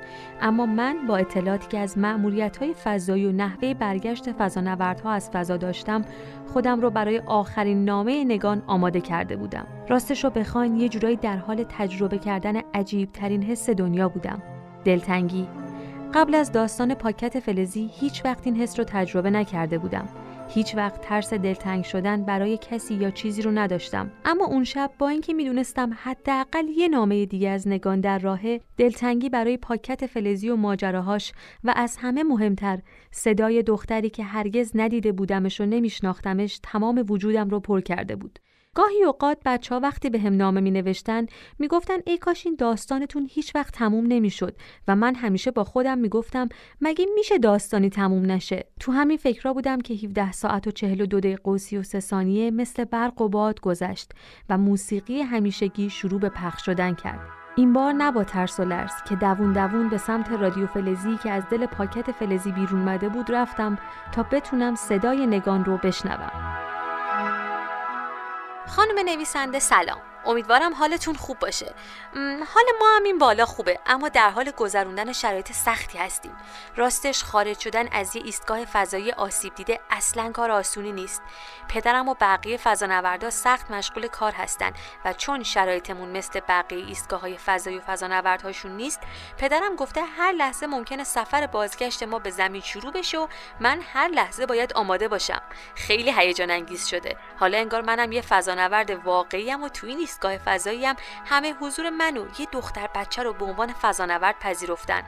اما 0.41 0.65
من 0.65 1.07
با 1.07 1.17
اطلاعاتی 1.17 1.67
که 1.67 1.79
از 1.79 1.97
معمولیت 1.97 2.57
های 2.57 2.73
فضایی 2.73 3.25
و 3.25 3.31
نحوه 3.31 3.73
برگشت 3.73 4.31
فضانوردها 4.31 5.11
از 5.11 5.29
فضا 5.29 5.57
داشتم 5.57 6.05
خودم 6.53 6.81
رو 6.81 6.89
برای 6.89 7.19
آخرین 7.19 7.85
نامه 7.85 8.23
نگان 8.23 8.63
آماده 8.67 9.01
کرده 9.01 9.35
بودم. 9.35 9.67
راستش 9.89 10.23
رو 10.23 10.29
بخواین 10.29 10.75
یه 10.75 10.89
جورایی 10.89 11.15
در 11.15 11.37
حال 11.37 11.65
تجربه 11.69 12.17
کردن 12.17 12.61
عجیب 12.73 13.11
ترین 13.11 13.43
حس 13.43 13.69
دنیا 13.69 14.09
بودم. 14.09 14.41
دلتنگی. 14.85 15.47
قبل 16.13 16.35
از 16.35 16.51
داستان 16.51 16.93
پاکت 16.93 17.39
فلزی 17.39 17.89
هیچ 17.93 18.25
وقت 18.25 18.47
این 18.47 18.55
حس 18.55 18.79
رو 18.79 18.85
تجربه 18.87 19.29
نکرده 19.29 19.77
بودم. 19.77 20.07
هیچ 20.51 20.75
وقت 20.75 21.01
ترس 21.01 21.33
دلتنگ 21.33 21.83
شدن 21.83 22.25
برای 22.25 22.57
کسی 22.57 22.95
یا 22.95 23.11
چیزی 23.11 23.41
رو 23.41 23.51
نداشتم. 23.51 24.11
اما 24.25 24.45
اون 24.45 24.63
شب 24.63 24.91
با 24.99 25.09
اینکه 25.09 25.33
می‌دونستم 25.33 25.89
حداقل 26.03 26.67
یه 26.67 26.87
نامه 26.87 27.25
دیگه 27.25 27.49
از 27.49 27.67
نگان 27.67 28.01
در 28.01 28.19
راه 28.19 28.41
دلتنگی 28.77 29.29
برای 29.29 29.57
پاکت 29.57 30.05
فلزی 30.05 30.49
و 30.49 30.55
ماجراهاش 30.55 31.33
و 31.63 31.73
از 31.75 31.97
همه 31.99 32.23
مهمتر 32.23 32.79
صدای 33.11 33.63
دختری 33.63 34.09
که 34.09 34.23
هرگز 34.23 34.71
ندیده 34.75 35.11
بودمش 35.11 35.61
و 35.61 35.65
نمیشناختمش 35.65 36.59
تمام 36.63 37.05
وجودم 37.09 37.49
رو 37.49 37.59
پر 37.59 37.81
کرده 37.81 38.15
بود. 38.15 38.39
گاهی 38.75 39.03
اوقات 39.03 39.37
بچه 39.45 39.75
ها 39.75 39.81
وقتی 39.81 40.09
به 40.09 40.19
هم 40.19 40.37
نامه 40.37 40.61
می 40.61 40.71
نوشتن 40.71 41.25
می 41.59 41.67
گفتن 41.67 41.97
ای 42.05 42.17
کاش 42.17 42.45
این 42.45 42.55
داستانتون 42.55 43.27
هیچ 43.31 43.55
وقت 43.55 43.73
تموم 43.73 44.05
نمی 44.07 44.29
شد 44.29 44.55
و 44.87 44.95
من 44.95 45.15
همیشه 45.15 45.51
با 45.51 45.63
خودم 45.63 45.97
می 45.97 46.09
گفتم 46.09 46.49
مگه 46.81 47.05
میشه 47.15 47.37
داستانی 47.37 47.89
تموم 47.89 48.31
نشه؟ 48.31 48.65
تو 48.79 48.91
همین 48.91 49.17
فکرها 49.17 49.53
بودم 49.53 49.81
که 49.81 49.93
17 49.93 50.31
ساعت 50.31 50.67
و 50.67 50.71
42 50.71 51.19
دقیقه 51.19 51.51
و 51.51 51.57
33 51.57 51.99
ثانیه 51.99 52.51
مثل 52.51 52.83
برق 52.83 53.21
و 53.21 53.29
باد 53.29 53.59
گذشت 53.61 54.11
و 54.49 54.57
موسیقی 54.57 55.21
همیشگی 55.21 55.89
شروع 55.89 56.19
به 56.19 56.29
پخش 56.29 56.65
شدن 56.65 56.95
کرد. 56.95 57.19
این 57.55 57.73
بار 57.73 57.93
نه 57.93 58.11
با 58.11 58.23
ترس 58.23 58.59
و 58.59 58.63
لرز 58.63 58.91
که 59.09 59.15
دوون 59.15 59.53
دوون 59.53 59.89
به 59.89 59.97
سمت 59.97 60.31
رادیو 60.31 60.67
فلزی 60.67 61.17
که 61.23 61.31
از 61.31 61.43
دل 61.51 61.65
پاکت 61.65 62.11
فلزی 62.11 62.51
بیرون 62.51 62.81
مده 62.81 63.09
بود 63.09 63.31
رفتم 63.31 63.77
تا 64.11 64.23
بتونم 64.23 64.75
صدای 64.75 65.27
نگان 65.27 65.65
رو 65.65 65.77
بشنوم. 65.77 66.31
خانم 68.69 68.99
نویسنده 69.09 69.59
سلام. 69.59 70.08
امیدوارم 70.25 70.73
حالتون 70.73 71.15
خوب 71.15 71.39
باشه. 71.39 71.73
حال 72.53 72.65
ما 72.79 72.95
هم 72.95 73.03
این 73.03 73.17
بالا 73.17 73.45
خوبه 73.45 73.79
اما 73.85 74.09
در 74.09 74.29
حال 74.29 74.51
گذروندن 74.51 75.13
شرایط 75.13 75.51
سختی 75.51 75.97
هستیم. 75.97 76.37
راستش 76.75 77.23
خارج 77.23 77.59
شدن 77.59 77.87
از 77.91 78.15
یه 78.15 78.21
ایستگاه 78.25 78.65
فضایی 78.65 79.11
آسیب 79.11 79.55
دیده 79.55 79.79
اصلا 79.89 80.31
کار 80.31 80.51
آسونی 80.51 80.91
نیست. 80.91 81.21
پدرم 81.69 82.09
و 82.09 82.15
بقیه 82.21 82.57
فضانوردا 82.57 83.29
سخت 83.29 83.71
مشغول 83.71 84.07
کار 84.07 84.31
هستن 84.31 84.73
و 85.05 85.13
چون 85.13 85.43
شرایطمون 85.43 86.09
مثل 86.09 86.39
بقیه 86.39 86.85
ایستگاه 86.85 87.21
های 87.21 87.37
فضایی 87.37 87.77
و 87.77 87.81
فضانوردهاشون 87.81 88.71
نیست 88.71 88.99
پدرم 89.37 89.75
گفته 89.75 90.01
هر 90.01 90.31
لحظه 90.31 90.67
ممکنه 90.67 91.03
سفر 91.03 91.47
بازگشت 91.47 92.03
ما 92.03 92.19
به 92.19 92.29
زمین 92.29 92.61
شروع 92.61 92.91
بشه 92.91 93.17
و 93.17 93.27
من 93.59 93.81
هر 93.93 94.07
لحظه 94.07 94.45
باید 94.45 94.73
آماده 94.73 95.07
باشم. 95.07 95.41
خیلی 95.75 96.11
هیجان 96.11 96.51
انگیز 96.51 96.85
شده. 96.85 97.17
حالا 97.39 97.57
انگار 97.57 97.81
منم 97.81 98.11
یه 98.11 98.21
فضانورد 98.21 99.05
واقعی 99.05 99.55
و 99.55 99.67
تو 99.67 99.87
این 99.87 99.99
ایستگاه 100.09 100.37
فضایی 100.37 100.85
هم 100.85 100.95
همه 101.25 101.53
حضور 101.53 101.89
منو 101.89 102.25
یه 102.39 102.47
دختر 102.51 102.87
بچه 102.95 103.23
رو 103.23 103.33
به 103.33 103.45
عنوان 103.45 103.73
فضانورد 103.73 104.39
پذیرفتن. 104.39 105.03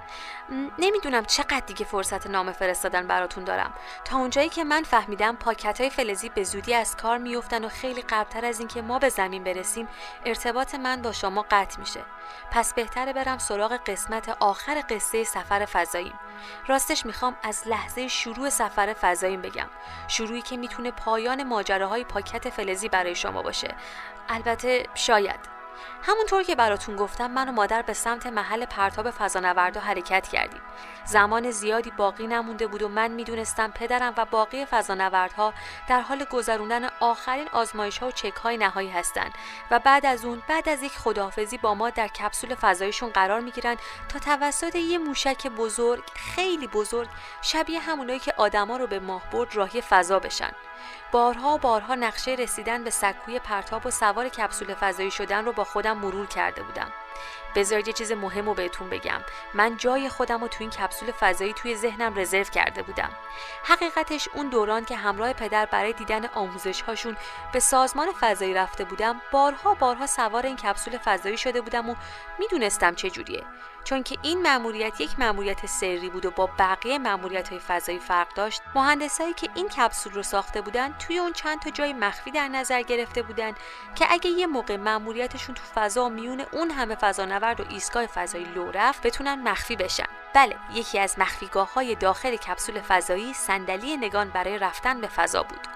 نمی‌دونم 0.79 1.25
چقدر 1.25 1.59
دیگه 1.59 1.85
فرصت 1.85 2.27
نام 2.27 2.51
فرستادن 2.51 3.07
براتون 3.07 3.43
دارم. 3.43 3.73
تا 4.05 4.17
اونجایی 4.17 4.49
که 4.49 4.63
من 4.63 4.83
فهمیدم 4.83 5.35
پاکت 5.35 5.81
های 5.81 5.89
فلزی 5.89 6.29
به 6.29 6.43
زودی 6.43 6.73
از 6.73 6.97
کار 6.97 7.17
میفتن 7.17 7.65
و 7.65 7.69
خیلی 7.69 8.01
قبلتر 8.01 8.45
از 8.45 8.59
اینکه 8.59 8.81
ما 8.81 8.99
به 8.99 9.09
زمین 9.09 9.43
برسیم 9.43 9.87
ارتباط 10.25 10.75
من 10.75 11.01
با 11.01 11.11
شما 11.11 11.45
قطع 11.51 11.79
میشه. 11.79 12.01
پس 12.51 12.73
بهتره 12.73 13.13
برم 13.13 13.37
سراغ 13.37 13.71
قسمت 13.85 14.29
آخر 14.39 14.83
قصه 14.89 15.23
سفر 15.23 15.65
فضاییم 15.65 16.19
راستش 16.67 17.05
می‌خوام 17.05 17.35
از 17.43 17.67
لحظه 17.67 18.07
شروع 18.07 18.49
سفر 18.49 18.93
فضاییم 18.93 19.41
بگم. 19.41 19.69
شروعی 20.07 20.41
که 20.41 20.57
می‌تونه 20.57 20.91
پایان 20.91 21.43
ماجراهای 21.43 22.03
پاکت 22.03 22.49
فلزی 22.49 22.89
برای 22.89 23.15
شما 23.15 23.41
باشه. 23.41 23.75
البته 24.29 24.85
شاید. 24.95 25.60
همونطور 26.03 26.43
که 26.43 26.55
براتون 26.55 26.95
گفتم 26.95 27.31
من 27.31 27.49
و 27.49 27.51
مادر 27.51 27.81
به 27.81 27.93
سمت 27.93 28.27
محل 28.27 28.65
پرتاب 28.65 29.11
فضانوردا 29.11 29.81
حرکت 29.81 30.27
کردیم. 30.27 30.61
زمان 31.05 31.51
زیادی 31.51 31.91
باقی 31.91 32.27
نمونده 32.27 32.67
بود 32.67 32.81
و 32.81 32.89
من 32.89 33.11
می‌دونستم 33.11 33.71
پدرم 33.71 34.13
و 34.17 34.25
باقی 34.25 34.65
فضانوردها 34.65 35.53
در 35.89 36.01
حال 36.01 36.23
گذروندن 36.23 36.89
آخرین 36.99 37.47
آزمایش 37.53 37.97
ها 37.97 38.07
و 38.07 38.11
چک 38.11 38.33
های 38.33 38.57
نهایی 38.57 38.89
هستند 38.89 39.31
و 39.71 39.79
بعد 39.79 40.05
از 40.05 40.25
اون 40.25 40.41
بعد 40.47 40.69
از 40.69 40.83
یک 40.83 40.91
خداحافظی 40.97 41.57
با 41.57 41.73
ما 41.73 41.89
در 41.89 42.07
کپسول 42.07 42.55
فضایشون 42.55 43.09
قرار 43.09 43.39
می‌گیرن 43.39 43.77
تا 44.09 44.19
توسط 44.19 44.75
یه 44.75 44.97
موشک 44.97 45.47
بزرگ 45.47 46.03
خیلی 46.15 46.67
بزرگ 46.67 47.09
شبیه 47.41 47.79
همونایی 47.79 48.19
که 48.19 48.33
آدما 48.37 48.77
رو 48.77 48.87
به 48.87 48.99
ماه 48.99 49.21
برد 49.31 49.55
راهی 49.55 49.81
فضا 49.81 50.19
بشن. 50.19 50.51
بارها 51.11 51.57
بارها 51.57 51.95
نقشه 51.95 52.31
رسیدن 52.31 52.83
به 52.83 52.89
سکوی 52.89 53.39
پرتاب 53.39 53.85
و 53.85 53.91
سوار 53.91 54.29
کپسول 54.29 54.73
فضایی 54.73 55.11
شدن 55.11 55.45
رو 55.45 55.51
با 55.51 55.63
خودم 55.63 55.97
مرور 55.97 56.27
کرده 56.27 56.63
بودم. 56.63 56.91
بذارید 57.55 57.87
یه 57.87 57.93
چیز 57.93 58.11
مهم 58.11 58.45
رو 58.45 58.53
بهتون 58.53 58.89
بگم. 58.89 59.21
من 59.53 59.77
جای 59.77 60.09
خودم 60.09 60.41
رو 60.41 60.47
تو 60.47 60.57
این 60.59 60.69
کپسول 60.69 61.11
فضایی 61.11 61.53
توی 61.53 61.75
ذهنم 61.75 62.19
رزرو 62.19 62.43
کرده 62.43 62.83
بودم. 62.83 63.09
حقیقتش 63.63 64.27
اون 64.33 64.49
دوران 64.49 64.85
که 64.85 64.95
همراه 64.95 65.33
پدر 65.33 65.65
برای 65.65 65.93
دیدن 65.93 66.25
آموزش 66.25 66.81
هاشون 66.81 67.17
به 67.53 67.59
سازمان 67.59 68.07
فضایی 68.19 68.53
رفته 68.53 68.83
بودم 68.83 69.21
بارها 69.31 69.73
بارها 69.73 70.07
سوار 70.07 70.45
این 70.45 70.57
کپسول 70.57 70.97
فضایی 70.97 71.37
شده 71.37 71.61
بودم 71.61 71.89
و 71.89 71.95
می‌دونستم 72.39 72.95
چه 72.95 73.09
جوریه. 73.09 73.43
چون 73.83 74.03
که 74.03 74.17
این 74.21 74.41
مأموریت 74.41 75.01
یک 75.01 75.19
مأموریت 75.19 75.65
سری 75.65 76.09
بود 76.09 76.25
و 76.25 76.31
با 76.31 76.49
بقیه 76.59 76.97
مأموریت 76.97 77.49
های 77.49 77.59
فضایی 77.59 77.99
فرق 77.99 78.33
داشت 78.33 78.61
مهندسایی 78.75 79.33
که 79.33 79.49
این 79.55 79.69
کپسول 79.69 80.13
رو 80.13 80.23
ساخته 80.23 80.61
بودن 80.61 80.93
توی 80.99 81.17
اون 81.17 81.33
چند 81.33 81.59
تا 81.59 81.69
جای 81.69 81.93
مخفی 81.93 82.31
در 82.31 82.47
نظر 82.47 82.81
گرفته 82.81 83.21
بودن 83.21 83.51
که 83.95 84.05
اگه 84.09 84.29
یه 84.29 84.47
موقع 84.47 84.75
مأموریتشون 84.77 85.55
تو 85.55 85.63
فضا 85.75 86.09
میون 86.09 86.41
اون 86.51 86.71
همه 86.71 86.95
فضا 86.95 87.21
فضانورد 87.21 87.59
و 87.59 87.63
ایستگاه 87.69 88.05
فضایی 88.05 88.45
لو 88.45 88.71
رفت 88.71 89.07
بتونن 89.07 89.49
مخفی 89.49 89.75
بشن. 89.75 90.07
بله 90.33 90.55
یکی 90.73 90.99
از 90.99 91.19
مخفیگاه 91.19 91.73
های 91.73 91.95
داخل 91.95 92.35
کپسول 92.35 92.81
فضایی 92.81 93.33
صندلی 93.33 93.97
نگان 93.97 94.29
برای 94.29 94.57
رفتن 94.57 95.01
به 95.01 95.07
فضا 95.07 95.43
بود. 95.43 95.67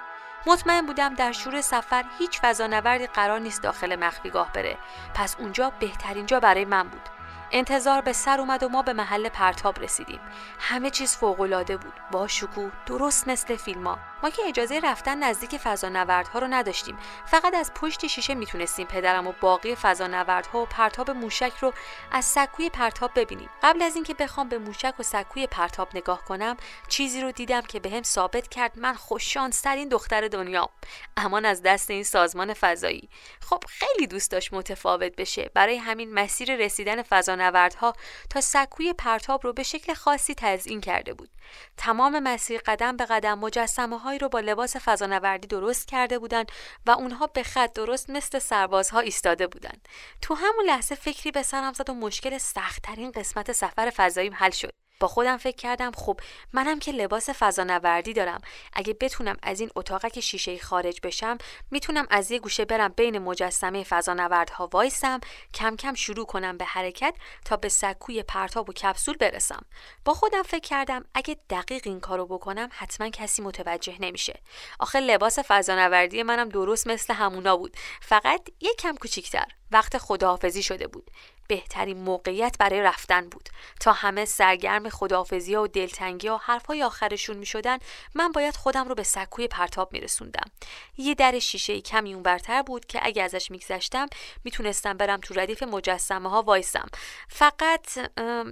مطمئن 0.46 0.86
بودم 0.86 1.14
در 1.14 1.32
شور 1.32 1.62
سفر 1.62 2.06
هیچ 2.20 2.42
فضانوردی 2.42 3.08
قرار 3.08 3.40
نیست 3.40 3.62
داخل 3.64 3.96
مخفیگاه 3.96 4.52
بره. 4.54 4.78
پس 5.14 5.36
اونجا 5.40 5.72
بهترین 5.80 6.26
جا 6.26 6.40
برای 6.40 6.66
من 6.66 6.84
بود. 6.88 7.15
انتظار 7.52 8.02
به 8.02 8.14
سر 8.14 8.40
اومد 8.40 8.64
و 8.64 8.70
ما 8.70 8.82
به 8.82 8.94
محل 8.94 9.30
پرتاب 9.30 9.84
رسیدیم. 9.84 10.20
همه 10.60 10.90
چیز 10.90 11.16
فوقالعاده 11.16 11.78
بود. 11.78 11.94
با 12.12 12.28
شکوه 12.28 12.72
درست 12.86 13.28
مثل 13.28 13.56
فیلم 13.56 13.88
ها. 13.88 14.00
ما 14.24 14.30
که 14.30 14.42
اجازه 14.48 14.80
رفتن 14.80 15.24
نزدیک 15.24 15.58
فضانوردها 15.58 16.40
رو 16.40 16.48
نداشتیم. 16.48 16.98
فقط 17.26 17.56
از 17.56 17.74
پشت 17.74 18.08
شیشه 18.08 18.36
می‌تونستیم 18.36 18.88
پدرم 18.88 19.28
و 19.28 19.34
باقی 19.42 19.76
فضانوردها 19.76 20.60
و 20.60 20.66
پرتاب 20.66 21.12
موشک 21.12 21.54
رو 21.62 21.74
از 22.12 22.26
سکوی 22.26 22.70
پرتاب 22.70 23.12
ببینیم. 23.16 23.50
قبل 23.64 23.82
از 23.82 23.96
اینکه 23.96 24.14
بخوام 24.14 24.50
به 24.50 24.58
موشک 24.58 24.94
و 25.00 25.04
سکوی 25.04 25.48
پرتاب 25.48 25.90
نگاه 25.94 26.26
کنم 26.26 26.58
چیزی 26.88 27.22
رو 27.22 27.32
دیدم 27.32 27.62
که 27.62 27.80
بهم 27.80 27.96
به 27.96 28.04
ثابت 28.04 28.48
کرد 28.48 28.80
من 28.80 28.94
خوششانسترین 28.94 29.90
دختر 29.90 30.28
دنیا 30.28 30.70
امان 31.18 31.46
از 31.46 31.62
دست 31.62 31.90
این 31.90 32.04
سازمان 32.04 32.54
فضایی. 32.54 33.10
خب 33.42 33.64
خیلی 33.68 34.08
دوست 34.08 34.32
داشت 34.32 34.54
متفاوت 34.54 35.16
بشه. 35.16 35.52
برای 35.54 35.78
همین 35.78 36.14
مسیر 36.14 36.56
رسیدن 36.56 37.02
فضانوردها 37.36 37.94
تا 38.30 38.42
سکوی 38.42 38.94
پرتاب 38.94 39.44
رو 39.44 39.54
به 39.54 39.64
شکل 39.64 39.94
خاصی 39.94 40.36
تزیین 40.38 40.82
کرده 40.82 41.14
بود. 41.14 41.30
تمام 41.78 42.20
مسیر 42.20 42.62
قدم 42.66 42.98
به 42.98 43.06
قدم 43.06 43.40
مجسمه 43.40 44.00
هایی 44.00 44.20
رو 44.20 44.30
با 44.30 44.40
لباس 44.40 44.76
فضانوردی 44.78 45.48
درست 45.48 45.88
کرده 45.88 46.20
بودند 46.20 46.52
و 46.86 46.92
اونها 46.92 47.28
به 47.28 47.44
خط 47.44 47.74
درست 47.74 48.10
مثل 48.10 48.40
سربازها 48.40 49.00
ایستاده 49.00 49.48
بودند. 49.48 49.88
تو 50.22 50.34
همون 50.34 50.66
لحظه 50.66 50.96
فکری 50.96 51.32
به 51.32 51.44
سرم 51.44 51.74
زد 51.74 51.90
و 51.90 51.94
مشکل 51.94 52.38
سختترین 52.38 53.12
قسمت 53.12 53.52
سفر 53.52 53.92
فضاییم 53.96 54.34
حل 54.36 54.52
شد. 54.52 54.85
با 55.00 55.08
خودم 55.08 55.38
فکر 55.38 55.56
کردم 55.56 55.92
خب 55.92 56.20
منم 56.54 56.80
که 56.80 56.92
لباس 56.92 57.30
فضانوردی 57.30 58.14
دارم. 58.14 58.42
اگه 58.74 58.94
بتونم 58.94 59.38
از 59.44 59.60
این 59.60 59.70
اتاقک 59.76 60.20
شیشه 60.20 60.58
خارج 60.58 61.00
بشم 61.04 61.38
می‌تونم 61.72 62.08
از 62.10 62.32
یه 62.32 62.40
گوشه 62.40 62.66
برم 62.66 62.94
بین 62.98 63.20
مجسمه 63.20 63.84
فضانوردها 63.84 64.70
وایسم 64.74 65.20
کم 65.54 65.76
کم 65.76 65.94
شروع 65.94 66.26
کنم 66.26 66.58
به 66.58 66.66
حرکت 66.66 67.16
تا 67.46 67.58
به 67.58 67.70
سکوی 67.70 68.24
پرتاب 68.24 68.70
و 68.70 68.74
کپسول 68.74 69.18
برسم. 69.18 69.66
با 70.06 70.14
خودم 70.14 70.44
فکر 70.44 70.70
کردم 70.70 71.06
اگه 71.14 71.38
دقیق 71.50 71.82
این 71.86 72.00
کارو 72.00 72.26
بکنم 72.26 72.70
حتما 72.72 73.10
کسی 73.10 73.42
متوجه 73.42 73.96
نمیشه. 74.00 74.40
آخه 74.80 75.00
لباس 75.00 75.40
فضانوردی 75.40 76.24
منم 76.24 76.50
درست 76.50 76.88
مثل 76.88 77.14
همونا 77.14 77.58
بود. 77.58 77.78
فقط 78.02 78.50
یک 78.62 78.78
کم 78.78 78.96
کوچیکتر. 78.96 79.46
وقت 79.72 79.98
خداحافظی 79.98 80.64
شده 80.64 80.88
بود. 80.88 81.12
بهترین 81.48 81.98
موقعیت 81.98 82.56
برای 82.60 82.82
رفتن 82.82 83.30
بود. 83.30 83.50
تا 83.80 83.94
همه 83.94 84.26
سرگرم 84.26 84.90
خداحافظی 84.90 85.56
و 85.56 85.68
دلتنگی 85.68 86.30
و 86.30 86.38
حرفهای 86.38 86.84
آخرشون 86.84 87.38
می 87.38 87.46
شدن 87.46 87.78
من 88.16 88.32
باید 88.32 88.56
خودم 88.56 88.88
رو 88.88 88.96
به 88.96 89.04
سکوی 89.04 89.48
پرتاب 89.48 89.94
می 89.94 90.00
رسوندم. 90.00 90.52
یه 90.98 91.16
در 91.16 91.40
شیشه 91.40 91.82
کمی 91.82 92.14
اونورتر 92.14 92.62
بود 92.62 92.86
که 92.86 93.00
اگه 93.04 93.24
ازش 93.24 93.52
میگذشتم 93.52 94.08
می‌تونستم 94.44 94.98
برم 94.98 95.20
تو 95.20 95.34
ردیف 95.34 95.64
مجسمه 95.64 96.30
ها 96.30 96.42
وایسم. 96.42 96.88
فقط 97.30 97.88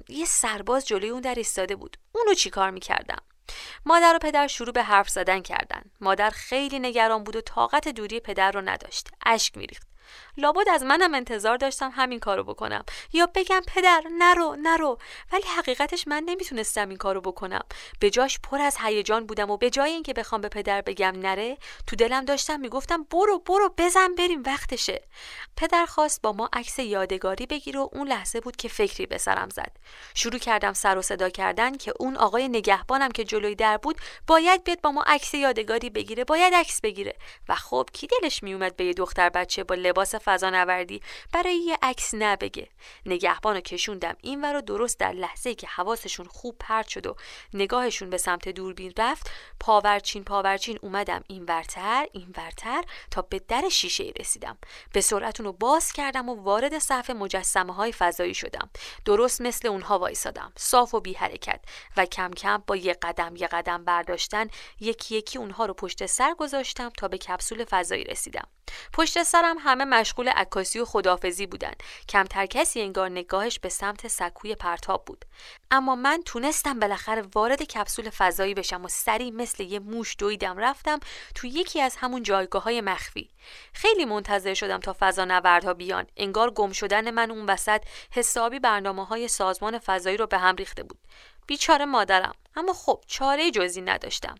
یه 0.09 0.25
سرباز 0.25 0.87
جلوی 0.87 1.09
اون 1.09 1.21
در 1.21 1.35
ایستاده 1.35 1.75
بود. 1.75 1.97
اونو 2.11 2.33
چیکار 2.33 2.69
می‌کردم؟ 2.69 3.21
مادر 3.85 4.15
و 4.15 4.19
پدر 4.19 4.47
شروع 4.47 4.71
به 4.71 4.83
حرف 4.83 5.09
زدن 5.09 5.41
کردن. 5.41 5.81
مادر 6.01 6.29
خیلی 6.29 6.79
نگران 6.79 7.23
بود 7.23 7.35
و 7.35 7.41
طاقت 7.41 7.87
دوری 7.87 8.19
پدر 8.19 8.51
رو 8.51 8.61
نداشت. 8.61 9.09
اشک 9.25 9.57
میریخت. 9.57 9.87
لابد 10.37 10.69
از 10.69 10.83
منم 10.83 11.15
انتظار 11.15 11.57
داشتم 11.57 11.91
همین 11.95 12.19
کارو 12.19 12.43
بکنم. 12.43 12.83
یا 13.13 13.29
بگم 13.35 13.61
پدر 13.67 14.03
نرو 14.17 14.55
نرو. 14.55 14.97
ولی 15.31 15.43
حقیقتش 15.57 16.07
من 16.07 16.23
نمی‌تونستم 16.25 16.89
این 16.89 16.97
کارو 16.97 17.21
بکنم. 17.21 17.61
به 17.99 18.09
جاش 18.09 18.39
پر 18.39 18.61
از 18.61 18.77
هیجان 18.81 19.25
بودم 19.25 19.51
و 19.51 19.57
به 19.57 19.69
جای 19.69 19.91
اینکه 19.91 20.13
بخوام 20.13 20.41
به 20.41 20.49
پدر 20.49 20.81
بگم 20.81 21.13
نره 21.15 21.57
تو 21.87 21.95
دلم 21.95 22.25
داشتم 22.25 22.59
می‌گفتم 22.59 23.03
برو 23.03 23.39
برو 23.39 23.73
بزن 23.77 24.15
بریم 24.15 24.43
وقتشه. 24.45 25.01
پدر 25.57 25.85
خواست 25.85 26.21
با 26.21 26.31
ما 26.31 26.49
عکس 26.53 26.79
یادگاری 26.79 27.45
بگیر 27.45 27.77
و 27.77 27.89
اون 27.93 28.07
لحظه 28.07 28.39
بود 28.39 28.55
که 28.55 28.67
فکری 28.67 29.05
به 29.05 29.17
سرم 29.17 29.49
زد. 29.49 29.71
شروع 30.13 30.39
کردم 30.39 30.73
سر 30.73 30.97
و 30.97 31.01
صدا 31.01 31.29
کردن 31.29 31.77
که 31.77 31.93
اون 31.99 32.17
آقای 32.17 32.49
نگهبانم 32.49 33.11
که 33.11 33.23
جلوی 33.23 33.55
در 33.55 33.77
بود 33.77 33.97
باید 34.27 34.63
بیاد 34.63 34.81
با 34.81 34.91
ما 34.91 35.03
عکس 35.07 35.33
یادگاری 35.33 35.89
بگیره 35.89 36.23
باید 36.23 36.53
عکس 36.53 36.81
بگیره. 36.81 37.15
و 37.49 37.55
خب 37.55 37.89
کی 37.93 38.07
دلش 38.07 38.43
میومد 38.43 38.75
به 38.75 38.85
یه 38.85 38.93
دختر 38.93 39.29
بچه 39.29 39.63
با 39.63 39.75
لباس 39.75 40.15
فضانوردی 40.25 41.01
برای 41.33 41.55
یه 41.55 41.77
عکس 41.81 42.13
نبگه. 42.13 42.67
نگهبانو 43.05 43.59
کشوندم 43.59 44.15
این 44.21 44.55
و 44.55 44.61
درست 44.61 44.99
در 44.99 45.11
لحظه 45.11 45.55
که 45.55 45.67
حواسشون 45.67 46.25
خوب 46.25 46.55
پرت 46.59 46.87
شد 46.87 47.07
و 47.07 47.15
نگاهشون 47.53 48.09
به 48.09 48.17
سمت 48.17 48.49
دوربین 48.49 48.93
رفت 48.97 49.29
پاورچین 49.59 50.23
پاورچین 50.23 50.79
اومدم 50.81 51.23
این 51.27 51.45
ورتر 51.45 52.07
این 52.11 52.33
ورتر 52.37 52.83
تا 53.11 53.21
به 53.21 53.39
در 53.39 53.69
شیشه 53.69 54.13
رسیدم. 54.19 54.57
به 54.93 55.01
سرعت 55.01 55.39
رو 55.39 55.53
باز 55.53 55.91
کردم 55.91 56.29
و 56.29 56.35
وارد 56.43 56.79
صف 56.79 57.09
مجسمه 57.09 57.73
های 57.73 57.91
فضایی 57.91 58.33
شدم. 58.33 58.69
درست 59.05 59.41
مثل 59.41 59.67
اونها 59.67 59.99
وایسادم. 59.99 60.53
صاف 60.57 60.93
و 60.93 60.99
بی 60.99 61.13
حرکت 61.13 61.59
و 61.97 62.05
کم 62.05 62.31
کم 62.31 62.63
با 62.67 62.75
یه 62.75 62.93
قدم 62.93 63.35
یه 63.35 63.47
قدم 63.47 63.85
برداشتن 63.85 64.47
یکی 64.79 65.15
یکی 65.15 65.37
اونها 65.37 65.65
رو 65.65 65.73
پشت 65.73 66.05
سر 66.05 66.33
گذاشتم 66.33 66.89
تا 66.89 67.07
به 67.07 67.17
کپسول 67.17 67.65
فضایی 67.65 68.03
رسیدم. 68.03 68.47
پشت 68.93 69.23
سرم 69.23 69.57
همه 69.59 69.85
مشغول 69.85 70.29
عکاسی 70.29 70.79
و 70.79 70.85
خدافزی 70.85 71.47
بودن. 71.47 71.73
کمتر 72.09 72.45
کسی 72.45 72.81
انگار 72.81 73.09
نگاهش 73.09 73.59
به 73.59 73.69
سمت 73.69 74.07
سکوی 74.07 74.55
پرتاب 74.55 75.05
بود. 75.05 75.25
اما 75.71 75.95
من 75.95 76.21
تونستم 76.25 76.79
بالاخره 76.79 77.23
وارد 77.35 77.63
کپسول 77.63 78.09
فضایی 78.09 78.53
بشم 78.53 78.85
و 78.85 78.87
سری 78.87 79.31
مثل 79.31 79.63
یه 79.63 79.79
موش 79.79 80.15
دویدم 80.19 80.57
رفتم 80.57 80.99
تو 81.35 81.47
یکی 81.47 81.81
از 81.81 81.95
همون 81.95 82.23
جایگاه 82.23 82.63
های 82.63 82.81
مخفی. 82.81 83.29
خیلی 83.73 84.05
منتظر 84.05 84.53
شدم 84.53 84.79
تا 84.79 84.95
فضا 84.99 85.25
نوردها 85.25 85.73
بیان. 85.73 86.05
انگار 86.17 86.51
گم 86.51 86.71
شدن 86.71 87.11
من 87.11 87.31
اون 87.31 87.45
وسط 87.45 87.81
حسابی 88.11 88.59
برنامه 88.59 89.05
های 89.05 89.27
سازمان 89.27 89.79
فضایی 89.79 90.17
رو 90.17 90.27
به 90.27 90.37
هم 90.37 90.55
ریخته 90.55 90.83
بود. 90.83 90.99
بیچاره 91.47 91.85
مادرم. 91.85 92.33
اما 92.55 92.73
خب 92.73 93.03
چاره 93.07 93.51
جزی 93.51 93.81
نداشتم. 93.81 94.35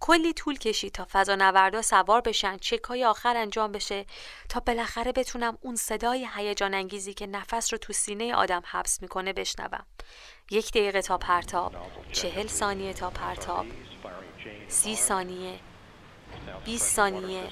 کلی 0.00 0.32
طول 0.32 0.58
کشید 0.58 0.92
تا 0.92 1.06
فضا 1.12 1.34
نوردا 1.34 1.82
سوار 1.82 2.20
بشن 2.20 2.56
چکای 2.56 3.04
آخر 3.04 3.36
انجام 3.36 3.72
بشه 3.72 4.06
تا 4.48 4.60
بالاخره 4.60 5.12
بتونم 5.12 5.58
اون 5.60 5.76
صدای 5.76 6.28
هیجان 6.36 6.74
انگیزی 6.74 7.14
که 7.14 7.26
نفس 7.26 7.72
رو 7.72 7.78
تو 7.78 7.92
سینه 7.92 8.34
آدم 8.34 8.62
حبس 8.66 9.02
می‌کنه 9.02 9.32
بشنوم. 9.32 9.86
یک 10.50 10.70
دقیقه 10.70 11.02
تا 11.02 11.18
پرتاب 11.18 11.74
چهل 12.12 12.46
ثانیه 12.46 12.92
تا 12.92 13.10
پرتاب 13.10 13.66
سی 14.68 14.96
ثانیه 14.96 15.58
بیست 16.64 16.96
ثانیه 16.96 17.42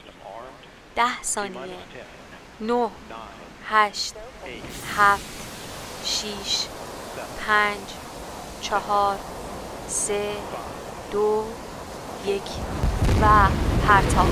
ده 0.97 1.23
ثانیه 1.23 1.77
نه 2.61 2.91
هشت 3.69 4.15
هفت 4.97 5.43
شیش 6.05 6.67
پنج 7.47 8.02
چهار 8.63 9.17
سه 9.89 10.33
دو 11.13 11.45
یک 12.27 12.43
و 13.23 13.27
پرتاب 13.87 14.27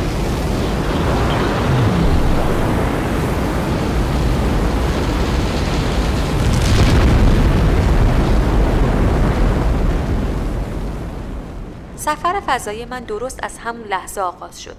سفر 11.96 12.40
فضایی 12.46 12.84
من 12.84 13.04
درست 13.04 13.40
از 13.42 13.58
همون 13.58 13.86
لحظه 13.86 14.20
آغاز 14.20 14.62
شد. 14.62 14.76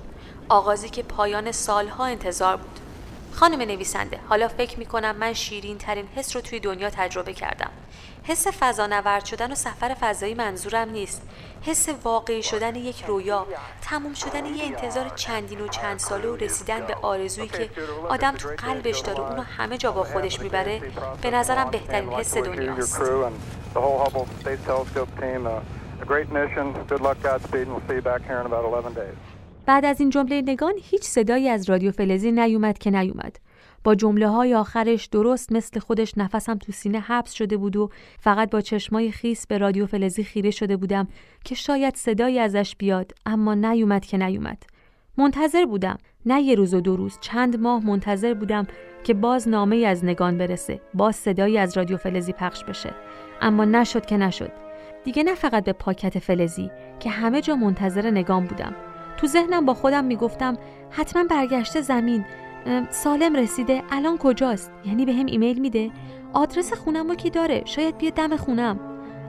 آغازی 0.49 0.89
که 0.89 1.03
پایان 1.03 1.51
سالها 1.51 2.05
انتظار 2.05 2.57
بود. 2.57 2.79
خانم 3.31 3.61
نویسنده 3.61 4.19
حالا 4.29 4.47
فکر 4.47 4.79
می 4.79 4.85
کنم 4.85 5.15
من 5.15 5.33
شیرین 5.33 5.77
ترین 5.77 6.07
حس 6.15 6.35
رو 6.35 6.41
توی 6.41 6.59
دنیا 6.59 6.89
تجربه 6.89 7.33
کردم. 7.33 7.71
حس 8.23 8.47
فضانورد 8.47 9.25
شدن 9.25 9.51
و 9.51 9.55
سفر 9.55 9.93
فضایی 9.93 10.33
منظورم 10.33 10.89
نیست. 10.89 11.21
حس 11.61 11.89
واقعی 12.03 12.43
شدن 12.43 12.75
یک 12.75 13.03
رویا 13.07 13.47
تموم 13.81 14.13
شدن 14.13 14.45
یه 14.45 14.63
انتظار 14.63 15.09
چندین 15.09 15.61
و 15.61 15.67
چند 15.67 15.99
ساله 15.99 16.29
و 16.29 16.35
رسیدن 16.35 16.79
به 16.87 16.95
آرزویی 17.01 17.47
که 17.47 17.69
آدم 18.09 18.31
تو 18.31 18.49
قلبش 18.57 18.99
داره 18.99 19.19
اونو 19.19 19.41
همه 19.41 19.77
جا 19.77 19.91
با 19.91 20.03
خودش 20.03 20.39
می‌بره 20.39 20.81
به 21.21 21.31
نظرم 21.31 21.71
بهترین 21.71 22.09
حس 22.09 22.37
دنیاست 22.37 23.01
بعد 29.65 29.85
از 29.85 29.99
این 29.99 30.09
جمله 30.09 30.41
نگان 30.41 30.73
هیچ 30.81 31.03
صدایی 31.03 31.49
از 31.49 31.69
رادیو 31.69 31.91
فلزی 31.91 32.31
نیومد 32.31 32.77
که 32.77 32.91
نیومد. 32.91 33.39
با 33.83 33.95
جمله 33.95 34.27
های 34.27 34.55
آخرش 34.55 35.05
درست 35.05 35.51
مثل 35.51 35.79
خودش 35.79 36.17
نفسم 36.17 36.57
تو 36.57 36.71
سینه 36.71 36.99
حبس 36.99 37.31
شده 37.31 37.57
بود 37.57 37.75
و 37.75 37.89
فقط 38.19 38.49
با 38.49 38.61
چشمای 38.61 39.11
خیس 39.11 39.47
به 39.47 39.57
رادیو 39.57 39.85
فلزی 39.85 40.23
خیره 40.23 40.51
شده 40.51 40.77
بودم 40.77 41.07
که 41.45 41.55
شاید 41.55 41.95
صدایی 41.95 42.39
ازش 42.39 42.75
بیاد 42.75 43.11
اما 43.25 43.53
نیومد 43.53 44.05
که 44.05 44.17
نیومد. 44.17 44.63
منتظر 45.17 45.65
بودم. 45.65 45.97
نه 46.25 46.41
یه 46.41 46.55
روز 46.55 46.73
و 46.73 46.81
دو 46.81 46.95
روز 46.95 47.17
چند 47.21 47.59
ماه 47.59 47.85
منتظر 47.85 48.33
بودم 48.33 48.67
که 49.03 49.13
باز 49.13 49.47
نامه 49.47 49.75
از 49.75 50.05
نگان 50.05 50.37
برسه 50.37 50.81
باز 50.93 51.15
صدایی 51.15 51.57
از 51.57 51.77
رادیو 51.77 51.97
فلزی 51.97 52.33
پخش 52.33 52.63
بشه. 52.63 52.93
اما 53.41 53.65
نشد 53.65 54.05
که 54.05 54.17
نشد. 54.17 54.51
دیگه 55.03 55.23
نه 55.23 55.35
فقط 55.35 55.63
به 55.63 55.73
پاکت 55.73 56.19
فلزی 56.19 56.71
که 56.99 57.09
همه 57.09 57.41
جا 57.41 57.55
منتظر 57.55 58.11
نگام 58.11 58.45
بودم. 58.45 58.75
تو 59.17 59.27
ذهنم 59.27 59.65
با 59.65 59.73
خودم 59.73 60.05
می‌گفتم 60.05 60.57
حتما 60.89 61.23
برگشته 61.23 61.81
زمین. 61.81 62.25
سالم 62.89 63.35
رسیده. 63.35 63.83
الان 63.91 64.17
کجاست؟ 64.17 64.71
یعنی 64.85 65.05
به 65.05 65.13
هم 65.13 65.25
ایمیل 65.25 65.59
میده. 65.59 65.91
آدرس 66.33 66.73
خونم 66.73 67.07
رو 67.07 67.15
کی 67.15 67.29
داره؟ 67.29 67.61
شاید 67.65 67.97
بیا 67.97 68.09
دم 68.09 68.35
خونم 68.35 68.79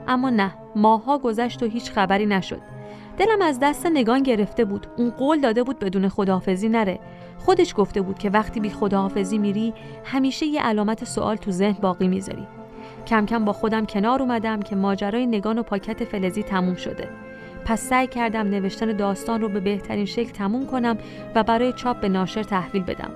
اما 0.07 0.29
نه 0.29 0.53
ماها 0.75 1.17
گذشت 1.17 1.63
و 1.63 1.65
هیچ 1.65 1.91
خبری 1.91 2.25
نشد. 2.25 2.61
دلم 3.17 3.41
از 3.41 3.59
دست 3.59 3.85
نگان 3.85 4.23
گرفته 4.23 4.65
بود. 4.65 4.87
اون 4.97 5.09
قول 5.09 5.39
داده 5.39 5.63
بود 5.63 5.79
بدون 5.79 6.09
خداحافظی 6.09 6.69
نره. 6.69 6.99
خودش 7.39 7.73
گفته 7.77 8.01
بود 8.01 8.19
که 8.19 8.29
وقتی 8.29 8.59
بی 8.59 8.69
خداحافظی 8.69 9.37
میری 9.37 9.73
همیشه 10.03 10.45
یه 10.45 10.61
علامت 10.61 11.03
سوال 11.03 11.35
تو 11.35 11.51
ذهن 11.51 11.77
باقی 11.81 12.07
می‌ذاری. 12.07 12.47
کم 13.07 13.25
کم 13.25 13.45
با 13.45 13.53
خودم 13.53 13.85
کنار 13.85 14.21
اومدم 14.21 14.59
که 14.59 14.75
ماجرای 14.75 15.25
نگان 15.25 15.59
و 15.59 15.63
پاکت 15.63 16.03
فلزی 16.03 16.43
تموم 16.43 16.75
شده. 16.75 17.09
پس 17.65 17.81
سعی 17.81 18.07
کردم 18.07 18.47
نوشتن 18.47 18.97
داستان 18.97 19.41
رو 19.41 19.49
به 19.49 19.59
بهترین 19.59 20.05
شکل 20.05 20.31
تموم 20.31 20.65
کنم 20.65 20.97
و 21.35 21.43
برای 21.43 21.73
چاپ 21.73 22.01
به 22.01 22.09
ناشر 22.09 22.43
تحویل 22.43 22.83
بدم. 22.83 23.11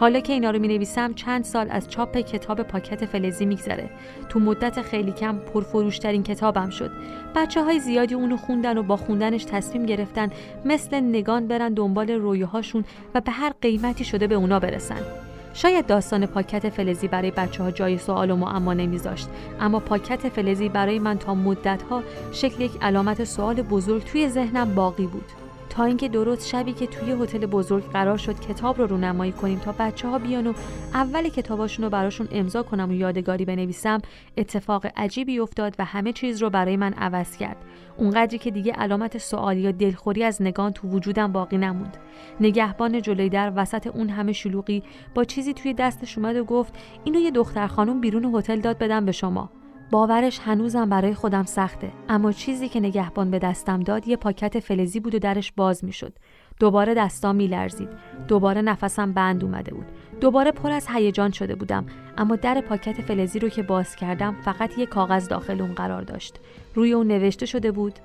حالا 0.00 0.20
که 0.20 0.32
اینا 0.32 0.50
رو 0.50 0.58
می 0.58 0.68
نویسم 0.68 1.14
چند 1.14 1.44
سال 1.44 1.66
از 1.70 1.90
چاپ 1.90 2.16
کتاب 2.16 2.62
پاکت 2.62 3.04
فلزی 3.04 3.46
میگذره. 3.46 3.90
تو 4.28 4.40
مدت 4.40 4.82
خیلی 4.82 5.12
کم 5.12 5.38
پرفروشترین 5.38 6.22
کتابم 6.22 6.70
شد. 6.70 6.90
بچه 7.36 7.62
های 7.62 7.78
زیادی 7.78 8.14
اونو 8.14 8.36
خوندن 8.36 8.78
و 8.78 8.82
با 8.82 8.96
خوندنش 8.96 9.44
تصمیم 9.44 9.86
گرفتن 9.86 10.30
مثل 10.64 11.00
نگان 11.00 11.48
برن 11.48 11.74
دنبال 11.74 12.10
رویاهاشون 12.10 12.84
و 13.14 13.20
به 13.20 13.30
هر 13.30 13.52
قیمتی 13.60 14.04
شده 14.04 14.26
به 14.26 14.34
اونا 14.34 14.60
برسن. 14.60 15.27
شاید 15.58 15.86
داستان 15.86 16.26
پاکت 16.26 16.68
فلزی 16.68 17.08
برای 17.08 17.30
بچه 17.30 17.62
ها 17.62 17.70
جای 17.70 17.98
سوال 17.98 18.30
و 18.30 18.36
معما 18.36 18.74
نمیذاشت. 18.74 19.28
اما 19.60 19.80
پاکت 19.80 20.28
فلزی 20.28 20.68
برای 20.68 20.98
من 20.98 21.18
تا 21.18 21.34
مدت 21.34 21.82
ها 21.82 22.02
شکل 22.32 22.60
یک 22.60 22.72
علامت 22.82 23.24
سوال 23.24 23.62
بزرگ 23.62 24.04
توی 24.04 24.28
ذهنم 24.28 24.74
باقی 24.74 25.06
بود. 25.06 25.47
تا 25.78 25.84
اینکه 25.84 26.08
درست 26.08 26.48
شبی 26.48 26.72
که 26.72 26.86
توی 26.86 27.12
هتل 27.12 27.46
بزرگ 27.46 27.84
قرار 27.90 28.16
شد 28.16 28.40
کتاب 28.40 28.78
رو 28.78 28.86
رونمایی 28.86 29.32
کنیم 29.32 29.58
تا 29.58 29.74
بچه 29.78 30.08
ها 30.08 30.18
بیان 30.18 30.46
و 30.46 30.52
اول 30.94 31.28
کتاباشون 31.28 31.84
رو 31.84 31.90
براشون 31.90 32.28
امضا 32.32 32.62
کنم 32.62 32.90
و 32.90 32.92
یادگاری 32.92 33.44
بنویسم 33.44 34.00
اتفاق 34.36 34.86
عجیبی 34.96 35.38
افتاد 35.38 35.74
و 35.78 35.84
همه 35.84 36.12
چیز 36.12 36.42
رو 36.42 36.50
برای 36.50 36.76
من 36.76 36.92
عوض 36.92 37.36
کرد. 37.36 37.56
اونقدری 37.96 38.38
که 38.38 38.50
دیگه 38.50 38.72
علامت 38.72 39.18
سوالی 39.18 39.60
یا 39.60 39.70
دلخوری 39.70 40.24
از 40.24 40.42
نگان 40.42 40.72
تو 40.72 40.88
وجودم 40.88 41.32
باقی 41.32 41.58
نموند. 41.58 41.96
نگهبان 42.40 43.02
جلوی 43.02 43.28
در 43.28 43.52
وسط 43.56 43.86
اون 43.86 44.08
همه 44.08 44.32
شلوغی 44.32 44.82
با 45.14 45.24
چیزی 45.24 45.54
توی 45.54 45.74
دستش 45.74 46.18
اومد 46.18 46.36
و 46.36 46.44
گفت 46.44 46.74
اینو 47.04 47.20
یه 47.20 47.30
دختر 47.30 47.66
خانم 47.66 48.00
بیرون 48.00 48.34
هتل 48.34 48.60
داد 48.60 48.78
بدم 48.78 49.04
به 49.04 49.12
شما. 49.12 49.50
باورش 49.90 50.38
هنوزم 50.38 50.88
برای 50.88 51.14
خودم 51.14 51.44
سخته. 51.44 51.92
اما 52.08 52.32
چیزی 52.32 52.68
که 52.68 52.80
نگهبان 52.80 53.30
به 53.30 53.38
دستم 53.38 53.80
داد 53.80 54.08
یه 54.08 54.16
پاکت 54.16 54.60
فلزی 54.60 55.00
بود 55.00 55.14
و 55.14 55.18
درش 55.18 55.52
باز 55.52 55.84
می‌شد. 55.84 56.12
دوباره 56.60 56.94
دستام 56.94 57.36
میلرزید. 57.36 57.88
دوباره 58.28 58.62
نفسم 58.62 59.12
بند 59.12 59.44
اومده 59.44 59.74
بود. 59.74 59.86
دوباره 60.20 60.52
پر 60.52 60.70
از 60.70 60.86
هیجان 60.88 61.32
شده 61.32 61.54
بودم. 61.54 61.86
اما 62.18 62.36
در 62.36 62.60
پاکت 62.60 63.02
فلزی 63.02 63.38
رو 63.38 63.48
که 63.48 63.62
باز 63.62 63.96
کردم 63.96 64.36
فقط 64.44 64.78
یه 64.78 64.86
کاغذ 64.86 65.28
داخل 65.28 65.60
اون 65.60 65.74
قرار 65.74 66.02
داشت. 66.02 66.40
روی 66.74 66.92
اون 66.92 67.06
نوشته 67.06 67.46
شده 67.46 67.72
بود 67.72 67.98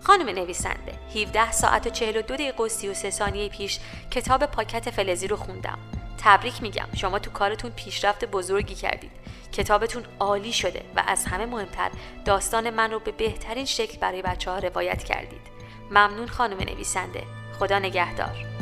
خانم 0.00 0.28
نویسنده 0.28 0.92
17 1.16 1.52
ساعت 1.52 1.86
و 1.86 1.90
42 1.90 2.34
دقیقه 2.34 2.64
و 2.64 2.68
33 2.68 3.10
ثانیه 3.10 3.48
پیش 3.48 3.78
کتاب 4.10 4.46
پاکت 4.46 4.90
فلزی 4.90 5.26
رو 5.28 5.36
خوندم. 5.36 5.78
تبریک 6.24 6.62
میگم. 6.62 6.88
شما 6.96 7.18
تو 7.18 7.30
کارتون 7.30 7.70
پیشرفت 7.70 8.24
بزرگی 8.24 8.74
کردید. 8.74 9.10
کتابتون 9.52 10.04
عالی 10.20 10.52
شده 10.52 10.82
و 10.96 11.02
از 11.06 11.24
همه 11.24 11.46
مهمتر 11.46 11.90
داستان 12.24 12.70
من 12.70 12.90
رو 12.90 12.98
به 12.98 13.12
بهترین 13.12 13.64
شکل 13.64 13.98
برای 13.98 14.22
بچه 14.22 14.50
ها 14.50 14.58
روایت 14.58 15.04
کردید. 15.04 15.40
ممنون 15.90 16.28
خانم 16.28 16.58
نویسنده. 16.58 17.22
خدا 17.58 17.78
نگهدار. 17.78 18.53